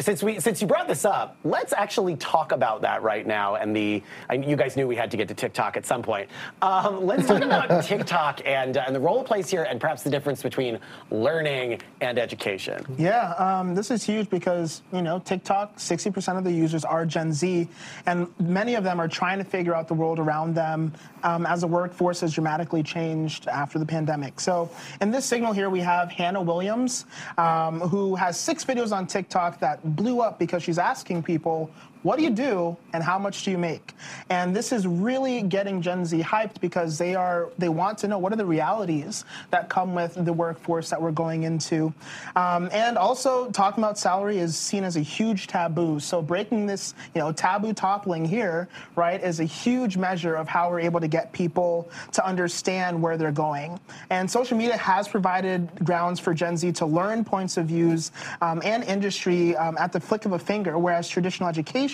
Since 0.00 0.24
we 0.24 0.40
since 0.40 0.60
you 0.60 0.66
brought 0.66 0.88
this 0.88 1.04
up, 1.04 1.36
let's 1.44 1.72
actually 1.72 2.16
talk 2.16 2.50
about 2.50 2.82
that 2.82 3.04
right 3.04 3.24
now. 3.24 3.54
And 3.54 3.76
the 3.76 4.02
I, 4.28 4.34
you 4.34 4.56
guys 4.56 4.76
knew 4.76 4.88
we 4.88 4.96
had 4.96 5.08
to 5.12 5.16
get 5.16 5.28
to 5.28 5.34
TikTok 5.34 5.76
at 5.76 5.86
some 5.86 6.02
point. 6.02 6.28
Um, 6.62 7.06
let's 7.06 7.28
talk 7.28 7.42
about 7.42 7.84
TikTok 7.84 8.40
and 8.44 8.76
uh, 8.76 8.84
and 8.86 8.94
the 8.94 8.98
role 8.98 9.20
it 9.20 9.26
plays 9.26 9.48
here, 9.48 9.62
and 9.62 9.80
perhaps 9.80 10.02
the 10.02 10.10
difference 10.10 10.42
between 10.42 10.80
learning 11.12 11.80
and 12.00 12.18
education. 12.18 12.84
Yeah, 12.98 13.34
um, 13.34 13.76
this 13.76 13.92
is 13.92 14.02
huge 14.02 14.28
because 14.30 14.82
you 14.92 15.00
know 15.00 15.20
TikTok, 15.20 15.76
60% 15.76 16.38
of 16.38 16.42
the 16.42 16.52
users 16.52 16.84
are 16.84 17.06
Gen 17.06 17.32
Z, 17.32 17.68
and 18.06 18.26
many 18.40 18.74
of 18.74 18.82
them 18.82 19.00
are 19.00 19.08
trying 19.08 19.38
to 19.38 19.44
figure 19.44 19.76
out 19.76 19.86
the 19.86 19.94
world 19.94 20.18
around 20.18 20.56
them 20.56 20.92
um, 21.22 21.46
as 21.46 21.60
the 21.60 21.68
workforce 21.68 22.20
has 22.20 22.34
dramatically 22.34 22.82
changed 22.82 23.46
after 23.46 23.78
the 23.78 23.86
pandemic. 23.86 24.40
So 24.40 24.68
in 25.00 25.12
this 25.12 25.24
signal 25.24 25.52
here, 25.52 25.70
we 25.70 25.80
have 25.80 26.10
Hannah 26.10 26.42
Williams, 26.42 27.06
um, 27.38 27.78
who 27.80 28.16
has 28.16 28.38
six 28.38 28.64
videos 28.64 28.90
on 28.90 29.06
TikTok 29.06 29.60
that 29.60 29.83
blew 29.84 30.20
up 30.20 30.38
because 30.38 30.62
she's 30.62 30.78
asking 30.78 31.22
people. 31.22 31.70
What 32.04 32.18
do 32.18 32.22
you 32.22 32.30
do 32.30 32.76
and 32.92 33.02
how 33.02 33.18
much 33.18 33.44
do 33.44 33.50
you 33.50 33.56
make? 33.56 33.94
And 34.28 34.54
this 34.54 34.72
is 34.72 34.86
really 34.86 35.40
getting 35.40 35.80
Gen 35.80 36.04
Z 36.04 36.20
hyped 36.20 36.60
because 36.60 36.98
they 36.98 37.14
are 37.14 37.48
they 37.56 37.70
want 37.70 37.96
to 37.98 38.08
know 38.08 38.18
what 38.18 38.30
are 38.30 38.36
the 38.36 38.44
realities 38.44 39.24
that 39.50 39.70
come 39.70 39.94
with 39.94 40.22
the 40.22 40.32
workforce 40.32 40.90
that 40.90 41.00
we're 41.00 41.12
going 41.12 41.44
into. 41.44 41.94
Um, 42.36 42.68
and 42.72 42.98
also 42.98 43.50
talking 43.52 43.82
about 43.82 43.96
salary 43.96 44.36
is 44.36 44.54
seen 44.54 44.84
as 44.84 44.98
a 44.98 45.00
huge 45.00 45.46
taboo. 45.46 45.98
So 45.98 46.20
breaking 46.20 46.66
this, 46.66 46.92
you 47.14 47.22
know, 47.22 47.32
taboo 47.32 47.72
toppling 47.72 48.26
here, 48.26 48.68
right, 48.96 49.22
is 49.22 49.40
a 49.40 49.44
huge 49.44 49.96
measure 49.96 50.34
of 50.34 50.46
how 50.46 50.68
we're 50.68 50.80
able 50.80 51.00
to 51.00 51.08
get 51.08 51.32
people 51.32 51.88
to 52.12 52.26
understand 52.26 53.00
where 53.00 53.16
they're 53.16 53.32
going. 53.32 53.80
And 54.10 54.30
social 54.30 54.58
media 54.58 54.76
has 54.76 55.08
provided 55.08 55.70
grounds 55.82 56.20
for 56.20 56.34
Gen 56.34 56.58
Z 56.58 56.70
to 56.72 56.84
learn 56.84 57.24
points 57.24 57.56
of 57.56 57.64
views 57.64 58.12
um, 58.42 58.60
and 58.62 58.84
industry 58.84 59.56
um, 59.56 59.78
at 59.78 59.90
the 59.90 60.00
flick 60.00 60.26
of 60.26 60.32
a 60.32 60.38
finger, 60.38 60.76
whereas 60.76 61.08
traditional 61.08 61.48
education 61.48 61.93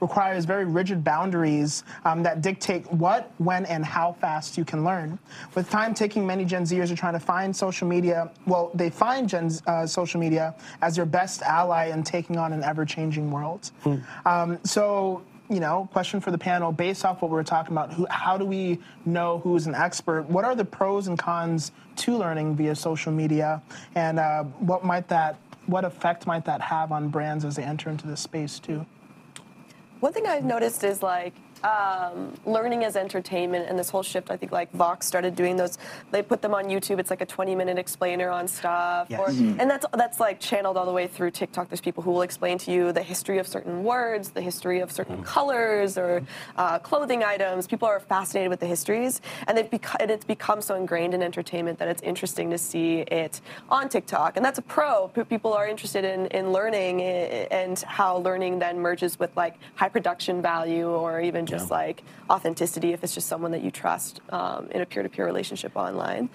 requires 0.00 0.44
very 0.44 0.64
rigid 0.64 1.02
boundaries 1.04 1.84
um, 2.04 2.22
that 2.22 2.42
dictate 2.42 2.90
what, 2.92 3.32
when, 3.38 3.66
and 3.66 3.84
how 3.84 4.12
fast 4.12 4.58
you 4.58 4.64
can 4.64 4.84
learn. 4.84 5.18
With 5.54 5.70
time 5.70 5.94
taking, 5.94 6.26
many 6.26 6.44
Gen 6.44 6.64
Zers 6.64 6.90
are 6.90 6.96
trying 6.96 7.14
to 7.14 7.20
find 7.20 7.54
social 7.54 7.88
media. 7.88 8.30
Well, 8.46 8.70
they 8.74 8.90
find 8.90 9.28
Gen 9.28 9.50
uh, 9.66 9.86
social 9.86 10.20
media 10.20 10.54
as 10.82 10.96
their 10.96 11.06
best 11.06 11.42
ally 11.42 11.86
in 11.86 12.02
taking 12.02 12.36
on 12.36 12.52
an 12.52 12.62
ever-changing 12.62 13.30
world. 13.30 13.70
Um, 14.26 14.58
so 14.64 15.22
you 15.50 15.58
know, 15.58 15.88
question 15.92 16.20
for 16.20 16.30
the 16.30 16.38
panel 16.38 16.70
based 16.70 17.04
off 17.04 17.20
what 17.20 17.30
we 17.30 17.34
were 17.34 17.42
talking 17.42 17.72
about, 17.72 17.92
who, 17.92 18.06
how 18.08 18.38
do 18.38 18.44
we 18.44 18.78
know 19.04 19.38
who's 19.38 19.66
an 19.66 19.74
expert? 19.74 20.22
What 20.30 20.44
are 20.44 20.54
the 20.54 20.64
pros 20.64 21.08
and 21.08 21.18
cons 21.18 21.72
to 21.96 22.16
learning 22.16 22.54
via 22.54 22.74
social 22.76 23.10
media? 23.10 23.60
And 23.96 24.20
uh, 24.20 24.44
what 24.44 24.84
might 24.84 25.08
that, 25.08 25.38
what 25.66 25.84
effect 25.84 26.26
might 26.26 26.44
that 26.44 26.60
have 26.60 26.92
on 26.92 27.08
brands 27.08 27.44
as 27.44 27.56
they 27.56 27.64
enter 27.64 27.90
into 27.90 28.06
this 28.06 28.20
space 28.20 28.60
too? 28.60 28.86
One 30.00 30.14
thing 30.14 30.26
I've 30.26 30.44
noticed 30.44 30.82
is 30.82 31.02
like 31.02 31.34
um, 31.64 32.32
learning 32.46 32.84
as 32.84 32.96
entertainment 32.96 33.68
and 33.68 33.78
this 33.78 33.90
whole 33.90 34.02
shift. 34.02 34.30
I 34.30 34.36
think 34.36 34.52
like 34.52 34.70
Vox 34.72 35.06
started 35.06 35.34
doing 35.36 35.56
those. 35.56 35.78
They 36.10 36.22
put 36.22 36.42
them 36.42 36.54
on 36.54 36.64
YouTube. 36.64 36.98
It's 36.98 37.10
like 37.10 37.20
a 37.20 37.26
20-minute 37.26 37.78
explainer 37.78 38.30
on 38.30 38.48
stuff, 38.48 39.06
Yes. 39.10 39.20
or, 39.20 39.26
Mhm. 39.32 39.60
and 39.60 39.70
that's 39.70 39.86
that's 39.94 40.20
like 40.20 40.40
channeled 40.40 40.76
all 40.76 40.86
the 40.86 40.92
way 40.92 41.06
through 41.06 41.30
TikTok. 41.32 41.68
There's 41.68 41.80
people 41.80 42.02
who 42.02 42.10
will 42.10 42.22
explain 42.22 42.58
to 42.58 42.70
you 42.72 42.92
the 42.92 43.02
history 43.02 43.38
of 43.38 43.46
certain 43.46 43.84
words, 43.84 44.30
the 44.30 44.40
history 44.40 44.80
of 44.80 44.90
certain 44.92 45.22
colors 45.22 45.96
or 45.98 46.22
uh, 46.56 46.78
clothing 46.78 47.22
items. 47.24 47.66
People 47.66 47.88
are 47.88 48.00
fascinated 48.00 48.50
with 48.50 48.60
the 48.60 48.66
histories, 48.66 49.20
and, 49.46 49.56
they've 49.56 49.68
beco- 49.70 49.96
and 50.00 50.10
it's 50.10 50.24
become 50.24 50.60
so 50.60 50.74
ingrained 50.74 51.14
in 51.14 51.22
entertainment 51.22 51.78
that 51.78 51.88
it's 51.88 52.02
interesting 52.02 52.50
to 52.50 52.58
see 52.58 53.00
it 53.00 53.40
on 53.68 53.88
TikTok. 53.88 54.36
And 54.36 54.44
that's 54.44 54.58
a 54.58 54.62
pro. 54.62 55.08
People 55.08 55.52
are 55.52 55.66
interested 55.68 56.04
in, 56.04 56.26
in 56.28 56.52
learning 56.52 57.02
eh, 57.02 57.46
and 57.50 57.78
how 57.80 58.18
learning 58.18 58.58
then 58.58 58.78
merges 58.78 59.18
with 59.18 59.36
like 59.36 59.56
high 59.74 59.88
production 59.88 60.40
value 60.42 60.88
or 60.88 61.20
even 61.20 61.46
just 61.50 61.68
Yeah. 61.70 61.76
like 61.76 62.02
authenticity 62.30 62.92
if 62.92 63.02
it's 63.04 63.14
just 63.14 63.28
someone 63.28 63.50
that 63.52 63.62
you 63.62 63.70
trust 63.70 64.20
um, 64.30 64.68
in 64.70 64.80
a 64.80 64.86
peer-to-peer 64.86 65.24
relationship 65.26 65.72
online. 65.76 66.30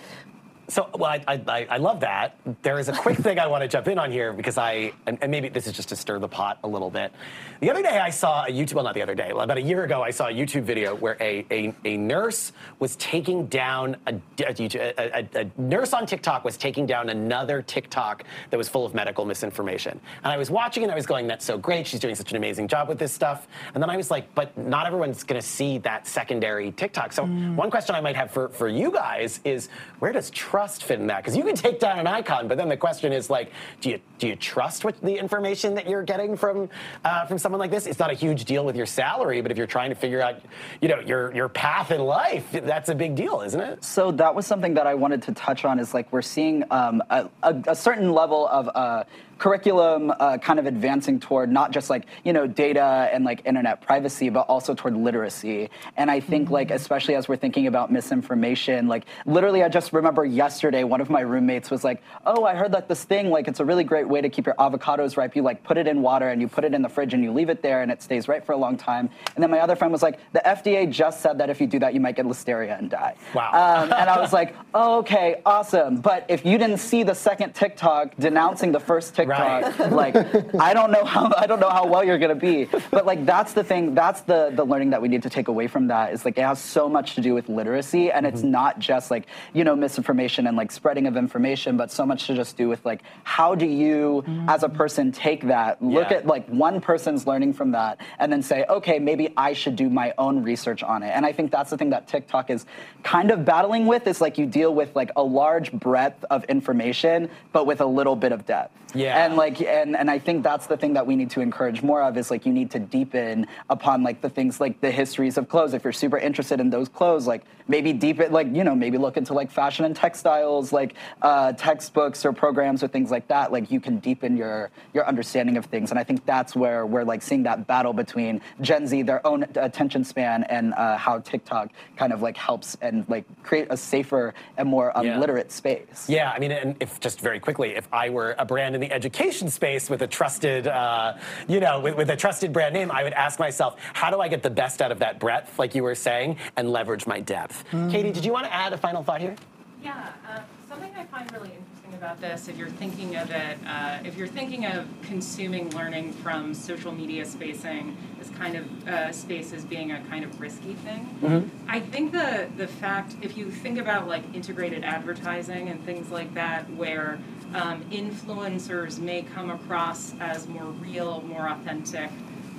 So, 0.67 0.89
well, 0.95 1.11
I, 1.11 1.41
I, 1.47 1.67
I- 1.69 1.77
love 1.77 1.99
that. 1.99 2.37
There 2.63 2.79
is 2.79 2.89
a 2.89 2.93
quick 2.93 3.17
thing 3.19 3.37
I 3.37 3.45
want 3.45 3.61
to 3.61 3.67
jump 3.67 3.87
in 3.87 3.99
on 3.99 4.11
here 4.11 4.33
because 4.33 4.57
I, 4.57 4.91
and, 5.05 5.19
and 5.21 5.29
maybe 5.29 5.49
this 5.49 5.67
is 5.67 5.73
just 5.73 5.89
to 5.89 5.95
stir 5.95 6.17
the 6.17 6.27
pot 6.27 6.57
a 6.63 6.67
little 6.67 6.89
bit. 6.89 7.13
The 7.59 7.69
other 7.69 7.83
day 7.83 7.99
I 7.99 8.09
saw 8.09 8.45
a 8.45 8.49
YouTube, 8.49 8.73
well, 8.73 8.83
not 8.83 8.95
the 8.95 9.01
other 9.03 9.13
day, 9.13 9.29
about 9.29 9.57
a 9.57 9.61
year 9.61 9.83
ago, 9.83 10.01
I 10.01 10.09
saw 10.09 10.27
a 10.27 10.31
YouTube 10.31 10.63
video 10.63 10.95
where 10.95 11.15
a, 11.19 11.45
a, 11.51 11.73
a 11.85 11.97
nurse 11.97 12.51
was 12.79 12.95
taking 12.95 13.45
down, 13.45 13.95
a, 14.07 14.15
a, 14.39 14.55
a, 14.59 15.29
a, 15.33 15.41
a 15.41 15.51
nurse 15.57 15.93
on 15.93 16.07
TikTok 16.07 16.43
was 16.43 16.57
taking 16.57 16.87
down 16.87 17.09
another 17.09 17.61
TikTok 17.61 18.23
that 18.49 18.57
was 18.57 18.67
full 18.67 18.85
of 18.85 18.95
medical 18.95 19.25
misinformation. 19.25 19.99
And 20.23 20.33
I 20.33 20.37
was 20.37 20.49
watching 20.49 20.83
and 20.83 20.91
I 20.91 20.95
was 20.95 21.05
going, 21.05 21.27
that's 21.27 21.45
so 21.45 21.57
great. 21.57 21.85
She's 21.85 21.99
doing 21.99 22.15
such 22.15 22.31
an 22.31 22.37
amazing 22.37 22.67
job 22.67 22.89
with 22.89 22.97
this 22.97 23.13
stuff. 23.13 23.47
And 23.73 23.83
then 23.83 23.89
I 23.91 23.97
was 23.97 24.09
like, 24.09 24.33
but 24.33 24.57
not 24.57 24.87
everyone's 24.87 25.23
going 25.23 25.39
to 25.39 25.47
see 25.47 25.77
that 25.79 26.07
secondary 26.07 26.71
TikTok. 26.71 27.13
So, 27.13 27.25
mm. 27.25 27.55
one 27.55 27.69
question 27.69 27.93
I 27.93 28.01
might 28.01 28.15
have 28.15 28.31
for, 28.31 28.49
for 28.49 28.67
you 28.67 28.91
guys 28.91 29.39
is 29.43 29.69
where 29.99 30.11
does 30.11 30.31
trust 30.55 30.85
fit 30.85 31.01
in 31.01 31.07
that? 31.07 31.17
Because 31.17 31.35
you 31.35 31.43
can 31.43 31.53
take 31.53 31.81
down 31.81 31.99
an 31.99 32.07
icon, 32.07 32.47
but 32.47 32.57
then 32.57 32.69
the 32.69 32.77
question 32.77 33.11
is 33.11 33.29
like, 33.29 33.51
do 33.81 33.89
you 33.89 33.99
do 34.19 34.27
you 34.29 34.37
trust 34.37 34.85
what 34.85 34.99
the 35.01 35.13
information 35.13 35.75
that 35.75 35.89
you're 35.89 36.01
getting 36.01 36.37
from 36.37 36.69
uh, 37.03 37.25
from 37.25 37.37
someone 37.37 37.59
like 37.59 37.71
this? 37.71 37.85
It's 37.85 37.99
not 37.99 38.09
a 38.09 38.13
huge 38.13 38.45
deal 38.45 38.63
with 38.63 38.77
your 38.77 38.85
salary, 38.85 39.41
but 39.41 39.51
if 39.51 39.57
you're 39.57 39.67
trying 39.67 39.89
to 39.89 39.97
figure 39.97 40.21
out, 40.21 40.41
you 40.79 40.87
know, 40.87 41.01
your 41.01 41.35
your 41.35 41.49
path 41.49 41.91
in 41.91 41.99
life, 41.99 42.49
that's 42.53 42.87
a 42.87 42.95
big 42.95 43.15
deal, 43.15 43.41
isn't 43.41 43.59
it? 43.59 43.83
So 43.83 44.11
that 44.13 44.33
was 44.33 44.47
something 44.47 44.73
that 44.75 44.87
I 44.87 44.93
wanted 44.93 45.23
to 45.23 45.33
touch 45.33 45.65
on. 45.65 45.77
Is 45.77 45.93
like 45.93 46.09
we're 46.13 46.21
seeing 46.21 46.63
um, 46.71 47.03
a, 47.09 47.27
a, 47.43 47.55
a 47.67 47.75
certain 47.75 48.13
level 48.13 48.47
of 48.47 48.69
uh, 48.73 49.03
curriculum 49.37 50.11
uh, 50.19 50.37
kind 50.37 50.59
of 50.59 50.65
advancing 50.65 51.19
toward 51.19 51.51
not 51.51 51.71
just 51.71 51.89
like 51.89 52.05
you 52.23 52.33
know 52.33 52.47
data 52.47 53.09
and 53.11 53.23
like 53.23 53.41
internet 53.45 53.81
privacy, 53.81 54.29
but 54.29 54.41
also 54.41 54.73
toward 54.73 54.95
literacy. 54.95 55.69
And 55.97 56.09
I 56.09 56.19
think 56.19 56.49
like 56.49 56.71
especially 56.71 57.15
as 57.15 57.27
we're 57.27 57.35
thinking 57.35 57.67
about 57.67 57.91
misinformation, 57.91 58.87
like 58.87 59.05
literally, 59.25 59.63
I 59.63 59.69
just 59.69 59.93
remember 59.93 60.25
yesterday 60.25 60.83
one 60.83 61.01
of 61.01 61.09
my 61.09 61.21
roommates 61.21 61.69
was 61.71 61.83
like, 61.83 62.01
"Oh, 62.25 62.43
I 62.45 62.55
heard 62.55 62.71
that 62.73 62.87
this 62.87 63.03
thing 63.03 63.29
like 63.29 63.47
it's 63.47 63.59
a 63.59 63.65
really 63.65 63.83
great 63.83 64.07
way 64.07 64.21
to 64.21 64.29
keep 64.29 64.45
your 64.45 64.55
avocados 64.55 65.17
ripe. 65.17 65.35
You 65.35 65.41
like 65.41 65.63
put 65.63 65.77
it 65.77 65.87
in 65.87 66.01
water 66.01 66.29
and 66.29 66.41
you 66.41 66.47
put 66.47 66.63
it 66.63 66.73
in 66.73 66.81
the 66.81 66.89
fridge 66.89 67.13
and 67.13 67.23
you 67.23 67.31
leave 67.31 67.49
it 67.49 67.61
there 67.61 67.81
and 67.81 67.91
it 67.91 68.01
stays 68.01 68.27
right 68.27 68.45
for 68.45 68.53
a 68.53 68.57
long 68.57 68.77
time." 68.77 69.09
And 69.35 69.43
then 69.43 69.51
my 69.51 69.59
other 69.59 69.75
friend 69.75 69.91
was 69.91 70.03
like, 70.03 70.19
"The 70.33 70.41
FDA 70.45 70.89
just 70.89 71.21
said 71.21 71.37
that 71.39 71.49
if 71.49 71.59
you 71.59 71.67
do 71.67 71.79
that, 71.79 71.93
you 71.93 71.99
might 71.99 72.15
get 72.15 72.25
listeria 72.25 72.77
and 72.77 72.89
die." 72.89 73.15
Wow. 73.33 73.51
Um, 73.51 73.91
and 73.91 74.09
I 74.09 74.19
was 74.19 74.33
like, 74.39 74.55
oh, 74.73 74.99
okay, 74.99 75.41
awesome. 75.45 75.97
But 75.97 76.25
if 76.29 76.45
you 76.45 76.57
didn't 76.57 76.77
see 76.77 77.03
the 77.03 77.15
second 77.15 77.53
TikTok 77.53 78.15
denouncing 78.17 78.71
the 78.71 78.79
first 78.79 79.15
TikTok, 79.15 79.24
Right. 79.25 79.79
like 79.91 80.15
I 80.55 80.73
don't 80.73 80.91
know 80.91 81.03
how 81.03 81.31
I 81.37 81.47
don't 81.47 81.59
know 81.59 81.69
how 81.69 81.85
well 81.87 82.03
you're 82.03 82.17
gonna 82.17 82.35
be. 82.35 82.65
But 82.91 83.05
like 83.05 83.25
that's 83.25 83.53
the 83.53 83.63
thing. 83.63 83.95
That's 83.95 84.21
the 84.21 84.51
the 84.53 84.63
learning 84.65 84.91
that 84.91 85.01
we 85.01 85.07
need 85.07 85.23
to 85.23 85.29
take 85.29 85.47
away 85.47 85.67
from 85.67 85.87
that 85.87 86.13
is 86.13 86.25
like 86.25 86.37
it 86.37 86.43
has 86.43 86.59
so 86.59 86.89
much 86.89 87.15
to 87.15 87.21
do 87.21 87.33
with 87.33 87.49
literacy, 87.49 88.11
and 88.11 88.25
it's 88.25 88.41
mm-hmm. 88.41 88.51
not 88.51 88.79
just 88.79 89.11
like 89.11 89.27
you 89.53 89.63
know 89.63 89.75
misinformation 89.75 90.47
and 90.47 90.57
like 90.57 90.71
spreading 90.71 91.07
of 91.07 91.17
information, 91.17 91.77
but 91.77 91.91
so 91.91 92.05
much 92.05 92.27
to 92.27 92.35
just 92.35 92.57
do 92.57 92.67
with 92.67 92.85
like 92.85 93.01
how 93.23 93.55
do 93.55 93.65
you 93.65 94.23
mm-hmm. 94.27 94.49
as 94.49 94.63
a 94.63 94.69
person 94.69 95.11
take 95.11 95.47
that, 95.47 95.81
look 95.81 96.09
Yeah. 96.11 96.17
at 96.17 96.27
like 96.27 96.47
one 96.47 96.81
person's 96.81 97.27
learning 97.27 97.53
from 97.53 97.71
that, 97.71 97.99
and 98.19 98.31
then 98.31 98.41
say, 98.41 98.65
okay, 98.69 98.99
maybe 98.99 99.33
I 99.37 99.53
should 99.53 99.75
do 99.75 99.89
my 99.89 100.13
own 100.17 100.43
research 100.43 100.83
on 100.83 101.03
it. 101.03 101.09
And 101.09 101.25
I 101.25 101.31
think 101.31 101.51
that's 101.51 101.69
the 101.69 101.77
thing 101.77 101.89
that 101.91 102.07
TikTok 102.07 102.49
is 102.49 102.65
kind 103.03 103.31
of 103.31 103.45
battling 103.45 103.85
with 103.85 104.07
is 104.07 104.21
like 104.21 104.37
you 104.37 104.45
deal 104.45 104.73
with 104.73 104.95
like 104.95 105.11
a 105.15 105.23
large 105.23 105.71
breadth 105.71 106.23
of 106.29 106.43
information, 106.45 107.29
but 107.51 107.65
with 107.65 107.81
a 107.81 107.85
little 107.85 108.15
bit 108.15 108.31
of 108.31 108.45
depth. 108.45 108.71
Yeah. 108.93 109.14
And 109.15 109.37
like 109.37 109.61
and 109.61 109.95
and 109.95 110.11
I 110.11 110.19
think 110.19 110.43
that's 110.43 110.67
the 110.67 110.75
thing 110.75 110.93
that 110.93 111.07
we 111.07 111.15
need 111.15 111.29
to 111.31 111.41
encourage 111.41 111.81
more 111.81 112.01
of 112.01 112.17
is 112.17 112.29
like 112.29 112.45
you 112.45 112.51
need 112.51 112.69
to 112.71 112.79
deepen 112.79 113.47
upon 113.69 114.03
like 114.03 114.21
the 114.21 114.29
things 114.29 114.59
like 114.59 114.81
the 114.81 114.91
histories 114.91 115.37
of 115.37 115.47
clothes. 115.47 115.73
If 115.73 115.85
you're 115.85 115.93
super 115.93 116.17
interested 116.17 116.59
in 116.59 116.69
those 116.69 116.89
clothes, 116.89 117.25
like 117.25 117.43
maybe 117.69 117.93
deepen 117.93 118.33
like 118.33 118.53
you 118.53 118.63
know 118.65 118.75
maybe 118.75 118.97
look 118.97 119.15
into 119.15 119.33
like 119.33 119.49
fashion 119.49 119.85
and 119.85 119.95
textiles, 119.95 120.73
like 120.73 120.95
uh, 121.21 121.53
textbooks 121.53 122.25
or 122.25 122.33
programs 122.33 122.83
or 122.83 122.89
things 122.89 123.09
like 123.09 123.27
that. 123.29 123.53
Like 123.53 123.71
you 123.71 123.79
can 123.79 123.99
deepen 123.99 124.35
your 124.35 124.69
your 124.93 125.07
understanding 125.07 125.55
of 125.55 125.65
things. 125.65 125.91
And 125.91 125.99
I 125.99 126.03
think 126.03 126.25
that's 126.25 126.53
where 126.53 126.85
we're 126.85 127.05
like 127.05 127.21
seeing 127.21 127.43
that 127.43 127.67
battle 127.67 127.93
between 127.93 128.41
Gen 128.59 128.85
Z, 128.85 129.01
their 129.03 129.25
own 129.25 129.43
attention 129.55 130.03
span, 130.03 130.43
and 130.43 130.73
uh, 130.73 130.97
how 130.97 131.19
TikTok 131.19 131.69
kind 131.95 132.11
of 132.11 132.21
like 132.21 132.35
helps 132.35 132.75
and 132.81 133.07
like 133.07 133.23
create 133.43 133.67
a 133.69 133.77
safer 133.77 134.33
and 134.57 134.67
more 134.67 134.95
um, 134.97 135.05
Yeah. 135.05 135.19
literate 135.19 135.53
space. 135.53 136.09
Yeah, 136.09 136.31
I 136.31 136.39
mean, 136.39 136.51
and 136.51 136.75
if 136.81 136.99
just 136.99 137.21
very 137.21 137.39
quickly, 137.39 137.75
if 137.75 137.87
I 137.93 138.09
were 138.09 138.35
a 138.37 138.43
brand 138.45 138.75
in 138.75 138.81
the 138.81 138.91
education 139.05 139.49
space 139.49 139.89
with 139.89 140.01
a 140.01 140.07
trusted, 140.07 140.67
uh, 140.67 141.13
you 141.47 141.59
know, 141.59 141.79
with, 141.79 141.95
with 141.95 142.09
a 142.09 142.15
trusted 142.15 142.51
brand 142.51 142.73
name, 142.73 142.89
I 142.91 143.03
would 143.03 143.13
ask 143.13 143.39
myself, 143.39 143.75
how 143.93 144.09
do 144.09 144.19
I 144.19 144.27
get 144.27 144.41
the 144.41 144.49
best 144.49 144.81
out 144.81 144.91
of 144.91 144.99
that 144.99 145.19
breadth, 145.19 145.59
like 145.59 145.75
you 145.75 145.83
were 145.83 145.95
saying, 145.95 146.37
and 146.57 146.71
leverage 146.71 147.05
my 147.05 147.19
depth? 147.19 147.63
Katie, 147.71 148.11
did 148.11 148.25
you 148.25 148.33
want 148.33 148.45
to 148.45 148.53
add 148.53 148.73
a 148.73 148.77
final 148.77 149.03
thought 149.03 149.21
here? 149.21 149.35
Yeah, 149.83 150.11
uh, 150.27 150.39
something 150.67 150.91
I 150.97 151.05
find 151.05 151.31
really 151.31 151.51
interesting 151.51 151.93
about 151.93 152.19
this, 152.19 152.47
if 152.47 152.57
you're 152.57 152.69
thinking 152.69 153.15
of 153.15 153.29
it, 153.29 153.59
uh, 153.67 153.99
if 154.03 154.17
you're 154.17 154.27
thinking 154.27 154.65
of 154.65 154.87
consuming 155.03 155.69
learning 155.75 156.11
from 156.13 156.55
social 156.55 156.91
media 156.91 157.23
spacing 157.25 157.95
as 158.19 158.29
kind 158.31 158.55
of 158.55 158.87
uh, 158.87 159.11
space 159.11 159.53
as 159.53 159.63
being 159.63 159.91
a 159.91 160.01
kind 160.05 160.25
of 160.25 160.41
risky 160.41 160.73
thing, 160.73 161.51
I 161.67 161.79
think 161.79 162.11
the 162.11 162.49
the 162.57 162.67
fact, 162.67 163.15
if 163.21 163.37
you 163.37 163.51
think 163.51 163.77
about 163.77 164.07
like 164.07 164.23
integrated 164.33 164.83
advertising 164.83 165.69
and 165.69 165.85
things 165.85 166.09
like 166.09 166.33
that, 166.33 166.69
where 166.71 167.19
um, 167.53 167.83
influencers 167.91 168.99
may 168.99 169.21
come 169.21 169.49
across 169.49 170.13
as 170.19 170.47
more 170.47 170.65
real, 170.65 171.21
more 171.21 171.49
authentic. 171.49 172.09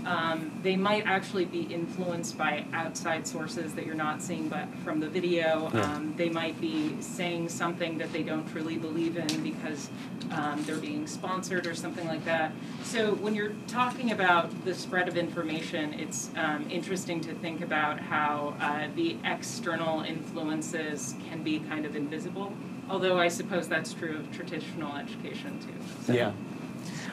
Um, 0.06 0.52
they 0.62 0.76
might 0.76 1.04
actually 1.04 1.46
be 1.46 1.62
influenced 1.62 2.38
by 2.38 2.64
outside 2.72 3.26
sources 3.26 3.74
that 3.74 3.84
you're 3.84 3.96
not 3.96 4.22
seeing, 4.22 4.48
but 4.48 4.68
from 4.84 5.00
the 5.00 5.08
video, 5.08 5.68
um, 5.74 6.14
they 6.16 6.28
might 6.28 6.60
be 6.60 6.94
saying 7.02 7.48
something 7.48 7.98
that 7.98 8.12
they 8.12 8.22
don't 8.22 8.46
truly 8.46 8.76
believe 8.76 9.16
in 9.16 9.42
because 9.42 9.90
um, 10.30 10.62
they're 10.62 10.76
being 10.76 11.08
sponsored 11.08 11.66
or 11.66 11.74
something 11.74 12.06
like 12.06 12.24
that. 12.24 12.52
So 12.84 13.14
when 13.14 13.34
you're 13.34 13.54
talking 13.66 14.12
about 14.12 14.64
the 14.64 14.74
spread 14.74 15.08
of 15.08 15.16
information, 15.16 15.94
it's 15.94 16.30
um, 16.36 16.66
interesting 16.70 17.20
to 17.22 17.34
think 17.34 17.60
about 17.60 17.98
how 17.98 18.54
uh, 18.60 18.86
the 18.94 19.16
external 19.24 20.02
influences 20.02 21.16
can 21.28 21.42
be 21.42 21.58
kind 21.58 21.84
of 21.84 21.96
invisible. 21.96 22.52
Although 22.88 23.18
I 23.18 23.28
suppose 23.28 23.68
that's 23.68 23.92
true 23.92 24.16
of 24.16 24.30
traditional 24.32 24.96
education 24.96 25.58
too. 25.60 26.04
So. 26.04 26.12
Yeah. 26.12 26.32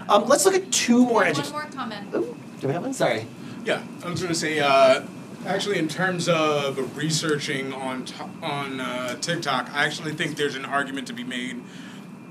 Um, 0.10 0.26
let's 0.26 0.46
look 0.46 0.56
at 0.56 0.72
two 0.72 1.06
more 1.06 1.24
One 1.24 1.52
more 1.52 1.62
comment. 1.64 2.12
Do 2.12 2.68
we 2.68 2.74
have 2.74 2.84
one? 2.84 2.94
Sorry. 2.94 3.26
Yeah, 3.66 3.82
I 4.04 4.10
was 4.10 4.20
going 4.22 4.34
to 4.34 4.40
say, 4.40 4.60
uh, 4.60 5.04
actually, 5.46 5.80
in 5.80 5.88
terms 5.88 6.28
of 6.28 6.98
researching 6.98 7.74
on 7.74 8.06
t- 8.06 8.16
on 8.42 8.82
uh, 8.82 9.16
TikTok, 9.16 9.74
I 9.74 9.86
actually 9.86 10.14
think 10.14 10.36
there's 10.36 10.56
an 10.56 10.66
argument 10.66 11.08
to 11.08 11.14
be 11.14 11.24
made 11.24 11.62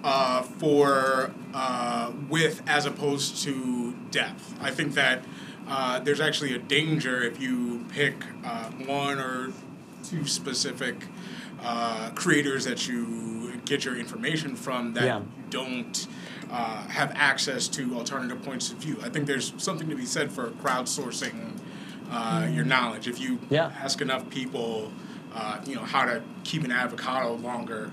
uh, 0.05 0.42
for 0.42 1.33
uh, 1.55 2.12
width 2.28 2.62
as 2.66 2.85
opposed 2.85 3.42
to 3.44 3.94
depth. 4.11 4.55
I 4.61 4.70
think 4.70 4.94
that 4.94 5.24
uh, 5.68 6.00
there's 6.00 6.20
actually 6.20 6.55
a 6.55 6.59
danger 6.59 7.22
if 7.22 7.40
you 7.40 7.87
pick 7.88 8.14
uh, 8.44 8.70
one 8.70 9.18
or 9.18 9.52
two 10.05 10.26
specific 10.26 10.96
uh, 11.62 12.11
creators 12.14 12.64
that 12.64 12.88
you 12.88 13.53
get 13.64 13.85
your 13.85 13.96
information 13.96 14.57
from 14.57 14.94
that 14.94 15.05
Yeah. 15.05 15.20
don't 15.51 16.07
uh, 16.51 16.83
have 16.88 17.12
access 17.14 17.66
to 17.68 17.94
alternative 17.96 18.42
points 18.42 18.70
of 18.72 18.79
view. 18.79 18.98
I 19.03 19.09
think 19.09 19.27
there's 19.27 19.55
something 19.57 19.88
to 19.88 19.96
be 19.96 20.05
said 20.05 20.31
for 20.31 20.51
crowdsourcing 20.62 21.53
uh, 22.11 22.46
your 22.53 22.64
knowledge. 22.64 23.09
If 23.09 23.18
you 23.20 23.38
Yeah. 23.48 23.70
ask 23.83 24.01
enough 24.03 24.29
people, 24.29 24.92
uh, 25.35 25.59
you 25.66 25.75
know, 25.75 25.83
how 25.83 26.05
to 26.05 26.20
keep 26.44 26.62
an 26.64 26.70
avocado 26.72 27.35
longer, 27.37 27.90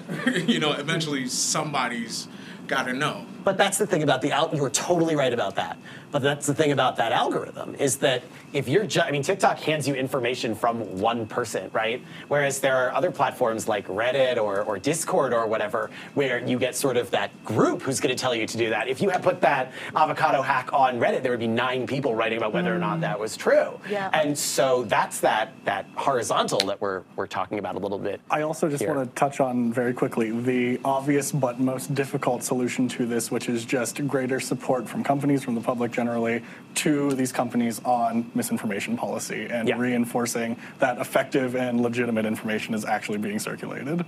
you 0.46 0.58
know, 0.58 0.72
eventually 0.72 1.28
somebody's 1.28 2.28
got 2.66 2.84
to 2.84 2.92
know. 2.92 3.26
But 3.44 3.58
that's 3.58 3.78
the 3.78 3.86
thing 3.86 4.02
about 4.02 4.22
the 4.22 4.32
out. 4.32 4.54
You're 4.54 4.70
totally 4.70 5.16
right 5.16 5.32
about 5.32 5.56
that. 5.56 5.76
But 6.12 6.20
that's 6.20 6.46
the 6.46 6.54
thing 6.54 6.72
about 6.72 6.96
that 6.96 7.10
algorithm 7.10 7.74
is 7.76 7.96
that 7.98 8.22
if 8.52 8.68
you're, 8.68 8.84
ju- 8.84 9.00
I 9.00 9.10
mean, 9.10 9.22
TikTok 9.22 9.58
hands 9.60 9.88
you 9.88 9.94
information 9.94 10.54
from 10.54 11.00
one 11.00 11.26
person, 11.26 11.70
right? 11.72 12.04
Whereas 12.28 12.60
there 12.60 12.76
are 12.76 12.94
other 12.94 13.10
platforms 13.10 13.66
like 13.66 13.88
Reddit 13.88 14.36
or, 14.36 14.60
or 14.62 14.78
Discord 14.78 15.32
or 15.32 15.46
whatever 15.46 15.90
where 16.12 16.46
you 16.46 16.58
get 16.58 16.76
sort 16.76 16.98
of 16.98 17.10
that 17.12 17.30
group 17.44 17.80
who's 17.80 17.98
going 17.98 18.14
to 18.14 18.20
tell 18.20 18.34
you 18.34 18.46
to 18.46 18.56
do 18.58 18.68
that. 18.68 18.88
If 18.88 19.00
you 19.00 19.08
had 19.08 19.22
put 19.22 19.40
that 19.40 19.72
avocado 19.96 20.42
hack 20.42 20.70
on 20.74 21.00
Reddit, 21.00 21.22
there 21.22 21.32
would 21.32 21.40
be 21.40 21.46
nine 21.46 21.86
people 21.86 22.14
writing 22.14 22.36
about 22.36 22.52
whether 22.52 22.74
or 22.74 22.78
not 22.78 23.00
that 23.00 23.18
was 23.18 23.34
true. 23.34 23.80
Yeah. 23.88 24.10
And 24.12 24.38
so 24.38 24.84
that's 24.84 25.20
that 25.20 25.52
that 25.64 25.86
horizontal 25.94 26.58
that 26.66 26.80
we're 26.80 27.02
we're 27.16 27.26
talking 27.26 27.58
about 27.58 27.74
a 27.74 27.78
little 27.78 27.98
bit. 27.98 28.20
I 28.30 28.42
also 28.42 28.68
just 28.68 28.82
here. 28.82 28.94
want 28.94 29.08
to 29.08 29.14
touch 29.18 29.40
on 29.40 29.72
very 29.72 29.81
quickly 29.90 30.30
the 30.30 30.78
obvious 30.84 31.32
but 31.32 31.58
most 31.58 31.94
difficult 31.94 32.42
solution 32.44 32.86
to 32.88 33.06
this, 33.06 33.30
which 33.30 33.48
is 33.48 33.64
just 33.64 34.06
greater 34.06 34.38
support 34.38 34.86
from 34.86 35.02
companies, 35.02 35.42
from 35.42 35.54
the 35.54 35.60
public 35.62 35.90
generally, 35.90 36.42
to 36.74 37.12
these 37.14 37.32
companies 37.32 37.80
on 37.84 38.30
misinformation 38.34 38.96
policy 38.96 39.46
and 39.50 39.66
Yeah. 39.66 39.78
reinforcing 39.78 40.56
that 40.78 40.98
effective 40.98 41.56
and 41.56 41.80
legitimate 41.80 42.26
information 42.26 42.74
is 42.74 42.84
actually 42.84 43.18
being 43.18 43.38
circulated. 43.38 44.04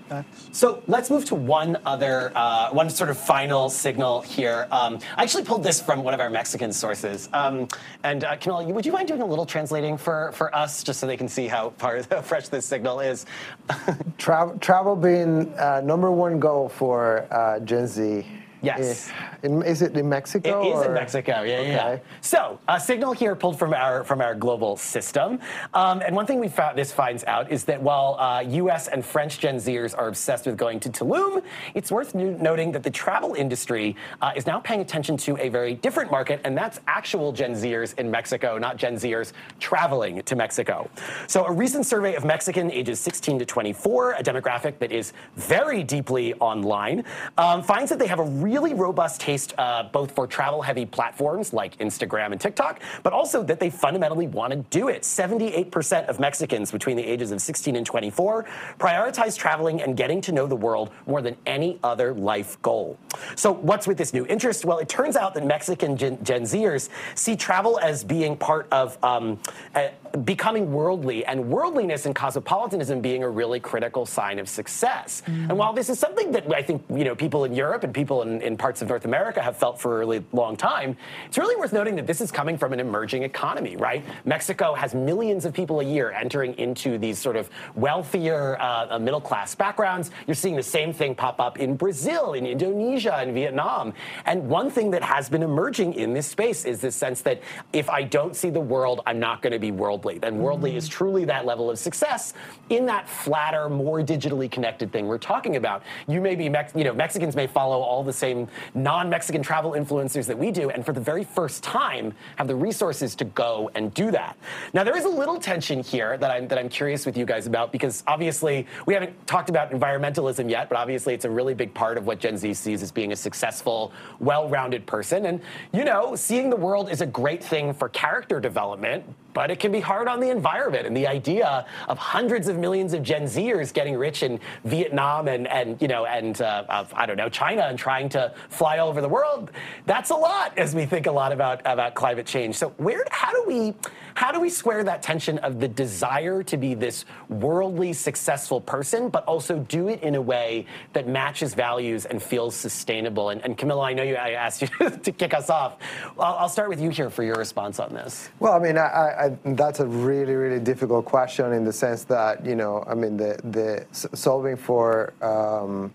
So 0.53 0.83
let's 0.87 1.09
move 1.11 1.25
to 1.27 1.35
one 1.35 1.79
other, 1.87 2.31
uh, 2.35 2.68
one 2.70 2.91
sort 2.91 3.09
of 3.09 3.16
final 3.16 3.70
signal 3.70 4.20
here. 4.20 4.68
Um, 4.70 4.99
I 5.16 5.22
actually 5.22 5.45
pulled 5.45 5.62
this 5.62 5.81
from 5.81 6.03
one 6.05 6.12
of 6.12 6.20
our 6.20 6.31
Mexican 6.31 6.72
sources. 6.72 7.29
Um, 7.33 7.66
and 8.03 8.25
uh, 8.25 8.37
Camilla, 8.37 8.64
would 8.66 8.85
you 8.85 8.93
mind 8.93 9.09
doing 9.09 9.22
a 9.22 9.27
little 9.27 9.47
translating 9.47 9.97
for, 9.97 10.33
for 10.33 10.55
us, 10.55 10.83
just 10.83 11.01
so 11.01 11.07
they 11.07 11.16
can 11.16 11.29
see 11.29 11.47
how 11.49 11.70
far 11.79 12.03
how 12.11 12.20
fresh 12.33 12.49
this 12.49 12.66
signal 12.66 13.01
is? 13.01 13.25
Travel, 14.18 14.59
travel 14.59 14.97
being 14.97 15.53
uh, 15.65 15.81
number 15.81 16.11
one 16.11 16.39
goal 16.39 16.69
for 16.69 17.27
uh, 17.33 17.59
Gen 17.61 17.87
Z. 17.87 18.27
Yes. 18.65 19.11
Eh, 19.11 19.47
in- 19.47 19.62
is 19.62 19.83
it 19.83 19.97
in 19.97 20.09
Mexico? 20.09 20.62
It 20.62 20.77
is 20.77 20.87
in 20.87 20.95
Mexico, 20.95 21.43
yeah, 21.43 21.61
yeah. 21.61 21.99
So, 22.21 22.59
a 22.69 22.81
signal 22.81 23.12
here 23.12 23.35
pulled 23.37 23.59
from 23.59 23.75
our 23.75 24.05
from 24.05 24.21
our 24.21 24.35
global 24.35 24.77
system, 24.77 25.39
um, 25.75 26.01
and 26.01 26.15
one 26.15 26.27
thing 26.27 26.41
we 26.41 26.49
found 26.49 26.79
this 26.79 26.93
finds 26.93 27.25
out 27.25 27.51
is 27.51 27.65
that 27.65 27.81
while 27.83 28.17
uh, 28.19 28.41
U.S. 28.41 28.89
and 28.89 29.05
French 29.05 29.39
Gen 29.39 29.57
Zers 29.57 29.97
are 29.97 30.09
obsessed 30.09 30.47
with 30.47 30.57
going 30.57 30.81
to 30.81 30.89
Tulum, 30.91 31.43
it's 31.75 31.91
worth 31.91 32.15
no- 32.15 32.37
noting 32.41 32.73
that 32.73 32.83
the 32.83 32.91
travel 32.91 33.35
industry 33.35 33.97
uh, 34.23 34.33
is 34.37 34.47
now 34.47 34.59
paying 34.61 34.81
attention 34.81 35.17
to 35.19 35.37
a 35.39 35.49
very 35.49 35.75
different 35.75 36.11
market, 36.11 36.41
and 36.45 36.57
that's 36.57 36.81
actual 36.87 37.33
Gen 37.33 37.53
Zers 37.55 37.99
in 37.99 38.11
Mexico, 38.11 38.59
not 38.59 38.77
Gen 38.77 38.95
Zers 38.97 39.33
traveling 39.61 40.23
to 40.23 40.37
Mexico. 40.37 40.89
So, 41.27 41.45
a 41.45 41.53
recent 41.53 41.87
survey 41.87 42.15
of 42.15 42.25
Mexican 42.25 42.71
ages 42.71 43.01
16 43.01 43.39
to 43.41 43.45
24, 43.47 44.12
a 44.12 44.23
demographic 44.23 44.79
that 44.79 44.93
is 44.93 45.12
very 45.37 45.83
deeply 45.83 46.35
online, 46.35 47.05
um, 47.39 47.62
finds 47.62 47.91
that 47.91 47.99
they 47.99 48.07
have 48.07 48.19
a 48.19 48.25
really 48.55 48.73
robust 48.73 49.21
taste 49.21 49.53
uh, 49.59 49.83
both 49.83 50.13
for 50.13 50.29
travel 50.29 50.63
heavy 50.63 50.87
platforms 50.87 51.53
like 51.53 51.77
Instagram 51.79 52.31
and 52.31 52.41
TikTok, 52.41 52.81
but 53.03 53.13
also 53.13 53.43
that 53.43 53.59
they 53.59 53.69
fundamentally 53.69 54.29
want 54.29 54.53
to 54.53 54.59
do 54.71 54.87
it. 54.87 55.03
78% 55.03 56.07
of 56.07 56.21
Mexicans 56.21 56.71
between 56.71 56.97
the 56.97 57.03
ages 57.05 57.33
of 57.33 57.43
16 57.43 57.75
and 57.75 57.85
24 57.85 58.47
prioritize 58.79 59.37
traveling 59.37 59.83
and 59.83 59.97
getting 59.97 60.21
to 60.21 60.31
know 60.31 60.47
the 60.47 60.55
world 60.55 60.93
more 61.09 61.21
than 61.21 61.37
any 61.47 61.81
other 61.83 62.15
life 62.15 62.63
goal. 62.63 62.97
So, 63.35 63.53
what's 63.53 63.89
with 63.89 63.99
this 63.99 64.15
new 64.15 64.25
interest? 64.27 64.65
Well, 64.65 64.79
it 64.79 64.89
turns 64.89 65.17
out 65.17 65.35
that 65.35 65.45
Mexican 65.45 65.97
Gen, 65.97 66.23
Gen 66.23 66.43
Zers 66.43 66.91
see 67.17 67.35
travel 67.35 67.81
as 67.81 68.05
being 68.05 68.37
part 68.37 68.69
of 68.71 69.03
um, 69.03 69.41
uh, 69.75 69.89
becoming 70.25 70.73
worldly, 70.73 71.25
and 71.25 71.49
worldliness 71.49 72.07
and 72.07 72.15
cosmopolitanism 72.15 73.01
being 73.01 73.25
a 73.25 73.29
really 73.29 73.59
critical 73.59 74.07
sign 74.07 74.39
of 74.39 74.49
success. 74.49 75.23
And 75.27 75.59
while 75.59 75.73
this 75.73 75.89
is 75.89 75.99
something 75.99 76.31
that 76.33 76.53
I 76.55 76.62
think 76.62 76.85
you 76.89 77.05
know 77.05 77.15
people 77.17 77.45
in 77.45 77.55
Europe 77.55 77.83
and 77.85 77.93
people 77.93 78.23
in, 78.23 78.41
in 78.41 78.57
parts 78.57 78.83
of 78.83 78.89
North 78.89 79.05
America 79.05 79.43
have 79.43 79.57
felt 79.57 79.81
for 79.81 79.97
a 79.97 79.99
really 79.99 80.25
long 80.33 80.57
time, 80.57 80.97
it's 81.27 81.39
really 81.39 81.57
worth 81.57 81.73
noting 81.73 81.97
that 81.97 82.07
this 82.07 82.21
is 82.21 82.31
coming 82.31 82.57
from 82.57 82.73
an 82.73 82.81
emerging 82.81 83.25
economy, 83.25 83.77
right? 83.77 84.05
Mexico 84.25 84.75
has 84.75 84.95
millions 84.95 85.45
of 85.45 85.53
people 85.53 85.81
a 85.81 85.85
year 85.85 86.12
entering 86.12 86.55
into 86.59 86.99
these 86.99 87.19
sort 87.19 87.37
of 87.37 87.51
wealthier 87.75 88.57
uh, 88.61 88.99
middle 88.99 89.21
class 89.21 89.55
backgrounds. 89.55 90.11
You're 90.27 90.35
seeing 90.35 90.57
the 90.57 90.62
same 90.62 90.93
thing 90.93 91.15
pop 91.15 91.41
up 91.41 91.59
in 91.59 91.77
Brazil, 91.77 92.35
in 92.35 92.47
Indonesia, 92.47 93.23
in 93.23 93.35
Vietnam. 93.35 93.93
And 94.27 94.49
one 94.49 94.71
thing 94.71 94.91
that 94.93 95.03
has 95.03 95.29
been 95.29 95.43
emerging 95.43 95.95
in 95.95 96.12
this 96.12 96.27
space 96.27 96.65
is 96.65 96.81
this 96.81 96.95
sense 96.95 97.23
that 97.23 97.43
if 97.73 97.91
I 97.91 98.03
don't 98.03 98.37
see 98.37 98.51
the 98.51 98.61
world, 98.61 99.01
I'm 99.07 99.19
not 99.19 99.43
going 99.43 99.53
to 99.53 99.59
be 99.59 99.71
worldly. 100.05 100.29
And 100.29 100.39
worldly 100.39 100.77
is 100.77 100.85
mm-hmm. 100.85 100.97
truly 100.97 101.25
that 101.27 101.47
level 101.47 101.71
of 101.71 101.79
success 101.79 102.35
in 102.71 102.87
that 102.87 103.09
flatter, 103.09 103.69
more 103.69 104.01
digitally 104.01 104.51
connected 104.51 104.93
thing 104.93 105.07
we're 105.07 105.19
talking 105.19 105.57
about. 105.57 105.83
You 106.07 106.21
may 106.21 106.35
be, 106.35 106.49
Mex- 106.49 106.75
you 106.75 106.85
know, 106.85 106.95
Mexicans 106.95 107.37
may 107.37 107.47
follow 107.47 107.81
all 107.81 108.03
the 108.03 108.13
same 108.13 108.49
non-Mexican 108.75 109.43
travel 109.43 109.73
influencers 109.73 110.27
that 110.27 110.39
we 110.39 110.51
do, 110.51 110.71
and 110.71 110.85
for 110.85 110.93
the 110.93 111.01
very 111.01 111.25
first 111.25 111.63
time, 111.63 112.13
have 112.37 112.49
the 112.49 112.57
resources 112.57 113.15
to 113.17 113.25
go 113.25 113.71
and 113.75 113.93
do 113.95 114.11
that. 114.11 114.37
Now, 114.73 114.85
there 114.85 114.97
is 114.97 115.05
a 115.05 115.09
little 115.09 115.39
tension 115.39 115.83
here 115.83 116.17
that 116.19 116.31
I'm 116.31 116.49
that 116.49 116.59
I'm 116.59 116.69
curious 116.69 117.07
with 117.07 117.17
you 117.17 117.25
guys 117.25 117.47
about 117.47 117.73
because 117.73 118.03
obviously 118.07 118.67
we 118.87 118.95
haven't 118.95 119.27
talked 119.27 119.49
about 119.49 119.71
environmentalism 119.71 120.51
yet, 120.51 120.69
but 120.69 120.77
obviously 120.77 121.15
it's 121.15 121.25
a 121.25 121.31
really 121.31 121.55
big 121.55 121.73
part 121.75 121.97
of 121.97 122.07
what 122.07 122.19
Gen 122.19 122.37
Z 122.37 122.55
sees 122.55 122.83
as 122.83 122.93
being 122.93 123.13
a 123.13 123.17
successful, 123.17 123.93
well-rounded 124.21 124.87
person. 124.87 125.27
And 125.27 125.41
you 125.73 125.85
know, 125.85 126.15
seeing 126.15 126.51
the 126.51 126.57
world 126.57 126.91
is 126.91 127.01
a 127.01 127.07
great 127.07 127.43
thing 127.43 127.73
for 127.73 127.89
character 127.89 128.41
development, 128.41 129.05
but 129.33 129.51
it 129.51 129.59
can 129.59 129.73
be 129.73 129.81
hard 129.81 129.94
on 130.03 130.21
the 130.21 130.31
environment. 130.31 130.87
And 130.87 130.97
the 130.97 131.07
idea 131.07 131.67
of 131.89 131.99
hundreds 131.99 132.49
of 132.49 132.59
millions 132.59 132.93
of 132.93 133.03
Gen 133.03 133.25
Zers 133.25 133.73
getting 133.73 133.97
rich 133.97 134.23
in 134.23 134.41
Vietnam 134.65 135.29
and, 135.29 135.47
and 135.49 135.81
you 135.81 135.89
know, 135.89 136.07
and 136.07 136.41
uh, 136.41 136.65
of, 136.69 136.93
I 136.95 137.07
don't 137.07 137.17
know, 137.17 137.29
China 137.29 137.63
and 137.63 137.79
trying 137.79 138.09
to 138.11 138.33
fly 138.49 138.79
all 138.79 138.89
over 138.89 139.01
the 139.01 139.09
world, 139.09 139.51
that's 139.87 140.11
a 140.11 140.15
lot 140.15 140.57
as 140.59 140.75
we 140.75 140.87
think 140.87 141.07
a 141.07 141.13
lot 141.13 141.33
about, 141.33 141.61
about 141.65 141.95
climate 141.95 142.27
change. 142.27 142.57
So 142.57 142.71
where, 142.77 143.05
how 143.11 143.33
do 143.33 143.45
we, 143.47 143.75
how 144.15 144.33
do 144.33 144.41
we 144.41 144.49
square 144.49 144.85
that 144.85 145.03
tension 145.03 145.39
of 145.39 145.61
the 145.61 145.69
desire 145.69 146.43
to 146.45 146.57
be 146.57 146.75
this 146.75 147.05
worldly 147.29 147.93
successful 147.93 148.61
person, 148.61 149.09
but 149.09 149.25
also 149.25 149.59
do 149.59 149.89
it 149.89 150.03
in 150.03 150.15
a 150.15 150.23
way 150.23 150.67
that 150.93 151.09
matches 151.09 151.55
values 151.55 152.05
and 152.05 152.23
feels 152.23 152.55
sustainable? 152.55 153.31
And, 153.31 153.43
and 153.43 153.59
Camilla, 153.59 153.83
I 153.83 153.93
know 153.93 154.03
you, 154.03 154.17
I 154.17 154.31
asked 154.31 154.63
you 154.63 154.69
to 154.91 155.13
kick 155.13 155.35
us 155.35 155.51
off. 155.51 155.77
I'll, 156.19 156.35
I'll 156.35 156.49
start 156.49 156.69
with 156.69 156.81
you 156.81 156.91
here 156.91 157.11
for 157.11 157.23
your 157.23 157.37
response 157.37 157.79
on 157.81 157.93
this. 157.93 158.31
Well, 158.39 158.53
I 158.53 158.59
mean, 158.59 158.79
I, 158.79 158.83
I, 158.85 159.39
that's 159.45 159.81
a 159.81 159.84
really, 159.87 160.35
really 160.35 160.61
difficult 160.61 161.05
question 161.05 161.53
in 161.53 161.64
the 161.64 161.72
sense 161.72 162.05
that 162.05 162.45
you 162.45 162.57
know, 162.57 162.85
I 162.87 162.95
mean, 162.95 163.16
the 163.16 163.39
the 163.45 163.87
solving 164.16 164.57
for 164.57 165.12
um, 165.22 165.93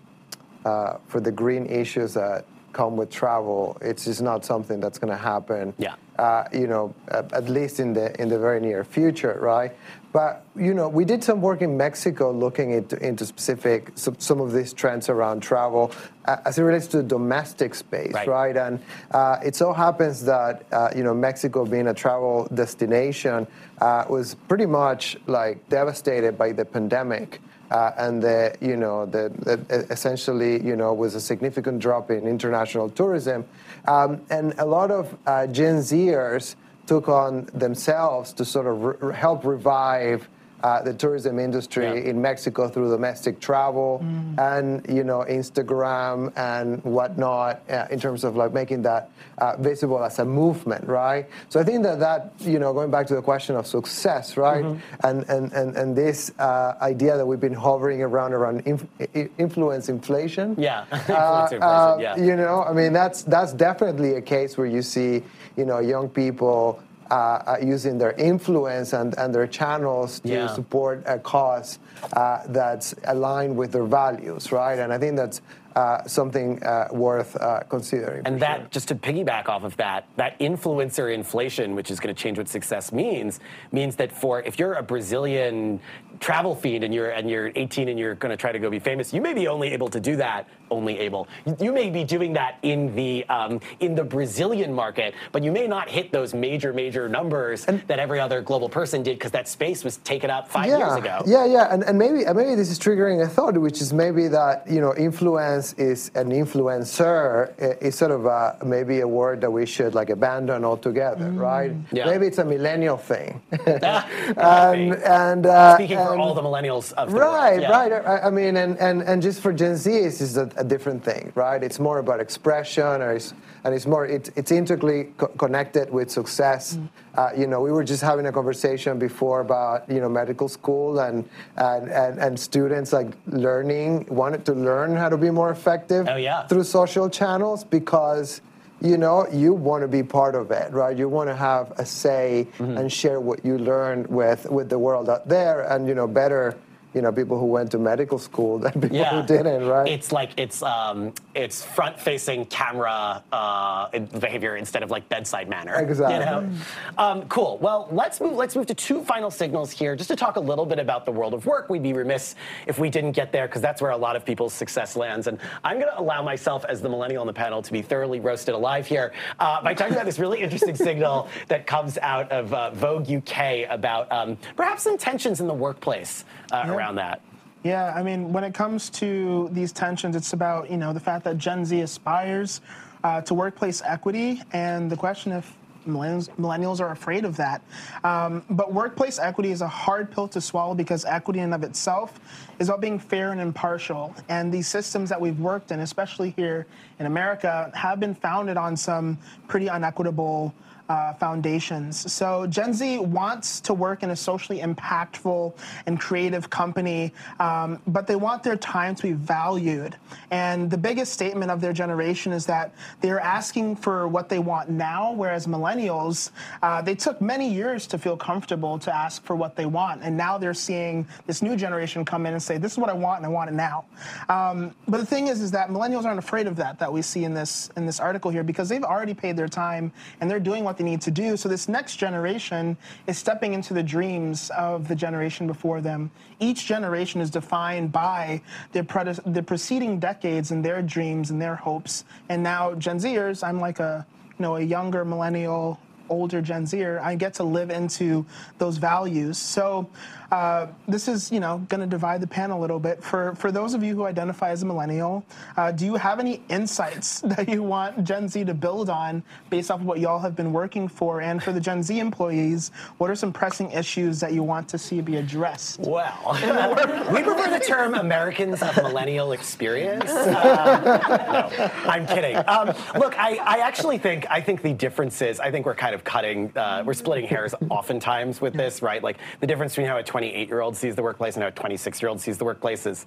uh, 0.64 0.98
for 1.06 1.20
the 1.20 1.32
green 1.32 1.66
issues 1.66 2.14
that 2.14 2.44
come 2.72 2.96
with 2.96 3.10
travel, 3.10 3.76
it's 3.80 4.04
just 4.04 4.22
not 4.22 4.44
something 4.44 4.80
that's 4.80 4.98
going 4.98 5.10
to 5.10 5.16
happen. 5.16 5.74
Yeah. 5.78 5.94
Uh, 6.18 6.44
you 6.52 6.66
know, 6.66 6.94
at, 7.08 7.32
at 7.32 7.48
least 7.48 7.80
in 7.80 7.92
the 7.92 8.20
in 8.20 8.28
the 8.28 8.38
very 8.38 8.60
near 8.60 8.84
future, 8.84 9.38
right? 9.40 9.72
But 10.12 10.44
you 10.56 10.74
know, 10.74 10.88
we 10.88 11.04
did 11.04 11.22
some 11.22 11.40
work 11.40 11.62
in 11.62 11.76
Mexico 11.76 12.32
looking 12.32 12.72
into, 12.72 12.96
into 13.06 13.24
specific 13.24 13.92
some, 13.94 14.18
some 14.18 14.40
of 14.40 14.52
these 14.52 14.72
trends 14.72 15.08
around 15.08 15.40
travel 15.40 15.92
uh, 16.24 16.38
as 16.44 16.58
it 16.58 16.62
relates 16.62 16.88
to 16.88 16.96
the 16.98 17.02
domestic 17.04 17.74
space, 17.74 18.12
Right. 18.12 18.26
right? 18.28 18.56
And 18.56 18.80
uh, 19.12 19.38
it 19.44 19.54
so 19.54 19.72
happens 19.72 20.24
that 20.24 20.66
uh, 20.72 20.90
you 20.96 21.04
know 21.04 21.14
Mexico, 21.14 21.64
being 21.64 21.86
a 21.88 21.94
travel 21.94 22.48
destination, 22.54 23.46
uh, 23.80 24.04
was 24.08 24.34
pretty 24.48 24.66
much 24.66 25.16
like 25.26 25.66
devastated 25.68 26.36
by 26.36 26.52
the 26.52 26.64
pandemic. 26.64 27.40
Uh, 27.70 27.92
and 27.98 28.20
the, 28.20 28.52
you 28.60 28.76
know, 28.76 29.06
the, 29.06 29.30
the 29.46 29.86
essentially, 29.92 30.60
you 30.60 30.74
know, 30.74 30.92
was 30.92 31.14
a 31.14 31.20
significant 31.20 31.78
drop 31.78 32.10
in 32.10 32.26
international 32.26 32.90
tourism, 32.90 33.44
um, 33.86 34.20
and 34.28 34.54
a 34.58 34.66
lot 34.66 34.90
of 34.90 35.16
uh, 35.28 35.46
Gen 35.46 35.76
Zers 35.76 36.56
took 36.90 37.08
on 37.08 37.48
themselves 37.54 38.32
to 38.32 38.44
sort 38.44 38.66
of 38.66 38.82
re- 38.82 39.14
help 39.14 39.44
revive 39.44 40.28
uh, 40.62 40.82
the 40.82 40.92
tourism 40.94 41.38
industry 41.38 41.84
Yeah. 41.84 42.10
in 42.10 42.20
Mexico 42.20 42.68
through 42.68 42.90
domestic 42.90 43.40
travel 43.40 44.04
and 44.38 44.84
you 44.88 45.04
know 45.04 45.24
Instagram 45.28 46.32
and 46.36 46.82
whatnot 46.84 47.62
uh, 47.70 47.86
in 47.90 47.98
terms 48.00 48.24
of 48.24 48.36
like 48.36 48.52
making 48.52 48.82
that 48.82 49.10
uh, 49.38 49.56
visible 49.58 50.02
as 50.04 50.18
a 50.18 50.24
movement, 50.24 50.86
right? 50.86 51.26
So 51.48 51.60
I 51.60 51.64
think 51.64 51.82
that 51.84 51.98
that 52.00 52.32
you 52.40 52.58
know 52.58 52.72
going 52.72 52.90
back 52.90 53.06
to 53.08 53.14
the 53.14 53.22
question 53.22 53.56
of 53.56 53.66
success, 53.66 54.36
right, 54.36 54.64
and, 55.04 55.28
and 55.28 55.52
and 55.52 55.76
and 55.76 55.96
this 55.96 56.30
uh, 56.38 56.74
idea 56.82 57.16
that 57.16 57.26
we've 57.26 57.40
been 57.40 57.54
hovering 57.54 58.02
around 58.02 58.32
around 58.34 58.60
inf- 58.66 58.86
influence 59.38 59.88
inflation, 59.88 60.54
Yeah. 60.58 60.84
uh, 60.92 60.96
Influence 60.96 61.52
inflation, 61.52 61.62
uh, 61.62 61.96
yeah. 62.00 62.16
You 62.16 62.36
know, 62.36 62.62
I 62.64 62.72
mean, 62.72 62.92
that's 62.92 63.22
that's 63.22 63.52
definitely 63.52 64.14
a 64.14 64.20
case 64.22 64.56
where 64.58 64.66
you 64.66 64.82
see, 64.82 65.22
you 65.56 65.64
know, 65.64 65.78
young 65.78 66.08
people 66.08 66.80
uh, 67.10 67.14
uh, 67.14 67.56
using 67.60 67.98
their 67.98 68.12
influence 68.12 68.92
and, 68.92 69.16
and 69.18 69.34
their 69.34 69.46
channels 69.46 70.20
to 70.20 70.28
Yeah. 70.28 70.46
support 70.46 71.02
a 71.06 71.18
cause 71.18 71.78
uh, 72.12 72.42
that's 72.48 72.94
aligned 73.04 73.56
with 73.56 73.72
their 73.72 73.84
values, 73.84 74.52
right? 74.52 74.78
And 74.78 74.92
I 74.92 74.98
think 74.98 75.16
that's 75.16 75.40
uh, 75.76 76.02
something 76.06 76.60
uh, 76.64 76.88
worth 76.90 77.36
uh, 77.36 77.60
considering. 77.68 78.22
And 78.26 78.40
that, 78.40 78.70
just 78.72 78.88
to 78.88 78.94
piggyback 78.94 79.48
off 79.48 79.62
of 79.62 79.76
that, 79.76 80.04
that 80.16 80.38
influencer 80.40 81.14
inflation, 81.14 81.74
which 81.76 81.90
is 81.92 82.00
going 82.00 82.12
to 82.14 82.20
change 82.20 82.38
what 82.38 82.48
success 82.48 82.92
means, 82.92 83.38
means 83.70 83.94
that 83.96 84.10
for 84.10 84.42
if 84.42 84.58
you're 84.58 84.74
a 84.74 84.82
Brazilian 84.82 85.78
travel 86.20 86.54
fiend 86.54 86.84
and 86.84 86.94
you're 86.94 87.10
and 87.10 87.28
you're 87.28 87.50
18 87.56 87.88
and 87.88 87.98
you're 87.98 88.14
going 88.14 88.30
to 88.30 88.36
try 88.36 88.52
to 88.52 88.58
go 88.58 88.70
be 88.70 88.78
famous, 88.78 89.12
you 89.12 89.20
may 89.20 89.34
be 89.34 89.48
only 89.48 89.68
able 89.72 89.88
to 89.88 90.00
do 90.00 90.16
that. 90.16 90.46
Only 90.70 91.00
able. 91.00 91.26
You 91.58 91.72
may 91.72 91.90
be 91.90 92.04
doing 92.04 92.32
that 92.34 92.58
in 92.62 92.94
the 92.94 93.24
um, 93.28 93.60
in 93.80 93.96
the 93.96 94.04
Brazilian 94.04 94.72
market, 94.72 95.14
but 95.32 95.42
you 95.42 95.50
may 95.50 95.66
not 95.66 95.88
hit 95.88 96.12
those 96.12 96.32
major 96.32 96.72
major 96.72 97.08
numbers 97.08 97.64
that 97.64 97.98
every 97.98 98.20
other 98.20 98.40
global 98.40 98.68
person 98.68 99.02
did 99.02 99.18
because 99.18 99.32
that 99.32 99.48
space 99.48 99.82
was 99.82 99.96
taken 99.98 100.30
up 100.30 100.48
five 100.48 100.66
yeah, 100.66 100.78
years 100.78 100.94
ago. 100.94 101.22
Yeah, 101.26 101.44
yeah, 101.44 101.74
and, 101.74 101.82
and 101.82 101.98
maybe 101.98 102.24
maybe 102.32 102.54
this 102.54 102.70
is 102.70 102.78
triggering 102.78 103.20
a 103.20 103.28
thought, 103.28 103.58
which 103.58 103.80
is 103.80 103.92
maybe 103.92 104.28
that 104.28 104.64
you 104.70 104.80
know 104.80 104.94
influence 104.94 105.72
is 105.72 106.12
an 106.14 106.30
influencer 106.30 107.52
is 107.82 107.96
sort 107.96 108.12
of 108.12 108.26
a, 108.26 108.56
maybe 108.64 109.00
a 109.00 109.08
word 109.08 109.40
that 109.40 109.50
we 109.50 109.66
should 109.66 109.94
like 109.96 110.10
abandon 110.10 110.64
altogether, 110.64 111.30
right? 111.32 111.72
Yeah. 111.90 112.06
Maybe 112.06 112.26
it's 112.28 112.38
a 112.38 112.44
millennial 112.44 112.96
thing. 112.96 113.40
Ah, 113.82 114.06
and 114.36 114.94
and 114.94 115.46
uh, 115.46 115.74
Speaking 115.76 115.96
for 115.98 116.09
and- 116.12 116.20
all 116.20 116.34
the 116.34 116.42
millennials 116.42 116.92
of 116.92 117.10
the 117.10 117.18
Right, 117.18 117.58
world. 117.58 117.62
yeah. 117.62 117.70
right. 117.70 117.92
I, 118.06 118.26
I 118.28 118.30
mean, 118.30 118.56
and, 118.56 118.78
and, 118.78 119.02
and 119.02 119.20
just 119.22 119.40
for 119.40 119.52
Gen 119.52 119.76
Z, 119.76 119.90
it's 119.90 120.18
just 120.18 120.36
a, 120.36 120.50
a 120.56 120.64
different 120.64 121.04
thing, 121.04 121.32
right? 121.34 121.62
It's 121.62 121.78
more 121.78 121.98
about 121.98 122.20
expression, 122.20 122.84
or 123.02 123.12
it's, 123.12 123.34
and 123.64 123.74
it's 123.74 123.86
more 123.86 124.06
it's, 124.06 124.30
it's 124.36 124.50
integrally 124.50 125.04
co- 125.18 125.28
connected 125.28 125.90
with 125.92 126.10
success. 126.10 126.78
Uh, 127.16 127.30
you 127.36 127.46
know, 127.46 127.60
we 127.60 127.72
were 127.72 127.84
just 127.84 128.02
having 128.02 128.26
a 128.26 128.32
conversation 128.32 128.98
before 128.98 129.40
about 129.40 129.88
you 129.90 130.00
know 130.00 130.08
medical 130.08 130.48
school 130.48 131.00
and 131.00 131.28
and, 131.56 131.90
and, 131.90 132.18
and 132.18 132.38
students 132.40 132.92
like 132.92 133.08
learning 133.26 134.06
wanted 134.08 134.44
to 134.46 134.52
learn 134.54 134.96
how 134.96 135.08
to 135.08 135.16
be 135.16 135.30
more 135.30 135.50
effective 135.50 136.06
Oh, 136.08 136.16
yeah. 136.16 136.46
through 136.46 136.64
social 136.64 137.10
channels 137.10 137.64
because 137.64 138.40
you 138.80 138.96
know 138.96 139.26
you 139.32 139.52
want 139.52 139.82
to 139.82 139.88
be 139.88 140.02
part 140.02 140.34
of 140.34 140.50
it 140.50 140.72
right 140.72 140.96
you 140.96 141.08
want 141.08 141.28
to 141.28 141.36
have 141.36 141.72
a 141.78 141.84
say 141.86 142.46
Mm-hmm. 142.58 142.76
and 142.78 142.92
share 142.92 143.20
what 143.20 143.44
you 143.44 143.58
learned 143.58 144.06
with 144.08 144.46
with 144.50 144.68
the 144.68 144.78
world 144.78 145.08
out 145.08 145.28
there 145.28 145.62
and 145.72 145.86
you 145.88 145.94
know 145.94 146.06
better 146.06 146.56
you 146.94 147.02
know 147.02 147.12
people 147.12 147.38
who 147.38 147.46
went 147.46 147.70
to 147.70 147.78
medical 147.78 148.18
school 148.18 148.58
than 148.64 148.72
people 148.72 148.96
Yeah. 148.96 149.20
who 149.20 149.26
didn't 149.26 149.66
right 149.66 149.88
It's 149.88 150.12
like 150.12 150.30
it's 150.36 150.62
um, 150.62 151.12
it's 151.34 151.64
front-facing 151.64 152.46
camera 152.46 153.22
uh, 153.32 153.88
behavior 154.18 154.56
instead 154.56 154.82
of 154.82 154.90
like 154.90 155.08
bedside 155.08 155.48
manner. 155.48 155.74
Exactly. 155.76 156.14
You 156.18 156.24
know? 156.24 156.50
um, 156.98 157.22
cool. 157.28 157.58
Well, 157.58 157.88
let's 157.92 158.20
move. 158.20 158.34
Let's 158.34 158.56
move 158.56 158.66
to 158.66 158.74
two 158.74 159.02
final 159.04 159.30
signals 159.30 159.70
here, 159.70 159.94
just 159.96 160.08
to 160.10 160.16
talk 160.16 160.36
a 160.36 160.40
little 160.40 160.66
bit 160.66 160.78
about 160.78 161.04
the 161.04 161.12
world 161.12 161.34
of 161.34 161.46
work. 161.46 161.70
We'd 161.70 161.82
be 161.82 161.92
remiss 161.92 162.34
if 162.66 162.78
we 162.78 162.90
didn't 162.90 163.12
get 163.12 163.32
there 163.32 163.46
because 163.46 163.62
that's 163.62 163.80
where 163.80 163.90
a 163.92 163.96
lot 163.96 164.16
of 164.16 164.24
people's 164.24 164.52
success 164.52 164.96
lands. 164.96 165.26
And 165.26 165.38
I'm 165.64 165.78
going 165.78 165.90
to 165.90 165.98
allow 166.00 166.22
myself, 166.22 166.64
as 166.68 166.80
the 166.80 166.88
millennial 166.88 167.20
on 167.20 167.26
the 167.26 167.32
panel, 167.32 167.62
to 167.62 167.72
be 167.72 167.82
thoroughly 167.82 168.20
roasted 168.20 168.54
alive 168.54 168.86
here 168.86 169.12
uh, 169.38 169.62
by 169.62 169.74
talking 169.74 169.94
about 169.94 170.06
this 170.06 170.18
really 170.18 170.40
interesting 170.40 170.74
signal 170.88 171.28
that 171.48 171.66
comes 171.66 171.98
out 171.98 172.30
of 172.32 172.52
uh, 172.52 172.70
Vogue 172.72 173.10
UK 173.10 173.68
about 173.70 174.10
um, 174.12 174.36
perhaps 174.56 174.82
some 174.82 174.98
tensions 174.98 175.40
in 175.40 175.46
the 175.46 175.54
workplace 175.54 176.24
uh, 176.52 176.64
around 176.66 176.96
that. 176.96 177.20
Yeah, 177.62 177.92
I 177.94 178.02
mean, 178.02 178.32
when 178.32 178.42
it 178.42 178.54
comes 178.54 178.88
to 178.90 179.50
these 179.52 179.72
tensions, 179.72 180.16
it's 180.16 180.32
about 180.32 180.70
you 180.70 180.76
know 180.76 180.92
the 180.92 181.00
fact 181.00 181.24
that 181.24 181.36
Gen 181.38 181.64
Z 181.64 181.80
aspires 181.80 182.60
uh, 183.04 183.20
to 183.22 183.34
workplace 183.34 183.82
equity, 183.84 184.42
and 184.52 184.90
the 184.90 184.96
question 184.96 185.32
if 185.32 185.56
millennials, 185.86 186.28
millennials 186.36 186.80
are 186.80 186.90
afraid 186.90 187.24
of 187.24 187.36
that. 187.36 187.62
Um, 188.04 188.42
but 188.50 188.72
workplace 188.72 189.18
equity 189.18 189.50
is 189.50 189.60
a 189.62 189.68
hard 189.68 190.10
pill 190.10 190.28
to 190.28 190.40
swallow 190.40 190.74
because 190.74 191.04
equity 191.04 191.40
in 191.40 191.46
and 191.46 191.54
of 191.54 191.62
itself 191.62 192.20
is 192.58 192.68
about 192.68 192.80
being 192.80 192.98
fair 192.98 193.32
and 193.32 193.40
impartial. 193.40 194.14
And 194.28 194.52
these 194.52 194.68
systems 194.68 195.08
that 195.08 195.20
we've 195.20 195.38
worked 195.38 195.70
in, 195.70 195.80
especially 195.80 196.30
here 196.36 196.66
in 196.98 197.06
America, 197.06 197.70
have 197.74 198.00
been 198.00 198.14
founded 198.14 198.56
on 198.56 198.76
some 198.76 199.18
pretty 199.48 199.68
unequitable 199.68 200.54
uh, 200.90 201.14
foundations. 201.14 202.12
So 202.12 202.48
Gen 202.48 202.74
Z 202.74 202.98
wants 202.98 203.60
to 203.60 203.72
work 203.72 204.02
in 204.02 204.10
a 204.10 204.16
socially 204.16 204.58
impactful 204.58 205.54
and 205.86 206.00
creative 206.00 206.50
company, 206.50 207.12
um, 207.38 207.80
but 207.86 208.08
they 208.08 208.16
want 208.16 208.42
their 208.42 208.56
time 208.56 208.96
to 208.96 209.02
be 209.04 209.12
valued. 209.12 209.94
And 210.32 210.68
the 210.68 210.76
biggest 210.76 211.12
statement 211.12 211.52
of 211.52 211.60
their 211.60 211.72
generation 211.72 212.32
is 212.32 212.44
that 212.46 212.74
they're 213.02 213.20
asking 213.20 213.76
for 213.76 214.08
what 214.08 214.28
they 214.28 214.40
want 214.40 214.68
now, 214.68 215.12
whereas 215.12 215.46
millennials, 215.46 216.32
uh, 216.60 216.82
they 216.82 216.96
took 216.96 217.20
many 217.20 217.48
years 217.48 217.86
to 217.86 217.96
feel 217.96 218.16
comfortable 218.16 218.76
to 218.80 218.92
ask 218.92 219.22
for 219.22 219.36
what 219.36 219.54
they 219.54 219.66
want. 219.66 220.02
And 220.02 220.16
now 220.16 220.38
they're 220.38 220.54
seeing 220.54 221.06
this 221.28 221.40
new 221.40 221.54
generation 221.56 222.04
come 222.04 222.26
in 222.26 222.32
and 222.32 222.42
say, 222.42 222.58
this 222.58 222.72
is 222.72 222.78
what 222.78 222.90
I 222.90 222.94
want 222.94 223.18
and 223.18 223.26
I 223.26 223.28
want 223.28 223.48
it 223.48 223.54
now. 223.54 223.84
Um, 224.28 224.74
but 224.88 224.98
the 224.98 225.06
thing 225.06 225.28
is, 225.28 225.40
is 225.40 225.52
that 225.52 225.68
millennials 225.68 226.04
aren't 226.04 226.18
afraid 226.18 226.48
of 226.48 226.56
that, 226.56 226.80
that 226.80 226.92
we 226.92 227.00
see 227.00 227.22
in 227.22 227.32
this, 227.32 227.70
in 227.76 227.86
this 227.86 228.00
article 228.00 228.32
here, 228.32 228.42
because 228.42 228.68
they've 228.68 228.82
already 228.82 229.14
paid 229.14 229.36
their 229.36 229.46
time 229.46 229.92
and 230.20 230.28
they're 230.28 230.40
doing 230.40 230.64
what 230.64 230.79
they 230.80 230.84
need 230.84 231.02
to 231.02 231.10
do. 231.10 231.36
So 231.36 231.46
this 231.46 231.68
next 231.68 231.96
generation 231.96 232.74
is 233.06 233.18
stepping 233.18 233.52
into 233.52 233.74
the 233.74 233.82
dreams 233.82 234.50
of 234.56 234.88
the 234.88 234.94
generation 234.94 235.46
before 235.46 235.82
them. 235.82 236.10
Each 236.38 236.64
generation 236.64 237.20
is 237.20 237.28
defined 237.28 237.92
by 237.92 238.40
their, 238.72 238.84
prede- 238.84 239.20
the 239.34 239.42
preceding 239.42 240.00
decades 240.00 240.52
and 240.52 240.64
their 240.64 240.80
dreams 240.80 241.30
and 241.30 241.40
their 241.40 241.54
hopes. 241.54 242.06
And 242.30 242.42
now 242.42 242.74
Gen 242.76 242.98
Zers, 242.98 243.46
I'm 243.46 243.60
like 243.60 243.78
a, 243.78 244.06
you 244.38 244.42
know, 244.42 244.56
a 244.56 244.62
younger 244.62 245.04
millennial, 245.04 245.78
older 246.08 246.40
Gen 246.40 246.64
Zer, 246.64 246.98
I 247.02 247.14
get 247.14 247.34
to 247.34 247.44
live 247.44 247.68
into 247.68 248.24
those 248.56 248.78
values. 248.78 249.36
So 249.36 249.86
uh, 250.30 250.68
this 250.86 251.08
is, 251.08 251.32
you 251.32 251.40
know, 251.40 251.58
going 251.68 251.80
to 251.80 251.86
divide 251.86 252.20
the 252.20 252.26
panel 252.26 252.58
a 252.58 252.62
little 252.62 252.78
bit. 252.78 253.02
For 253.02 253.34
for 253.34 253.50
those 253.50 253.74
of 253.74 253.82
you 253.82 253.94
who 253.94 254.04
identify 254.04 254.50
as 254.50 254.62
a 254.62 254.66
millennial, 254.66 255.24
uh, 255.56 255.72
do 255.72 255.84
you 255.84 255.96
have 255.96 256.20
any 256.20 256.42
insights 256.48 257.20
that 257.24 257.48
you 257.48 257.62
want 257.62 258.04
Gen 258.04 258.28
Z 258.28 258.44
to 258.44 258.54
build 258.54 258.90
on 258.90 259.22
based 259.50 259.70
off 259.70 259.80
of 259.80 259.86
what 259.86 259.98
y'all 259.98 260.18
have 260.18 260.36
been 260.36 260.52
working 260.52 260.88
for? 260.88 261.20
And 261.20 261.42
for 261.42 261.52
the 261.52 261.60
Gen 261.60 261.82
Z 261.82 261.98
employees, 261.98 262.70
what 262.98 263.10
are 263.10 263.14
some 263.14 263.32
pressing 263.32 263.70
issues 263.72 264.20
that 264.20 264.32
you 264.32 264.42
want 264.42 264.68
to 264.68 264.78
see 264.78 265.00
be 265.00 265.16
addressed? 265.16 265.80
Well, 265.80 266.18
we 267.12 267.22
prefer 267.22 267.50
the 267.50 267.64
term 267.66 267.94
Americans 267.94 268.62
of 268.62 268.76
millennial 268.76 269.32
experience. 269.32 270.10
Uh, 270.10 271.50
no, 271.84 271.90
I'm 271.90 272.06
kidding. 272.06 272.36
Um, 272.36 272.68
look, 272.98 273.18
I, 273.18 273.36
I 273.36 273.58
actually 273.66 273.98
think 273.98 274.26
I 274.30 274.40
think 274.40 274.62
the 274.62 274.72
difference 274.72 275.20
is 275.22 275.40
I 275.40 275.50
think 275.50 275.66
we're 275.66 275.74
kind 275.74 275.94
of 275.94 276.04
cutting, 276.04 276.52
uh, 276.56 276.82
we're 276.86 276.94
splitting 276.94 277.26
hairs 277.26 277.54
oftentimes 277.68 278.40
with 278.40 278.54
this, 278.54 278.82
right? 278.82 279.02
Like 279.02 279.18
the 279.40 279.46
difference 279.46 279.72
between 279.72 279.88
how 279.88 279.98
a 279.98 280.02
28 280.20 280.48
year 280.48 280.60
old 280.60 280.76
sees 280.76 280.94
the 280.94 281.02
workplace 281.02 281.36
and 281.36 281.42
how 281.42 281.48
a 281.48 281.52
26 281.52 282.02
year 282.02 282.10
old 282.10 282.20
sees 282.20 282.36
the 282.36 282.44
workplace 282.44 282.84
is 282.84 283.06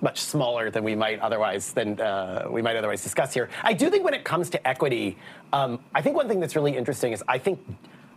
much 0.00 0.18
smaller 0.18 0.70
than 0.70 0.82
we 0.82 0.94
might 0.94 1.20
otherwise 1.20 1.72
than 1.74 2.00
uh, 2.00 2.46
we 2.48 2.62
might 2.62 2.74
otherwise 2.74 3.02
discuss 3.02 3.34
here. 3.34 3.50
I 3.62 3.74
do 3.74 3.90
think 3.90 4.02
when 4.02 4.14
it 4.14 4.24
comes 4.24 4.48
to 4.50 4.66
equity, 4.66 5.18
um, 5.52 5.78
I 5.94 6.00
think 6.00 6.16
one 6.16 6.26
thing 6.26 6.40
that's 6.40 6.56
really 6.56 6.74
interesting 6.74 7.12
is 7.12 7.22
I 7.28 7.36
think 7.36 7.60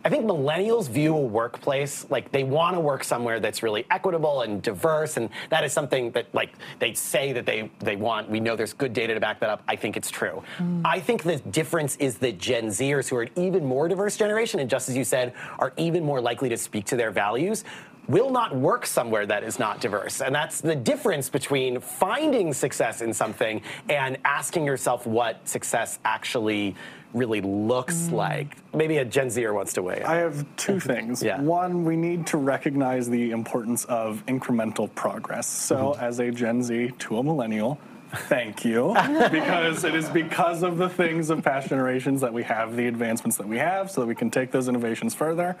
I 0.04 0.10
think 0.10 0.26
millennials 0.26 0.88
view 0.88 1.14
a 1.14 1.20
workplace 1.20 2.06
like 2.08 2.30
they 2.30 2.44
want 2.44 2.76
to 2.76 2.80
work 2.80 3.02
somewhere 3.02 3.40
that's 3.40 3.62
really 3.64 3.84
equitable 3.90 4.42
and 4.42 4.62
diverse, 4.62 5.16
and 5.16 5.28
that 5.50 5.64
is 5.64 5.72
something 5.72 6.12
that 6.12 6.32
like 6.32 6.52
they 6.78 6.94
say 6.94 7.32
that 7.32 7.44
they 7.44 7.70
they 7.80 7.96
want. 7.96 8.30
We 8.30 8.38
know 8.38 8.54
there's 8.54 8.72
good 8.72 8.92
data 8.92 9.14
to 9.14 9.20
back 9.20 9.40
that 9.40 9.50
up. 9.50 9.62
I 9.66 9.74
think 9.76 9.96
it's 9.96 10.10
true. 10.10 10.42
I 10.84 11.00
think 11.00 11.24
the 11.24 11.36
difference 11.50 11.96
is 11.96 12.16
that 12.18 12.38
Gen 12.38 12.68
Zers, 12.68 13.08
who 13.08 13.16
are 13.16 13.22
an 13.22 13.30
even 13.36 13.64
more 13.64 13.88
diverse 13.88 14.16
generation, 14.16 14.60
and 14.60 14.70
just 14.70 14.88
as 14.88 14.96
you 14.96 15.04
said, 15.04 15.34
are 15.58 15.72
even 15.76 16.04
more 16.04 16.20
likely 16.20 16.48
to 16.48 16.56
speak 16.56 16.84
to 16.86 16.96
their 16.96 17.10
values. 17.10 17.64
Will 18.08 18.30
not 18.30 18.56
work 18.56 18.86
somewhere 18.86 19.26
that 19.26 19.44
is 19.44 19.58
not 19.58 19.80
diverse. 19.82 20.22
And 20.22 20.34
that's 20.34 20.60
the 20.62 20.74
difference 20.74 21.28
between 21.28 21.78
finding 21.80 22.54
success 22.54 23.02
in 23.02 23.12
something 23.12 23.60
and 23.90 24.16
asking 24.24 24.64
yourself 24.64 25.06
what 25.06 25.46
success 25.46 25.98
actually 26.06 26.74
really 27.12 27.40
looks 27.42 28.08
like. 28.10 28.56
Maybe 28.74 28.98
a 28.98 29.04
Gen 29.04 29.28
Zer 29.30 29.52
wants 29.52 29.72
to 29.74 29.82
weigh 29.82 29.98
in. 30.00 30.06
I 30.06 30.16
have 30.16 30.44
two 30.56 30.80
things. 30.92 31.22
Yeah. 31.22 31.40
One, 31.40 31.84
we 31.84 31.96
need 31.96 32.26
to 32.28 32.38
recognize 32.38 33.08
the 33.10 33.30
importance 33.30 33.84
of 33.86 34.24
incremental 34.26 34.94
progress. 34.94 35.46
So, 35.46 35.76
Mm-hmm. 35.92 36.04
as 36.04 36.18
a 36.20 36.30
Gen 36.30 36.62
Z 36.62 36.92
to 36.98 37.18
a 37.18 37.22
millennial, 37.22 37.78
thank 38.12 38.64
you. 38.64 38.94
because 39.30 39.84
it 39.84 39.94
is 39.94 40.08
because 40.08 40.62
of 40.62 40.78
the 40.78 40.88
things 40.88 41.30
of 41.30 41.42
past 41.42 41.68
generations 41.68 42.20
that 42.20 42.32
we 42.32 42.42
have 42.42 42.76
the 42.76 42.86
advancements 42.86 43.36
that 43.36 43.48
we 43.48 43.58
have 43.58 43.90
so 43.90 44.00
that 44.00 44.06
we 44.06 44.14
can 44.14 44.30
take 44.30 44.50
those 44.50 44.68
innovations 44.68 45.14
further. 45.14 45.56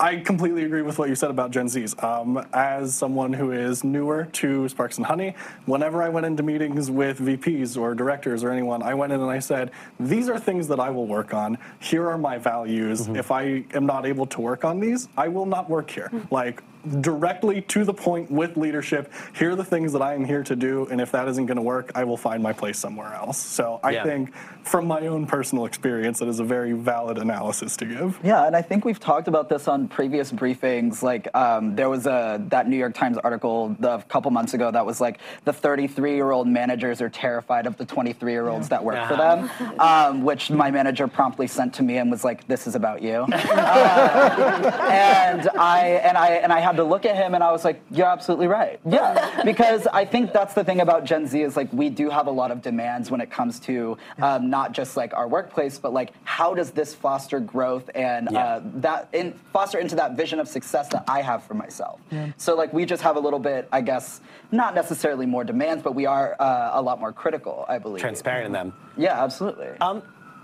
I 0.00 0.16
completely 0.16 0.62
agree 0.62 0.82
with 0.82 0.96
what 0.98 1.08
you 1.08 1.16
said 1.16 1.30
about 1.30 1.50
Gen 1.50 1.66
Zs. 1.66 2.00
Um, 2.04 2.46
as 2.52 2.94
someone 2.94 3.32
who 3.32 3.50
is 3.50 3.82
newer 3.82 4.26
to 4.34 4.68
Sparks 4.68 4.96
and 4.96 5.04
Honey, 5.04 5.34
whenever 5.66 6.04
I 6.04 6.08
went 6.08 6.24
into 6.24 6.44
meetings 6.44 6.88
with 6.88 7.18
VPs 7.18 7.76
or 7.76 7.96
directors 7.96 8.44
or 8.44 8.50
anyone, 8.50 8.80
I 8.80 8.94
went 8.94 9.12
in 9.12 9.20
and 9.20 9.30
I 9.30 9.40
said, 9.40 9.72
These 9.98 10.28
are 10.28 10.38
things 10.38 10.68
that 10.68 10.78
I 10.78 10.90
will 10.90 11.08
work 11.08 11.34
on. 11.34 11.58
Here 11.80 12.08
are 12.08 12.18
my 12.18 12.38
values. 12.38 13.08
If 13.08 13.32
I 13.32 13.64
am 13.74 13.86
not 13.86 14.06
able 14.06 14.26
to 14.26 14.40
work 14.40 14.64
on 14.64 14.78
these, 14.78 15.08
I 15.16 15.26
will 15.26 15.46
not 15.46 15.68
work 15.68 15.90
here. 15.90 16.12
Like, 16.30 16.62
directly 17.00 17.62
to 17.62 17.84
the 17.84 17.94
point 17.94 18.30
with 18.30 18.56
leadership. 18.56 19.12
Here 19.36 19.50
are 19.50 19.56
the 19.56 19.64
things 19.64 19.92
that 19.92 20.02
I 20.02 20.14
am 20.14 20.24
here 20.24 20.42
to 20.44 20.56
do, 20.56 20.86
and 20.90 21.00
if 21.00 21.12
that 21.12 21.28
isn't 21.28 21.46
going 21.46 21.56
to 21.56 21.62
work, 21.62 21.90
I 21.94 22.04
will 22.04 22.16
find 22.16 22.42
my 22.42 22.52
place 22.52 22.78
somewhere 22.78 23.14
else. 23.14 23.38
So 23.38 23.80
I 23.82 23.90
Yeah. 23.90 24.04
think, 24.04 24.32
from 24.62 24.86
my 24.86 25.06
own 25.06 25.26
personal 25.26 25.64
experience, 25.64 26.20
it 26.20 26.28
is 26.28 26.40
a 26.40 26.44
very 26.44 26.72
valid 26.72 27.18
analysis 27.18 27.76
to 27.78 27.84
give. 27.86 28.18
Yeah, 28.22 28.46
and 28.46 28.54
I 28.54 28.62
think 28.62 28.84
we've 28.84 29.00
talked 29.00 29.26
about 29.28 29.48
this 29.48 29.66
on 29.68 29.88
previous 29.88 30.30
briefings. 30.32 31.02
Like, 31.02 31.28
um, 31.34 31.74
there 31.74 31.88
was 31.88 32.06
a 32.06 32.40
that 32.48 32.68
New 32.68 32.76
York 32.76 32.94
Times 32.94 33.16
article 33.18 33.74
the, 33.80 33.94
a 33.94 34.02
couple 34.02 34.30
months 34.30 34.54
ago 34.54 34.70
that 34.70 34.84
was 34.84 35.00
like 35.00 35.18
the 35.44 35.52
33-year-old 35.52 36.46
managers 36.46 37.00
are 37.00 37.08
terrified 37.08 37.66
of 37.66 37.76
the 37.76 37.86
23-year-olds 37.86 38.68
that 38.68 38.84
work 38.84 39.08
for 39.08 39.16
them, 39.16 39.50
um, 39.80 40.22
which 40.22 40.50
my 40.50 40.70
manager 40.70 41.08
promptly 41.08 41.46
sent 41.46 41.72
to 41.74 41.82
me 41.82 41.96
and 41.98 42.10
was 42.10 42.24
like, 42.24 42.46
"This 42.46 42.66
is 42.66 42.74
about 42.74 43.02
you." 43.02 43.26
Uh, 43.58 44.70
and 44.90 45.48
I 45.58 46.00
and 46.04 46.16
I 46.16 46.28
and 46.42 46.52
I 46.52 46.60
had 46.68 46.76
to 46.76 46.84
look 46.84 47.06
at 47.06 47.16
him 47.16 47.34
and 47.34 47.42
I 47.42 47.50
was 47.50 47.64
like, 47.64 47.80
"You're 47.90 48.06
absolutely 48.06 48.46
right." 48.46 48.78
Yeah, 48.84 49.42
because 49.44 49.86
I 49.86 50.04
think 50.04 50.32
that's 50.32 50.52
the 50.54 50.62
thing 50.64 50.80
about 50.80 51.04
Gen 51.04 51.26
Z 51.26 51.40
is 51.40 51.56
like 51.56 51.72
we 51.72 51.88
do 51.88 52.10
have 52.10 52.26
a 52.26 52.30
lot 52.30 52.50
of 52.50 52.60
demands 52.60 53.10
when 53.10 53.20
it 53.22 53.30
comes 53.30 53.58
to 53.60 53.96
um, 54.20 54.50
not 54.50 54.72
just 54.72 54.96
like 54.96 55.14
our 55.14 55.26
workplace, 55.26 55.78
but 55.78 55.92
like 55.94 56.12
how 56.24 56.52
does 56.54 56.70
this 56.72 56.94
foster 56.94 57.40
growth 57.40 57.88
and 57.94 58.28
Yeah. 58.30 58.44
uh, 58.44 58.60
that 58.76 59.08
in, 59.12 59.32
foster 59.52 59.78
into 59.78 59.96
that 59.96 60.12
vision 60.16 60.38
of 60.40 60.46
success 60.48 60.88
that 60.88 61.04
I 61.08 61.22
have 61.22 61.42
for 61.42 61.54
myself. 61.54 62.00
So 62.36 62.54
like 62.54 62.72
we 62.72 62.84
just 62.84 63.02
have 63.02 63.16
a 63.16 63.20
little 63.20 63.38
bit, 63.38 63.66
I 63.72 63.80
guess, 63.80 64.20
not 64.52 64.74
necessarily 64.74 65.24
more 65.26 65.44
demands, 65.44 65.82
but 65.82 65.94
we 65.94 66.04
are 66.06 66.36
uh, 66.38 66.70
a 66.74 66.82
lot 66.82 67.00
more 67.00 67.12
critical, 67.12 67.64
I 67.68 67.78
believe. 67.78 68.00
Transparent 68.02 68.46
in 68.46 68.52
them. 68.52 68.72
Yeah, 68.96 69.22
absolutely. 69.22 69.68
Um, 69.80 70.02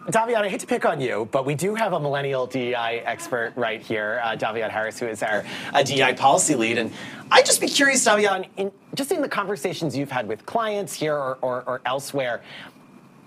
Davion, 0.08 0.42
I 0.42 0.50
hate 0.50 0.60
to 0.60 0.66
pick 0.66 0.84
on 0.84 1.00
you, 1.00 1.28
but 1.32 1.46
we 1.46 1.54
do 1.54 1.74
have 1.74 1.94
a 1.94 2.00
millennial 2.00 2.46
DEI 2.46 3.02
expert 3.06 3.54
right 3.56 3.80
here, 3.80 4.20
uh, 4.22 4.36
Davion 4.36 4.68
Harris, 4.68 4.98
who 4.98 5.06
is 5.06 5.22
our 5.22 5.44
uh, 5.72 5.82
DEI 5.82 6.12
policy 6.12 6.54
lead. 6.54 6.76
And 6.76 6.92
I'd 7.30 7.46
just 7.46 7.58
be 7.58 7.68
curious, 7.68 8.04
Davion, 8.04 8.46
in, 8.58 8.70
just 8.94 9.12
in 9.12 9.22
the 9.22 9.28
conversations 9.28 9.96
you've 9.96 10.10
had 10.10 10.28
with 10.28 10.44
clients 10.44 10.92
here 10.92 11.16
or, 11.16 11.38
or, 11.40 11.62
or 11.66 11.80
elsewhere, 11.86 12.42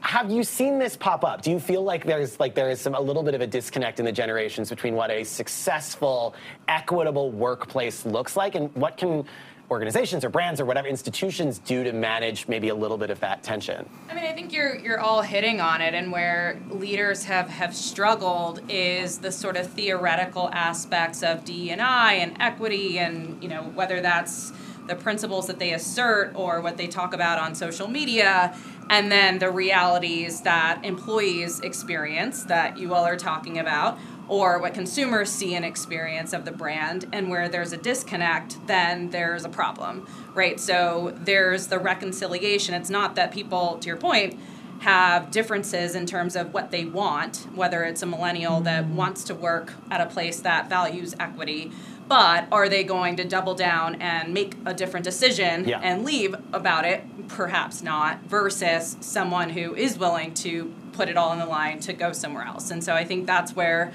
have 0.01 0.29
you 0.29 0.43
seen 0.43 0.77
this 0.77 0.95
pop 0.95 1.23
up? 1.23 1.41
Do 1.41 1.49
you 1.49 1.59
feel 1.59 1.81
like 1.81 2.05
there's 2.05 2.39
like 2.39 2.53
there 2.53 2.69
is 2.69 2.79
some 2.79 2.93
a 2.93 3.01
little 3.01 3.23
bit 3.23 3.33
of 3.33 3.41
a 3.41 3.47
disconnect 3.47 3.99
in 3.99 4.05
the 4.05 4.11
generations 4.11 4.69
between 4.69 4.93
what 4.93 5.09
a 5.09 5.23
successful, 5.23 6.35
equitable 6.67 7.31
workplace 7.31 8.05
looks 8.05 8.35
like 8.35 8.53
and 8.53 8.73
what 8.75 8.97
can 8.97 9.25
organizations 9.69 10.23
or 10.23 10.29
brands 10.29 10.61
or 10.61 10.65
whatever 10.65 10.87
institutions 10.87 11.59
do 11.59 11.83
to 11.83 11.91
manage 11.91 12.47
maybe 12.47 12.69
a 12.69 12.75
little 12.75 12.97
bit 12.97 13.09
of 13.09 13.19
that 13.19 13.43
tension? 13.43 13.87
I 14.09 14.15
mean, 14.15 14.23
I 14.23 14.33
think 14.33 14.53
you're 14.53 14.75
you're 14.75 14.99
all 14.99 15.21
hitting 15.21 15.59
on 15.59 15.81
it, 15.81 15.93
and 15.93 16.11
where 16.11 16.59
leaders 16.69 17.25
have 17.25 17.49
have 17.49 17.75
struggled 17.75 18.61
is 18.69 19.19
the 19.19 19.31
sort 19.31 19.57
of 19.57 19.67
theoretical 19.67 20.49
aspects 20.51 21.23
of 21.23 21.43
D 21.43 21.71
and 21.71 21.81
I 21.81 22.13
and 22.13 22.39
equity, 22.41 22.99
and 22.99 23.41
you 23.41 23.49
know 23.49 23.63
whether 23.63 24.01
that's 24.01 24.53
the 24.87 24.95
principles 24.95 25.47
that 25.47 25.59
they 25.59 25.73
assert 25.73 26.31
or 26.33 26.61
what 26.61 26.77
they 26.77 26.87
talk 26.87 27.13
about 27.13 27.39
on 27.39 27.53
social 27.53 27.89
media, 27.89 28.57
and 28.89 29.11
then 29.11 29.39
the 29.39 29.51
realities 29.51 30.41
that 30.41 30.83
employees 30.85 31.59
experience 31.59 32.43
that 32.45 32.77
you 32.77 32.93
all 32.93 33.05
are 33.05 33.17
talking 33.17 33.59
about. 33.59 33.99
Or 34.27 34.59
what 34.59 34.73
consumers 34.73 35.29
see 35.29 35.55
and 35.55 35.63
experience 35.63 36.33
of 36.33 36.43
the 36.43 36.51
brand, 36.51 37.07
and 37.13 37.29
where 37.29 37.47
there's 37.47 37.71
a 37.71 37.77
disconnect, 37.77 38.67
then 38.67 39.09
there's 39.11 39.45
a 39.45 39.49
problem, 39.49 40.05
right? 40.33 40.59
So 40.59 41.13
there's 41.17 41.67
the 41.67 41.79
reconciliation. 41.79 42.73
It's 42.73 42.89
not 42.89 43.15
that 43.15 43.31
people, 43.31 43.77
to 43.79 43.87
your 43.87 43.95
point, 43.97 44.37
have 44.79 45.31
differences 45.31 45.95
in 45.95 46.05
terms 46.05 46.35
of 46.35 46.53
what 46.53 46.71
they 46.71 46.85
want, 46.85 47.47
whether 47.55 47.83
it's 47.83 48.03
a 48.03 48.05
millennial 48.05 48.61
that 48.61 48.85
wants 48.85 49.23
to 49.23 49.33
work 49.33 49.73
at 49.89 50.01
a 50.01 50.05
place 50.05 50.41
that 50.41 50.69
values 50.69 51.15
equity, 51.19 51.71
but 52.07 52.47
are 52.51 52.69
they 52.69 52.83
going 52.83 53.15
to 53.17 53.23
double 53.23 53.55
down 53.55 53.95
and 53.95 54.33
make 54.33 54.55
a 54.65 54.73
different 54.73 55.03
decision 55.03 55.67
Yeah. 55.67 55.79
and 55.81 56.05
leave 56.05 56.35
about 56.53 56.85
it? 56.85 57.03
Perhaps 57.27 57.81
not, 57.81 58.21
versus 58.23 58.97
someone 59.01 59.49
who 59.49 59.75
is 59.75 59.97
willing 59.97 60.33
to 60.35 60.73
put 60.93 61.09
it 61.09 61.17
all 61.17 61.29
on 61.29 61.39
the 61.39 61.45
line 61.45 61.79
to 61.81 61.93
go 61.93 62.11
somewhere 62.13 62.45
else. 62.45 62.71
And 62.71 62.83
so 62.83 62.93
I 62.93 63.03
think 63.03 63.25
that's 63.25 63.55
where 63.55 63.91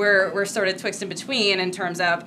we're, 0.00 0.32
we're 0.34 0.46
sort 0.46 0.66
of 0.66 0.76
twixt 0.78 1.02
in 1.02 1.08
between 1.08 1.60
in 1.60 1.70
terms 1.70 2.00
of 2.00 2.24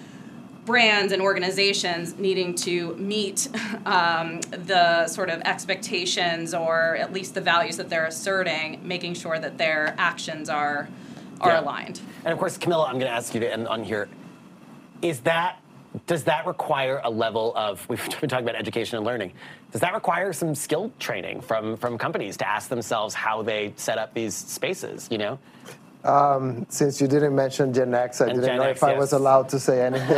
brands 0.63 1.11
and 1.11 1.21
organizations 1.21 2.15
needing 2.17 2.55
to 2.55 2.95
meet 2.95 3.49
um, 3.85 4.39
the 4.41 5.07
sort 5.07 5.29
of 5.29 5.41
expectations 5.41 6.53
or 6.53 6.95
at 6.95 7.11
least 7.11 7.33
the 7.33 7.41
values 7.41 7.75
that 7.77 7.89
they're 7.89 8.05
asserting, 8.05 8.79
making 8.87 9.13
sure 9.15 9.37
that 9.39 9.57
their 9.57 9.93
actions 9.97 10.47
are 10.49 10.87
are 11.41 11.49
Yeah. 11.49 11.61
aligned. 11.61 11.99
And 12.23 12.31
of 12.31 12.39
course, 12.39 12.57
Camilla, 12.57 12.85
I'm 12.85 12.99
going 12.99 13.11
to 13.11 13.17
ask 13.17 13.33
you 13.33 13.41
to 13.41 13.51
end 13.51 13.67
on 13.67 13.83
here. 13.83 14.07
Is 15.01 15.19
that 15.21 15.59
does 16.07 16.23
that 16.23 16.45
require 16.47 17.01
a 17.03 17.09
level 17.09 17.53
of 17.55 17.85
we've 17.89 17.99
been 18.21 18.29
talking 18.29 18.45
about 18.45 18.55
education 18.55 18.97
and 18.97 19.05
learning? 19.05 19.33
Does 19.71 19.81
that 19.81 19.93
require 19.93 20.31
some 20.31 20.55
skill 20.55 20.91
training 20.99 21.41
from 21.41 21.75
from 21.75 21.97
companies 21.97 22.37
to 22.37 22.47
ask 22.47 22.69
themselves 22.69 23.13
how 23.15 23.41
they 23.41 23.73
set 23.75 23.97
up 23.97 24.13
these 24.13 24.35
spaces? 24.35 25.09
You 25.11 25.17
know, 25.17 25.39
since 26.69 26.99
you 27.01 27.07
didn't 27.07 27.35
mention 27.35 27.73
Gen 27.73 27.93
X, 27.93 28.19
I 28.21 28.25
And 28.27 28.35
didn't 28.35 28.45
Gen 28.49 28.57
know 28.57 28.63
X, 28.63 28.77
if 28.79 28.83
I 28.83 28.91
yes. 28.91 28.99
was 28.99 29.13
allowed 29.13 29.49
to 29.49 29.59
say 29.59 29.81
anything. 29.85 30.17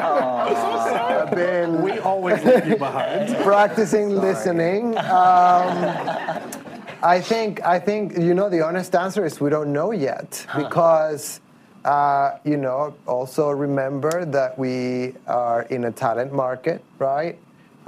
I've 0.00 1.30
been 1.34 1.82
We 1.82 1.98
always 1.98 2.42
leave 2.44 2.66
you 2.66 2.76
behind. 2.76 3.36
practicing 3.44 4.10
listening. 4.16 4.96
Um, 4.98 6.40
I 7.02 7.20
think 7.20 7.62
I 7.64 7.78
think 7.78 8.16
you 8.18 8.34
know 8.34 8.48
the 8.50 8.60
honest 8.62 8.94
answer 8.94 9.24
is 9.24 9.40
we 9.40 9.48
don't 9.50 9.72
know 9.72 9.90
yet 9.92 10.44
because 10.56 11.40
uh, 11.84 12.32
you 12.44 12.56
know 12.58 12.94
also 13.06 13.50
remember 13.50 14.24
that 14.26 14.58
we 14.58 15.14
are 15.26 15.62
in 15.70 15.84
a 15.84 15.92
talent 15.92 16.32
market, 16.32 16.82
right? 16.98 17.38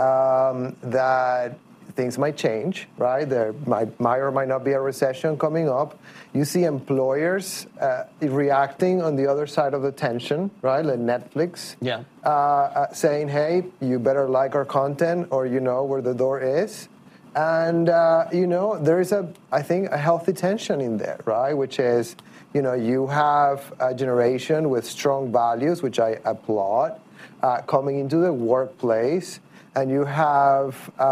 Um, 0.00 0.76
that 0.82 1.58
things 1.94 2.18
might 2.18 2.36
change, 2.36 2.88
right? 2.96 3.28
There 3.28 3.54
might, 3.66 3.98
might 4.00 4.18
or 4.18 4.30
might 4.30 4.48
not 4.48 4.64
be 4.64 4.72
a 4.72 4.80
recession 4.80 5.38
coming 5.38 5.68
up. 5.68 5.98
You 6.32 6.44
see 6.44 6.64
employers 6.64 7.66
uh, 7.80 8.04
reacting 8.20 9.02
on 9.02 9.16
the 9.16 9.26
other 9.26 9.46
side 9.46 9.74
of 9.74 9.82
the 9.82 9.92
tension, 9.92 10.50
right? 10.62 10.84
Like 10.84 10.98
Netflix 10.98 11.76
Yeah. 11.80 12.02
uh, 12.24 12.28
uh, 12.28 12.92
saying, 12.92 13.28
hey, 13.28 13.64
you 13.80 13.98
better 13.98 14.28
like 14.28 14.54
our 14.54 14.64
content 14.64 15.28
or 15.30 15.46
you 15.46 15.60
know 15.60 15.84
where 15.84 16.02
the 16.02 16.14
door 16.14 16.40
is. 16.40 16.88
And, 17.34 17.88
uh, 17.88 18.26
you 18.32 18.46
know, 18.46 18.78
there 18.78 19.00
is 19.00 19.12
a, 19.12 19.32
I 19.50 19.62
think, 19.62 19.90
a 19.90 19.96
healthy 19.96 20.32
tension 20.32 20.80
in 20.80 20.98
there, 20.98 21.20
right? 21.24 21.54
Which 21.54 21.78
is, 21.78 22.14
you 22.52 22.60
know, 22.60 22.74
you 22.74 23.06
have 23.06 23.72
a 23.80 23.94
generation 23.94 24.68
with 24.68 24.84
strong 24.84 25.32
values, 25.32 25.82
which 25.82 25.98
I 25.98 26.18
applaud, 26.24 27.00
uh, 27.42 27.62
coming 27.62 27.98
into 27.98 28.16
the 28.18 28.32
workplace. 28.32 29.40
And 29.74 29.90
you 29.90 30.04
have 30.04 30.90
uh, 30.98 31.02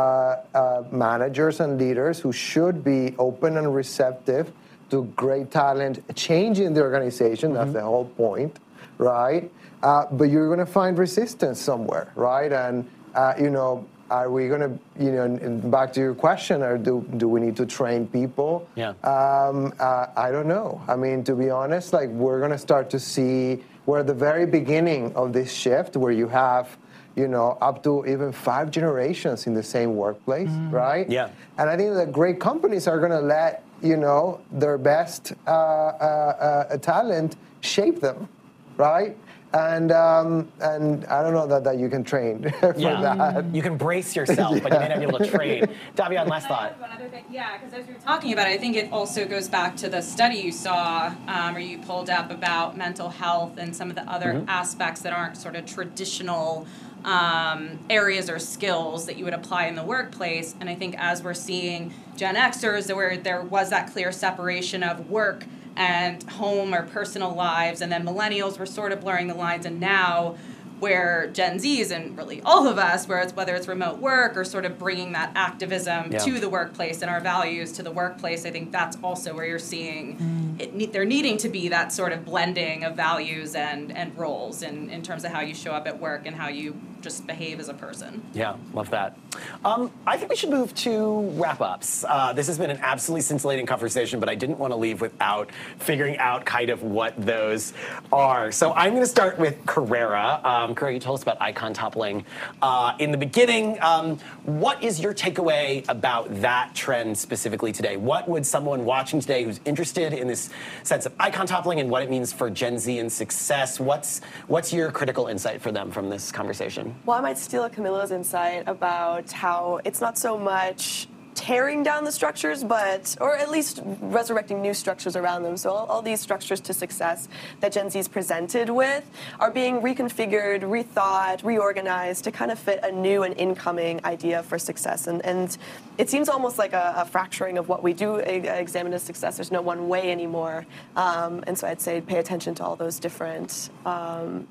uh, 0.55 0.85
managers 0.91 1.61
and 1.61 1.79
leaders 1.79 2.21
who 2.21 2.33
should 2.33 2.85
be 2.85 3.15
open 3.19 3.57
and 3.57 3.75
receptive 3.75 4.53
to 4.91 5.05
great 5.17 5.51
talent 5.51 6.01
changing 6.15 6.75
the 6.75 6.83
organization. 6.83 7.55
That's 7.55 7.73
the 7.73 7.83
whole 7.83 8.05
point, 8.05 8.59
right? 8.99 9.51
Uh, 9.83 10.07
but 10.13 10.25
you're 10.25 10.47
going 10.47 10.59
to 10.59 10.67
find 10.67 10.99
resistance 10.99 11.59
somewhere, 11.61 12.13
right? 12.15 12.53
And 12.53 12.89
uh, 13.15 13.35
you 13.41 13.51
know, 13.51 13.87
are 14.11 14.29
we 14.31 14.49
going 14.49 14.61
to, 14.61 14.79
you 15.03 15.13
know, 15.13 15.23
and 15.23 15.71
back 15.71 15.93
to 15.95 16.01
your 16.01 16.15
question, 16.15 16.63
or 16.63 16.77
do 16.77 17.07
do 17.17 17.29
we 17.29 17.41
need 17.41 17.57
to 17.57 17.65
train 17.65 18.07
people? 18.07 18.69
Yeah. 18.75 18.91
Um, 19.05 19.73
uh, 19.79 20.07
I 20.17 20.31
don't 20.31 20.49
know. 20.49 20.83
I 20.89 20.97
mean, 20.97 21.25
to 21.25 21.35
be 21.35 21.49
honest, 21.49 21.93
like 21.93 22.11
we're 22.11 22.41
going 22.41 22.51
to 22.51 22.59
start 22.59 22.91
to 22.91 22.99
see 22.99 23.63
we're 23.87 24.01
at 24.01 24.07
the 24.07 24.15
very 24.15 24.47
beginning 24.47 25.15
of 25.15 25.33
this 25.33 25.53
shift 25.53 25.97
where 25.97 26.13
you 26.13 26.29
have, 26.29 26.77
you 27.17 27.29
know, 27.29 27.59
up 27.61 27.83
to 27.83 28.07
even 28.07 28.33
five 28.33 28.71
generations 28.71 29.47
in 29.47 29.55
the 29.55 29.63
same 29.63 29.97
workplace, 29.97 30.51
right? 30.71 31.09
Yeah. 31.11 31.31
And 31.59 31.69
I 31.69 31.77
think 31.77 31.95
that 31.95 32.13
great 32.13 32.41
companies 32.41 32.87
are 32.87 32.99
going 32.99 33.11
to 33.11 33.21
let 33.21 33.65
you 33.83 33.97
know 33.97 34.41
their 34.53 34.79
best 34.79 35.33
uh, 35.47 35.51
uh, 35.51 36.67
uh, 36.71 36.77
talent 36.79 37.37
shape 37.61 38.01
them, 38.01 38.29
right? 38.77 39.17
And 39.53 39.91
um, 39.91 40.49
and 40.61 41.05
I 41.07 41.23
don't 41.23 41.35
know 41.35 41.47
that, 41.49 41.65
that 41.65 41.79
you 41.79 41.89
can 41.89 42.05
train 42.05 42.51
for 42.61 42.73
yeah, 42.77 43.01
that. 43.01 43.53
you 43.53 43.63
can 43.63 43.77
brace 43.77 44.15
yourself, 44.15 44.63
but 44.63 44.73
you 44.73 44.79
may 44.79 44.89
not 44.89 44.99
be 44.99 45.05
able 45.05 45.19
to 45.19 45.31
train. 45.37 45.67
Davion, 45.97 46.29
last 46.29 46.47
thought. 46.47 46.79
One 46.81 46.91
other 46.93 47.09
thing, 47.09 47.25
yeah, 47.31 47.59
because 47.59 47.75
as 47.75 47.87
we 47.87 47.95
were 47.95 48.01
talking 48.01 48.33
about 48.33 48.47
it, 48.47 48.51
I 48.51 48.59
think 48.59 48.77
it 48.77 48.93
also 48.93 49.27
goes 49.27 49.49
back 49.49 49.77
to 49.79 49.89
the 49.89 50.03
study 50.03 50.37
you 50.37 50.53
saw, 50.53 51.13
um, 51.27 51.57
or 51.57 51.59
you 51.59 51.79
pulled 51.79 52.09
up 52.09 52.31
about 52.31 52.77
mental 52.77 53.09
health 53.09 53.59
and 53.59 53.75
some 53.75 53.91
of 53.91 53.97
the 53.97 54.09
other 54.09 54.45
aspects 54.47 55.03
that 55.03 55.13
aren't 55.13 55.37
sort 55.37 55.57
of 55.57 55.67
traditional 55.67 56.67
um, 57.05 57.79
areas 57.89 58.31
or 58.31 58.39
skills 58.39 59.07
that 59.07 59.17
you 59.17 59.25
would 59.25 59.35
apply 59.35 59.67
in 59.67 59.75
the 59.75 59.83
workplace. 59.83 60.55
And 60.61 60.69
I 60.69 60.75
think 60.77 60.95
as 60.99 61.23
we're 61.23 61.35
seeing 61.35 61.93
Gen 62.17 62.37
Xers, 62.37 62.95
where 62.95 63.17
there 63.17 63.43
was 63.43 63.71
that 63.71 63.91
clear 63.91 64.13
separation 64.13 64.83
of 64.83 65.11
work 65.11 65.45
and 65.77 66.23
home 66.25 66.75
or 66.75 66.83
personal 66.83 67.35
lives, 67.35 67.81
and 67.81 67.91
then 67.91 68.05
millennials 68.05 68.59
were 68.59 68.67
sort 68.67 68.93
of 68.93 69.01
blurring 69.01 69.29
the 69.29 69.35
lines, 69.35 69.67
and 69.67 69.81
now 69.81 70.37
where 70.81 71.29
Gen 71.35 71.59
Zs 71.59 71.91
and 71.91 72.17
really 72.17 72.41
all 72.43 72.67
of 72.67 72.79
us, 72.79 73.07
where 73.07 73.21
it's, 73.21 73.35
whether 73.35 73.55
it's 73.55 73.69
remote 73.69 73.99
work 73.99 74.37
or 74.37 74.45
sort 74.45 74.65
of 74.65 74.79
bringing 74.79 75.13
that 75.13 75.31
activism 75.37 76.11
Yeah. 76.11 76.19
to 76.21 76.41
the 76.41 76.49
workplace 76.49 77.03
and 77.03 77.11
our 77.11 77.21
values 77.21 77.73
to 77.73 77.83
the 77.83 77.91
workplace, 77.91 78.47
I 78.47 78.51
think 78.51 78.73
that's 78.73 78.97
also 79.03 79.35
where 79.35 79.45
you're 79.45 79.59
seeing 79.59 80.17
mm. 80.17 80.61
it. 80.61 80.75
Ne- 80.75 80.87
there 80.87 81.05
needing 81.05 81.37
to 81.39 81.51
be 81.51 81.69
that 81.69 81.93
sort 81.93 82.13
of 82.13 82.25
blending 82.25 82.85
of 82.85 82.97
values 82.97 83.55
and 83.55 83.95
and 83.95 84.17
roles 84.17 84.63
in 84.63 84.89
in 84.89 85.03
terms 85.03 85.25
of 85.25 85.33
how 85.33 85.41
you 85.41 85.55
show 85.55 85.73
up 85.73 85.87
at 85.87 86.01
work 86.01 86.27
and 86.27 86.35
how 86.35 86.49
you 86.49 86.81
just 87.01 87.27
behave 87.27 87.61
as 87.61 87.69
a 87.69 87.75
person. 87.75 88.23
Yeah, 88.33 88.57
love 88.75 88.91
that. 88.91 89.17
Um, 89.65 89.91
I 90.07 90.17
think 90.17 90.31
we 90.31 90.37
should 90.37 90.51
move 90.51 90.75
to 90.77 91.21
wrap 91.31 91.61
ups. 91.61 92.05
Uh, 92.09 92.33
this 92.33 92.47
has 92.47 92.59
been 92.59 92.71
an 92.71 92.79
absolutely 92.83 93.23
scintillating 93.23 93.67
conversation, 93.67 94.21
but 94.21 94.29
I 94.29 94.35
didn't 94.35 94.59
want 94.59 94.73
to 94.73 94.77
leave 94.77 95.01
without 95.01 95.51
figuring 95.79 96.19
out 96.19 96.45
kind 96.45 96.71
of 96.71 96.83
what 96.83 97.15
those 97.17 97.73
are. 98.13 98.53
So 98.53 98.73
I'm 98.75 98.91
going 98.91 99.03
to 99.03 99.09
start 99.09 99.39
with 99.39 99.65
Carrera. 99.67 100.41
Um, 100.45 100.75
Carrera, 100.75 100.95
you 100.95 101.01
told 101.01 101.19
us 101.19 101.23
about 101.23 101.41
icon 101.41 101.73
toppling. 101.73 102.25
Uh, 102.63 102.95
in 102.99 103.11
the 103.11 103.19
beginning, 103.19 103.79
um, 103.83 104.19
what 104.45 104.83
is 104.83 105.01
your 105.01 105.15
takeaway 105.15 105.89
about 105.89 106.41
that 106.41 106.75
trend 106.75 107.17
specifically 107.17 107.73
today? 107.73 107.97
What 107.97 108.29
would 108.29 108.45
someone 108.45 108.85
watching 108.85 109.21
today 109.21 109.45
who's 109.45 109.61
interested 109.65 110.13
in 110.13 110.27
this 110.27 110.51
sense 110.83 111.07
of 111.07 111.15
icon 111.19 111.47
toppling 111.47 111.81
and 111.81 111.91
what 111.91 112.03
it 112.03 112.11
means 112.11 112.33
for 112.33 112.51
Gen 112.51 112.79
Z 112.79 112.99
and 112.99 113.13
success, 113.13 113.79
what's, 113.79 114.21
what's 114.49 114.73
your 114.73 114.91
critical 114.91 115.27
insight 115.27 115.61
for 115.61 115.73
them 115.73 115.91
from 115.91 116.11
this 116.11 116.33
conversation? 116.33 116.90
Well, 117.05 117.19
I 117.19 117.21
might 117.21 117.39
steal 117.39 117.69
Camilla's 117.69 118.11
insight 118.11 118.65
about 118.67 119.31
how 119.33 119.81
it's 119.85 120.01
not 120.01 120.19
so 120.19 120.39
much 120.39 121.09
tearing 121.35 121.83
down 121.83 122.05
the 122.05 122.13
structures, 122.13 122.63
but, 122.63 123.17
or 123.21 123.35
at 123.37 123.51
least 123.51 123.81
resurrecting 123.85 124.61
new 124.61 124.75
structures 124.75 125.17
around 125.17 125.43
them. 125.43 125.57
So 125.57 125.71
all, 125.71 125.87
all 125.87 126.03
these 126.03 126.21
structures 126.21 126.61
to 126.61 126.75
success 126.75 127.29
that 127.61 127.73
Gen 127.73 127.89
Z 127.89 127.99
is 127.99 128.09
presented 128.09 128.69
with 128.69 129.09
are 129.39 129.51
being 129.51 129.81
reconfigured, 129.81 130.61
rethought, 130.61 131.43
reorganized 131.43 132.25
to 132.25 132.31
kind 132.31 132.51
of 132.51 132.59
fit 132.59 132.81
a 132.83 132.93
new 132.93 133.23
and 133.23 133.35
incoming 133.39 134.05
idea 134.05 134.43
for 134.43 134.59
success. 134.59 135.07
And, 135.07 135.25
and 135.25 135.57
it 135.97 136.11
seems 136.11 136.29
almost 136.29 136.59
like 136.59 136.75
a, 136.75 136.93
a 136.99 137.05
fracturing 137.07 137.57
of 137.57 137.69
what 137.69 137.83
we 137.83 137.95
do 137.95 138.17
examine 138.17 138.93
as 138.93 139.03
success. 139.03 139.37
There's 139.37 139.53
no 139.53 139.63
one 139.63 139.89
way 139.89 140.13
anymore. 140.13 140.67
Um, 140.95 141.43
and 141.47 141.57
so 141.57 141.67
I'd 141.67 141.81
say 141.81 142.03
pay 142.03 142.19
attention 142.19 142.55
to 142.57 142.65
all 142.65 142.77
those 142.77 142.99
different 142.99 143.71
um, 143.87 144.47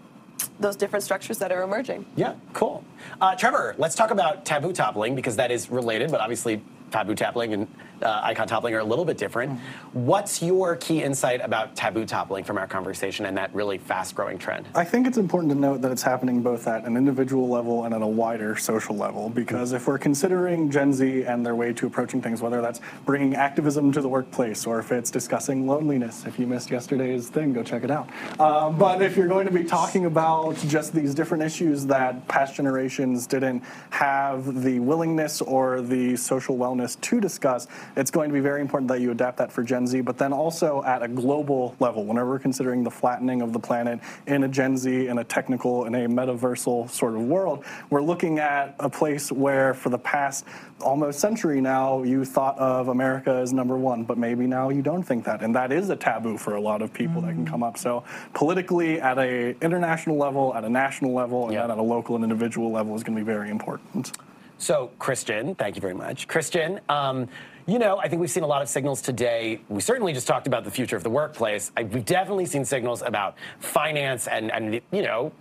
those 0.59 0.75
different 0.75 1.03
structures 1.03 1.37
that 1.39 1.51
are 1.51 1.63
emerging. 1.63 2.05
Yeah, 2.15 2.35
cool. 2.53 2.83
Uh, 3.21 3.35
Trevor, 3.35 3.75
let's 3.77 3.95
talk 3.95 4.11
about 4.11 4.45
taboo 4.45 4.73
toppling 4.73 5.15
because 5.15 5.35
that 5.35 5.51
is 5.51 5.69
related, 5.69 6.11
but 6.11 6.21
obviously 6.21 6.61
taboo 6.91 7.15
toppling 7.15 7.53
and 7.53 7.67
uh, 8.02 8.22
icon 8.24 8.47
toppling 8.47 8.74
are 8.74 8.80
a 8.80 8.84
little 8.84 9.06
bit 9.06 9.18
different. 9.18 9.60
What's 9.93 10.41
your 10.41 10.76
key 10.76 11.04
insight 11.04 11.41
about 11.43 11.76
taboo 11.76 12.06
toppling 12.06 12.43
from 12.43 12.58
our 12.58 12.68
conversation 12.68 13.26
and 13.26 13.38
that 13.38 13.54
really 13.54 13.78
fast 13.78 14.16
growing 14.16 14.38
trend? 14.38 14.68
I 14.76 14.84
think 14.84 15.08
it's 15.08 15.18
important 15.18 15.52
to 15.54 15.60
note 15.60 15.82
that 15.82 15.91
it's 15.91 16.04
happening 16.04 16.41
both 16.41 16.68
at 16.68 16.86
an 16.86 16.97
individual 16.97 17.47
level 17.50 17.86
and 17.86 17.93
at 17.93 18.02
a 18.02 18.08
wider 18.08 18.56
social 18.56 18.95
level. 18.95 19.30
Because 19.30 19.74
if 19.74 19.88
we're 19.88 19.97
considering 19.97 20.72
Gen 20.72 20.93
Z 20.93 21.24
and 21.24 21.45
their 21.45 21.56
way 21.56 21.74
to 21.74 21.88
approaching 21.88 22.22
things, 22.22 22.41
whether 22.41 22.62
that's 22.62 22.82
bringing 23.06 23.36
activism 23.36 23.91
to 23.91 24.02
the 24.02 24.10
workplace 24.10 24.66
or 24.66 24.80
if 24.80 24.91
it's 24.91 25.12
discussing 25.12 25.68
loneliness, 25.68 26.26
if 26.26 26.39
you 26.39 26.47
missed 26.47 26.70
yesterday's 26.70 27.30
thing, 27.30 27.54
go 27.54 27.64
check 27.64 27.84
it 27.84 27.91
out. 27.91 28.10
Uh, 28.39 28.70
but 28.70 29.02
if 29.02 29.18
you're 29.18 29.28
going 29.28 29.45
to 29.45 29.54
be 29.54 29.64
talking 29.64 30.06
about 30.06 30.56
just 30.68 30.93
these 30.93 31.14
different 31.14 31.43
issues 31.43 31.86
that 31.86 32.28
past 32.28 32.56
generations 32.56 33.28
didn't 33.28 33.64
have 33.89 34.64
the 34.64 34.80
willingness 34.80 35.41
or 35.41 35.82
the 35.82 36.16
social 36.16 36.58
wellness 36.58 37.00
to 37.02 37.20
discuss, 37.20 37.68
it's 37.95 38.11
going 38.11 38.29
to 38.29 38.33
be 38.33 38.39
very 38.39 38.61
important 38.61 38.87
that 38.89 39.01
you 39.01 39.11
adapt 39.11 39.37
that 39.37 39.51
for 39.51 39.63
Gen 39.63 39.87
Z, 39.87 40.01
but 40.01 40.17
then 40.17 40.33
also 40.33 40.83
at 40.83 41.03
a 41.03 41.07
global 41.07 41.75
level, 41.79 42.05
whenever 42.05 42.29
we're 42.29 42.39
considering 42.39 42.83
the 42.83 42.91
flattening 42.91 43.41
of 43.41 43.53
the 43.53 43.59
planet 43.59 43.99
in 44.27 44.43
a 44.43 44.47
Gen 44.47 44.77
Z, 44.77 45.07
in 45.07 45.19
a 45.19 45.23
technical, 45.23 45.85
in 45.85 45.95
a 45.95 46.07
metaversal 46.07 46.89
sort 46.89 47.15
of 47.15 47.23
world, 47.23 47.63
we're 47.89 48.01
looking 48.01 48.39
at 48.39 48.75
a 48.79 48.89
place 48.89 49.31
where 49.31 49.73
for 49.73 49.89
the 49.89 49.97
past 49.97 50.45
almost 50.81 51.19
century 51.19 51.61
now, 51.61 52.03
you 52.03 52.23
thought 52.23 52.57
of 52.57 52.87
America 52.87 53.31
as 53.31 53.53
number 53.53 53.77
one, 53.77 54.03
but 54.03 54.17
maybe 54.17 54.47
now 54.47 54.69
you 54.69 54.81
don't 54.81 55.03
think 55.03 55.25
that. 55.25 55.41
And 55.41 55.53
that 55.55 55.71
is 55.71 55.89
a 55.89 55.95
taboo 55.95 56.37
for 56.37 56.55
a 56.55 56.61
lot 56.61 56.81
of 56.81 56.93
people 56.93 57.21
that 57.21 57.33
can 57.33 57.45
come 57.45 57.63
up. 57.63 57.77
So 57.77 58.03
politically, 58.33 59.01
at 59.01 59.17
a 59.17 59.55
international 59.61 60.17
level, 60.17 60.53
at 60.55 60.63
a 60.63 60.69
national 60.69 61.13
level, 61.13 61.47
and 61.47 61.57
then 61.57 61.71
at 61.71 61.77
a 61.77 61.81
local 61.81 62.15
and 62.15 62.23
individual 62.23 62.71
level 62.71 62.95
is 62.95 63.03
going 63.03 63.17
to 63.17 63.23
be 63.23 63.25
very 63.25 63.49
important. 63.49 64.17
So, 64.57 64.91
Christian, 64.99 65.55
thank 65.55 65.75
you 65.75 65.81
very 65.81 65.93
much. 65.93 66.27
Christian, 66.27 66.81
um, 66.89 67.29
you 67.72 67.80
know, 67.80 67.97
I 67.97 68.07
think 68.07 68.20
we've 68.20 68.32
seen 68.32 68.43
a 68.43 68.47
lot 68.47 68.61
of 68.61 68.70
signals 68.70 69.01
today. 69.01 69.61
We 69.70 69.82
certainly 69.82 70.13
just 70.13 70.28
talked 70.28 70.47
about 70.47 70.63
the 70.63 70.72
future 70.72 70.95
of 70.95 71.03
the 71.03 71.09
workplace. 71.09 71.72
I, 71.78 71.84
we've 71.84 72.05
definitely 72.05 72.45
seen 72.45 72.65
signals 72.65 73.01
about 73.01 73.36
finance 73.59 74.28
and, 74.28 74.51
and, 74.51 74.82
you 74.91 75.01
know, 75.01 75.32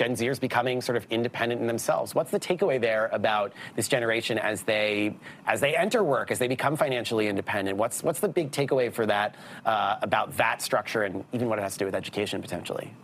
Gen 0.00 0.16
Zers 0.16 0.40
becoming 0.40 0.80
sort 0.80 0.96
of 0.96 1.06
independent 1.10 1.60
in 1.60 1.66
themselves. 1.66 2.14
What's 2.14 2.30
the 2.30 2.40
takeaway 2.40 2.80
there 2.80 3.10
about 3.12 3.52
this 3.76 3.86
generation 3.86 4.38
as 4.38 4.62
they 4.62 5.14
as 5.46 5.60
they 5.60 5.76
enter 5.76 6.02
work, 6.02 6.30
as 6.30 6.38
they 6.38 6.48
become 6.48 6.74
financially 6.74 7.26
independent? 7.26 7.76
What's 7.76 8.02
what's 8.02 8.18
the 8.18 8.28
big 8.28 8.50
takeaway 8.50 8.90
for 8.90 9.04
that 9.04 9.34
uh, 9.66 9.96
about 10.00 10.34
that 10.38 10.62
structure 10.62 11.02
and 11.02 11.22
even 11.34 11.50
what 11.50 11.58
it 11.58 11.62
has 11.62 11.74
to 11.74 11.80
do 11.80 11.84
with 11.84 11.94
education 11.94 12.40
potentially? 12.40 12.94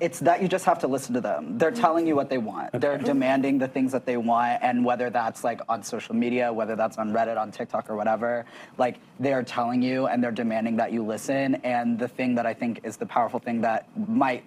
It's 0.00 0.18
that 0.20 0.40
you 0.40 0.48
just 0.48 0.64
have 0.64 0.78
to 0.78 0.86
listen 0.86 1.12
to 1.12 1.20
them. 1.20 1.58
They're 1.58 1.70
telling 1.70 2.06
you 2.06 2.16
what 2.16 2.30
they 2.30 2.38
want. 2.38 2.72
They're 2.72 2.96
demanding 2.96 3.58
the 3.58 3.68
things 3.68 3.92
that 3.92 4.06
they 4.06 4.16
want, 4.16 4.60
and 4.62 4.82
whether 4.82 5.10
that's 5.10 5.44
like 5.44 5.60
on 5.68 5.82
social 5.82 6.14
media, 6.14 6.50
whether 6.50 6.74
that's 6.74 6.96
on 6.96 7.12
Reddit, 7.12 7.36
on 7.36 7.50
TikTok, 7.50 7.90
or 7.90 7.96
whatever, 7.96 8.46
like 8.78 8.96
they 9.18 9.34
are 9.34 9.42
telling 9.42 9.82
you 9.82 10.06
and 10.06 10.24
they're 10.24 10.30
demanding 10.30 10.76
that 10.76 10.90
you 10.90 11.04
listen. 11.04 11.56
And 11.56 11.98
the 11.98 12.08
thing 12.08 12.34
that 12.36 12.46
I 12.46 12.54
think 12.54 12.80
is 12.82 12.96
the 12.96 13.04
powerful 13.04 13.40
thing 13.40 13.60
that 13.60 13.86
might 14.08 14.42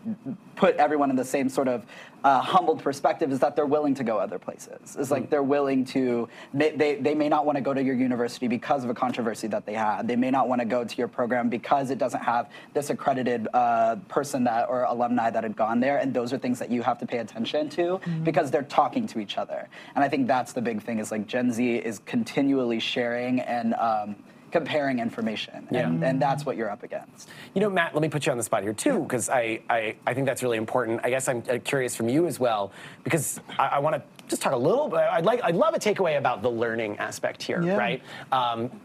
put 0.56 0.76
everyone 0.78 1.12
in 1.12 1.16
the 1.16 1.26
same 1.26 1.50
sort 1.50 1.68
of 1.68 1.83
uh, 2.24 2.40
humbled 2.40 2.82
perspective 2.82 3.32
is 3.32 3.40
that 3.40 3.56
they're 3.56 3.66
willing 3.66 3.94
to 3.96 4.04
go 4.04 4.18
other 4.18 4.40
places. 4.40 4.96
It's 4.98 5.12
like 5.12 5.30
they're 5.30 5.44
willing 5.44 5.84
to, 5.86 6.30
they, 6.54 6.72
they, 6.72 6.96
they 6.96 7.16
may 7.16 7.28
not 7.28 7.46
want 7.46 7.58
to 7.58 7.62
go 7.62 7.74
to 7.74 7.84
your 7.84 7.96
university 7.96 8.48
because 8.48 8.84
of 8.84 8.90
a 8.90 8.94
controversy 8.94 9.48
that 9.48 9.66
they 9.66 9.74
had. 9.74 10.08
They 10.08 10.16
may 10.16 10.32
not 10.32 10.48
want 10.48 10.62
to 10.62 10.66
go 10.66 10.86
to 10.86 10.98
your 10.98 11.10
program 11.10 11.50
because 11.50 11.90
it 11.90 11.98
doesn't 11.98 12.22
have 12.22 12.50
this 12.74 12.90
accredited 12.90 13.48
uh, 13.54 13.98
person 14.08 14.46
that 14.46 14.70
or 14.70 14.84
alumni 14.84 15.30
that 15.30 15.44
had 15.44 15.56
gone 15.56 15.82
there. 15.82 15.98
And 15.98 16.14
those 16.14 16.32
are 16.32 16.38
things 16.38 16.60
that 16.60 16.72
you 16.72 16.82
have 16.82 16.98
to 17.00 17.06
pay 17.06 17.18
attention 17.18 17.70
to 17.72 18.00
because 18.24 18.50
they're 18.52 18.64
talking 18.64 19.06
to 19.08 19.20
each 19.20 19.38
other. 19.38 19.68
And 19.96 20.04
I 20.04 20.08
think 20.08 20.28
that's 20.28 20.54
the 20.54 20.62
big 20.62 20.82
thing 20.82 21.00
is 21.00 21.12
like 21.12 21.28
Gen 21.28 21.52
Z 21.52 21.76
is 21.76 22.00
continually 22.06 22.80
sharing 22.80 23.42
and 23.42 23.74
um, 23.74 24.16
comparing 24.54 25.00
information. 25.00 25.68
And, 25.72 26.00
Yeah. 26.02 26.08
and 26.10 26.22
that's 26.22 26.46
what 26.46 26.56
you're 26.56 26.70
up 26.70 26.84
against. 26.84 27.28
You 27.56 27.62
know, 27.62 27.72
Matt, 27.72 27.96
let 27.96 28.04
me 28.04 28.08
put 28.08 28.28
you 28.28 28.32
on 28.32 28.38
the 28.38 28.44
spot 28.44 28.62
here 28.62 28.72
too, 28.72 29.00
because 29.00 29.28
I, 29.28 29.60
I, 29.68 29.96
I 30.06 30.14
think 30.14 30.28
that's 30.28 30.44
really 30.44 30.58
important. 30.58 31.02
I 31.04 31.10
guess 31.10 31.28
I'm 31.28 31.42
uh, 31.50 31.58
curious 31.64 31.96
from 31.96 32.08
you 32.08 32.28
as 32.28 32.40
well, 32.40 32.72
because 33.04 33.40
I, 33.58 33.66
I 33.66 33.80
want 33.80 33.96
to 33.96 34.04
just 34.28 34.44
talk 34.44 34.54
a 34.54 34.58
little 34.58 34.88
bit. 34.88 35.00
I'd 35.00 35.26
like, 35.26 35.44
I'd 35.44 35.56
love 35.56 35.74
a 35.74 35.80
takeaway 35.80 36.20
about 36.20 36.44
the 36.44 36.52
learning 36.52 36.98
aspect 37.00 37.42
here, 37.42 37.64
Yeah. 37.64 37.78
right? 37.78 38.02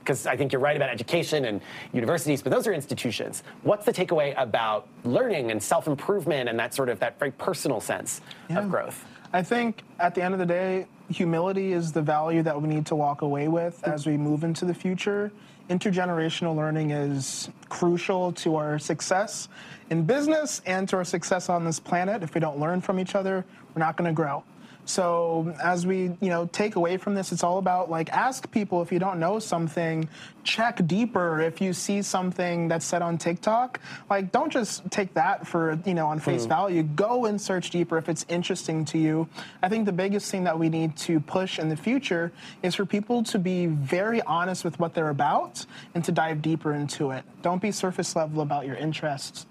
Because 0.01 0.27
I 0.27 0.39
think 0.39 0.53
you're 0.53 0.63
right 0.63 0.75
about 0.75 0.89
education 0.89 1.45
and 1.45 1.61
universities, 1.93 2.41
but 2.41 2.51
those 2.51 2.67
are 2.67 2.73
institutions. 2.73 3.43
What's 3.63 3.85
the 3.85 3.93
takeaway 3.93 4.33
about 4.39 4.89
learning 5.05 5.51
and 5.51 5.63
self 5.63 5.87
improvement 5.87 6.49
and 6.49 6.59
that 6.59 6.73
sort 6.73 6.89
of 6.89 6.99
that 7.01 7.19
very 7.19 7.33
personal 7.33 7.81
sense 7.83 8.23
Yeah. 8.49 8.61
of 8.61 8.71
growth? 8.71 9.05
I 9.35 9.43
think 9.43 9.83
at 10.01 10.15
the 10.15 10.23
end 10.23 10.33
of 10.33 10.41
the 10.41 10.47
day, 10.47 10.87
humility 11.11 11.75
is 11.75 11.93
the 11.93 12.01
value 12.03 12.43
that 12.43 12.61
we 12.61 12.67
need 12.69 12.87
to 12.87 12.97
walk 12.97 13.21
away 13.21 13.49
with 13.49 13.87
as 13.87 14.07
we 14.07 14.17
move 14.17 14.43
into 14.45 14.65
the 14.65 14.73
future. 14.75 15.31
Intergenerational 15.69 16.57
learning 16.57 16.93
is 16.93 17.51
crucial 17.69 18.33
to 18.33 18.57
our 18.57 18.79
success 18.79 19.49
in 19.91 20.05
business 20.05 20.63
and 20.65 20.89
to 20.89 20.97
our 20.97 21.05
success 21.05 21.51
on 21.51 21.65
this 21.65 21.79
planet. 21.79 22.23
If 22.23 22.35
we 22.35 22.41
don't 22.41 22.59
learn 22.59 22.81
from 22.81 22.99
each 22.99 23.15
other, 23.15 23.45
we're 23.75 23.81
not 23.81 23.97
going 23.97 24.09
to 24.09 24.15
grow. 24.15 24.43
So 24.89 25.55
as 25.63 25.87
we, 25.87 26.17
you 26.21 26.31
know, 26.31 26.47
take 26.51 26.77
away 26.77 26.97
from 26.97 27.15
this, 27.15 27.31
it's 27.31 27.45
all 27.45 27.59
about 27.59 27.91
like 27.91 28.09
ask 28.11 28.51
people 28.51 28.81
if 28.81 28.91
you 28.91 28.99
don't 28.99 29.21
know 29.21 29.39
something, 29.39 30.09
check 30.45 30.81
deeper 30.87 31.43
if 31.43 31.61
you 31.61 31.75
see 31.75 32.01
something 32.01 32.69
that's 32.69 32.87
said 32.87 33.03
on 33.03 33.19
TikTok. 33.19 33.81
Like 34.09 34.33
don't 34.33 34.51
just 34.51 34.91
take 34.91 35.13
that 35.13 35.47
for, 35.47 35.79
you 35.85 35.93
know, 35.93 36.07
on 36.07 36.19
face 36.21 36.47
Mm. 36.47 36.49
value. 36.49 36.83
Go 36.85 37.27
and 37.27 37.39
search 37.39 37.69
deeper 37.69 37.99
if 37.99 38.09
it's 38.09 38.25
interesting 38.31 38.87
to 38.87 38.97
you. 38.99 39.29
I 39.63 39.69
think 39.69 39.85
the 39.85 39.93
biggest 39.93 40.31
thing 40.31 40.45
that 40.45 40.59
we 40.59 40.71
need 40.71 40.97
to 40.99 41.21
push 41.21 41.59
in 41.59 41.69
the 41.69 41.77
future 41.77 42.33
is 42.63 42.75
for 42.75 42.87
people 42.87 43.23
to 43.25 43.39
be 43.39 43.67
very 43.67 44.23
honest 44.23 44.65
with 44.65 44.81
what 44.81 44.95
they're 44.95 45.11
about 45.11 45.67
and 45.95 46.03
to 46.05 46.13
dive 46.13 46.41
deeper 46.41 46.73
into 46.73 47.11
it. 47.11 47.25
Don't 47.43 47.61
be 47.61 47.73
surface 47.73 48.17
level 48.17 48.41
about 48.41 48.65
your 48.65 48.77
interests. 48.77 49.45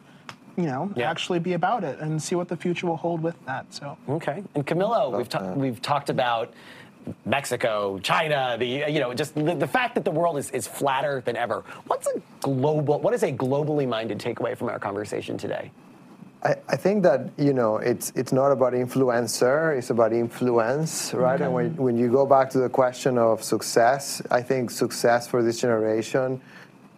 You 0.57 0.63
know, 0.63 0.91
actually 0.97 1.37
be 1.39 1.53
about 1.53 1.83
it 1.83 1.99
and 1.99 2.21
see 2.21 2.33
what 2.33 2.47
the 2.47 2.57
future 2.57 2.87
will 2.87 2.97
hold 2.97 3.21
with 3.21 3.35
that. 3.45 3.71
So 3.71 3.95
Okay. 4.09 4.43
And 4.55 4.65
Camilo, 4.65 5.15
we've, 5.15 5.29
ta- 5.29 5.53
we've 5.53 5.81
talked 5.81 6.09
about 6.09 6.51
Mexico, 7.25 7.99
China, 7.99 8.57
the 8.59 8.65
you 8.65 8.99
know 8.99 9.13
just 9.13 9.35
the, 9.35 9.55
the 9.55 9.67
fact 9.67 9.95
that 9.95 10.03
the 10.03 10.11
world 10.11 10.37
is, 10.37 10.49
is 10.51 10.67
flatter 10.67 11.21
than 11.21 11.35
ever. 11.35 11.63
What's 11.85 12.07
a 12.07 12.21
global? 12.41 12.99
What 12.99 13.13
is 13.13 13.23
a 13.23 13.31
globally 13.31 13.87
minded 13.87 14.19
takeaway 14.19 14.57
from 14.57 14.69
our 14.69 14.79
conversation 14.79 15.37
today? 15.37 15.71
I, 16.43 16.55
I 16.67 16.75
think 16.75 17.03
that 17.03 17.29
you 17.37 17.53
know 17.53 17.77
it's 17.77 18.11
it's 18.15 18.31
not 18.31 18.51
about 18.51 18.73
influencer, 18.73 19.77
it's 19.77 19.89
about 19.89 20.13
influence, 20.13 21.13
right? 21.13 21.39
And 21.39 21.53
when, 21.53 21.75
when 21.77 21.97
you 21.97 22.11
go 22.11 22.25
back 22.25 22.49
to 22.51 22.59
the 22.59 22.69
question 22.69 23.17
of 23.17 23.43
success, 23.43 24.21
I 24.29 24.41
think 24.41 24.69
success 24.71 25.27
for 25.27 25.41
this 25.41 25.59
generation, 25.61 26.41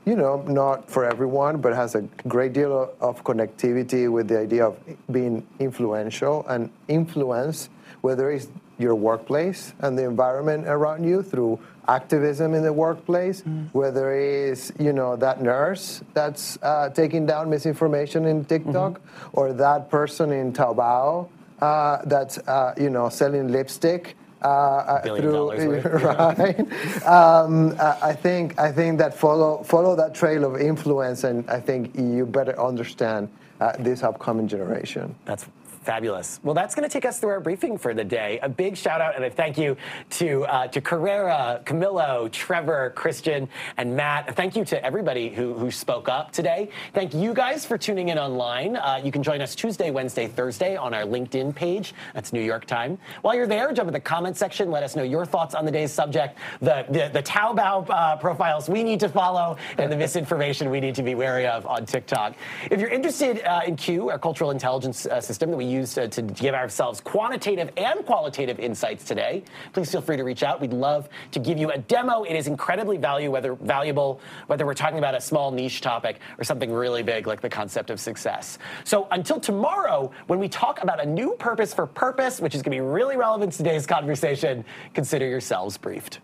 you 0.09 0.15
know, 0.15 0.41
not 0.47 0.89
for 0.89 1.05
everyone, 1.05 1.61
but 1.61 1.71
has 1.75 1.93
a 1.93 2.01
great 2.27 2.51
deal 2.51 2.91
of 2.99 3.23
connectivity 3.23 4.11
with 4.11 4.27
the 4.27 4.39
idea 4.39 4.65
of 4.65 4.75
being 5.11 5.45
influential 5.59 6.43
and 6.47 6.71
influence, 6.87 7.69
whether 8.01 8.31
it's 8.31 8.47
your 8.79 8.95
workplace 8.95 9.73
and 9.79 9.95
the 9.97 10.03
environment 10.03 10.67
around 10.67 11.03
you 11.03 11.21
through 11.21 11.59
activism 11.87 12.55
in 12.55 12.63
the 12.63 12.73
workplace, 12.73 13.43
whether 13.73 14.11
it's 14.13 14.71
you 14.79 14.93
know 14.93 15.15
that 15.15 15.41
nurse 15.43 16.01
that's 16.15 16.57
uh, 16.63 16.89
taking 16.89 17.27
down 17.27 17.49
misinformation 17.49 18.25
in 18.25 18.45
TikTok, 18.45 19.01
or 19.33 19.53
that 19.53 19.91
person 19.91 20.31
in 20.31 20.53
Taobao 20.53 21.29
uh, 21.61 21.97
that's 22.05 22.39
uh, 22.39 22.73
you 22.77 22.89
know 22.89 23.09
selling 23.09 23.49
lipstick. 23.51 24.15
Uh, 24.41 24.47
uh, 24.47 25.15
through, 25.17 25.81
right? 25.81 27.05
um, 27.05 27.75
I 27.79 28.13
think 28.13 28.57
I 28.57 28.71
think 28.71 28.97
that 28.99 29.13
follow 29.13 29.63
follow 29.63 29.97
that 29.97 30.15
trail 30.15 30.45
of 30.45 30.61
influence, 30.61 31.25
and 31.25 31.49
I 31.49 31.59
think 31.59 31.93
you 31.97 32.25
better 32.25 32.57
understand 32.57 33.27
uh, 33.59 33.73
this 33.79 34.01
upcoming 34.01 34.47
generation. 34.47 35.13
That's 35.25 35.45
fabulous. 35.89 36.39
Well, 36.43 36.53
that's 36.53 36.75
going 36.75 36.87
to 36.87 36.93
take 36.93 37.03
us 37.03 37.19
through 37.19 37.31
our 37.31 37.39
briefing 37.39 37.75
for 37.75 37.95
the 37.95 38.03
day. 38.03 38.37
A 38.43 38.47
big 38.47 38.77
shout 38.77 39.01
out 39.01 39.15
and 39.15 39.25
a 39.25 39.29
thank 39.31 39.57
you 39.57 39.75
to 40.11 40.45
uh, 40.45 40.67
to 40.67 40.81
Carrera, 40.81 41.63
Camillo, 41.65 42.29
Trevor, 42.31 42.93
Christian, 42.95 43.49
and 43.77 43.95
Matt. 43.95 44.35
Thank 44.35 44.55
you 44.55 44.63
to 44.65 44.85
everybody 44.85 45.29
who, 45.29 45.55
who 45.55 45.71
spoke 45.71 46.07
up 46.07 46.31
today. 46.31 46.69
Thank 46.93 47.15
you 47.15 47.33
guys 47.33 47.65
for 47.65 47.75
tuning 47.75 48.09
in 48.09 48.19
online. 48.19 48.75
Uh, 48.75 49.01
you 49.03 49.11
can 49.11 49.23
join 49.23 49.41
us 49.41 49.55
Tuesday, 49.55 49.89
Wednesday, 49.89 50.27
Thursday 50.27 50.77
on 50.77 50.93
our 50.93 51.05
LinkedIn 51.05 51.55
page. 51.55 51.95
That's 52.13 52.33
New 52.33 52.43
York 52.43 52.65
time. 52.65 52.99
While 53.23 53.33
you're 53.33 53.47
there, 53.47 53.73
jump 53.73 53.87
in 53.87 53.93
the 53.93 53.99
comment 53.99 54.37
section. 54.37 54.69
Let 54.69 54.83
us 54.83 54.95
know 54.95 55.01
your 55.01 55.25
thoughts 55.25 55.55
on 55.55 55.65
the 55.65 55.71
day's 55.71 55.91
subject, 55.91 56.37
the 56.61 56.85
the, 56.89 57.09
the 57.11 57.23
Taobao 57.23 57.89
uh, 57.89 58.15
profiles 58.17 58.69
we 58.69 58.83
need 58.83 58.99
to 58.99 59.09
follow, 59.09 59.57
and 59.79 59.91
the 59.91 59.97
misinformation 59.97 60.69
we 60.69 60.79
need 60.79 60.93
to 60.93 61.03
be 61.03 61.15
wary 61.15 61.47
of 61.47 61.65
on 61.65 61.87
TikTok. 61.87 62.35
If 62.69 62.79
you're 62.79 62.91
interested 62.91 63.43
uh, 63.43 63.61
in 63.65 63.75
Q, 63.75 64.11
our 64.11 64.19
cultural 64.19 64.51
intelligence 64.51 65.07
uh, 65.07 65.19
system 65.19 65.49
that 65.49 65.57
we 65.57 65.65
use 65.65 65.78
to, 65.85 66.07
to 66.07 66.21
give 66.21 66.55
ourselves 66.55 67.01
quantitative 67.01 67.71
and 67.77 68.05
qualitative 68.05 68.59
insights 68.59 69.03
today, 69.03 69.43
please 69.73 69.91
feel 69.91 70.01
free 70.01 70.17
to 70.17 70.23
reach 70.23 70.43
out. 70.43 70.59
We'd 70.61 70.73
love 70.73 71.09
to 71.31 71.39
give 71.39 71.57
you 71.57 71.71
a 71.71 71.77
demo. 71.77 72.23
It 72.23 72.35
is 72.35 72.47
incredibly 72.47 72.97
value, 72.97 73.31
whether 73.31 73.55
valuable, 73.55 74.21
whether 74.47 74.65
we're 74.65 74.73
talking 74.73 74.97
about 74.97 75.15
a 75.15 75.21
small 75.21 75.51
niche 75.51 75.81
topic 75.81 76.19
or 76.37 76.43
something 76.43 76.71
really 76.71 77.03
big 77.03 77.27
like 77.27 77.41
the 77.41 77.49
concept 77.49 77.89
of 77.89 77.99
success. 77.99 78.57
So 78.83 79.07
until 79.11 79.39
tomorrow, 79.39 80.11
when 80.27 80.39
we 80.39 80.49
talk 80.49 80.81
about 80.83 81.01
a 81.01 81.05
new 81.05 81.35
purpose 81.39 81.73
for 81.73 81.87
purpose, 81.87 82.39
which 82.39 82.55
is 82.55 82.61
going 82.61 82.77
to 82.77 82.83
be 82.83 82.87
really 82.87 83.17
relevant 83.17 83.51
to 83.53 83.57
today's 83.59 83.85
conversation, 83.85 84.65
consider 84.93 85.27
yourselves 85.27 85.77
briefed. 85.77 86.19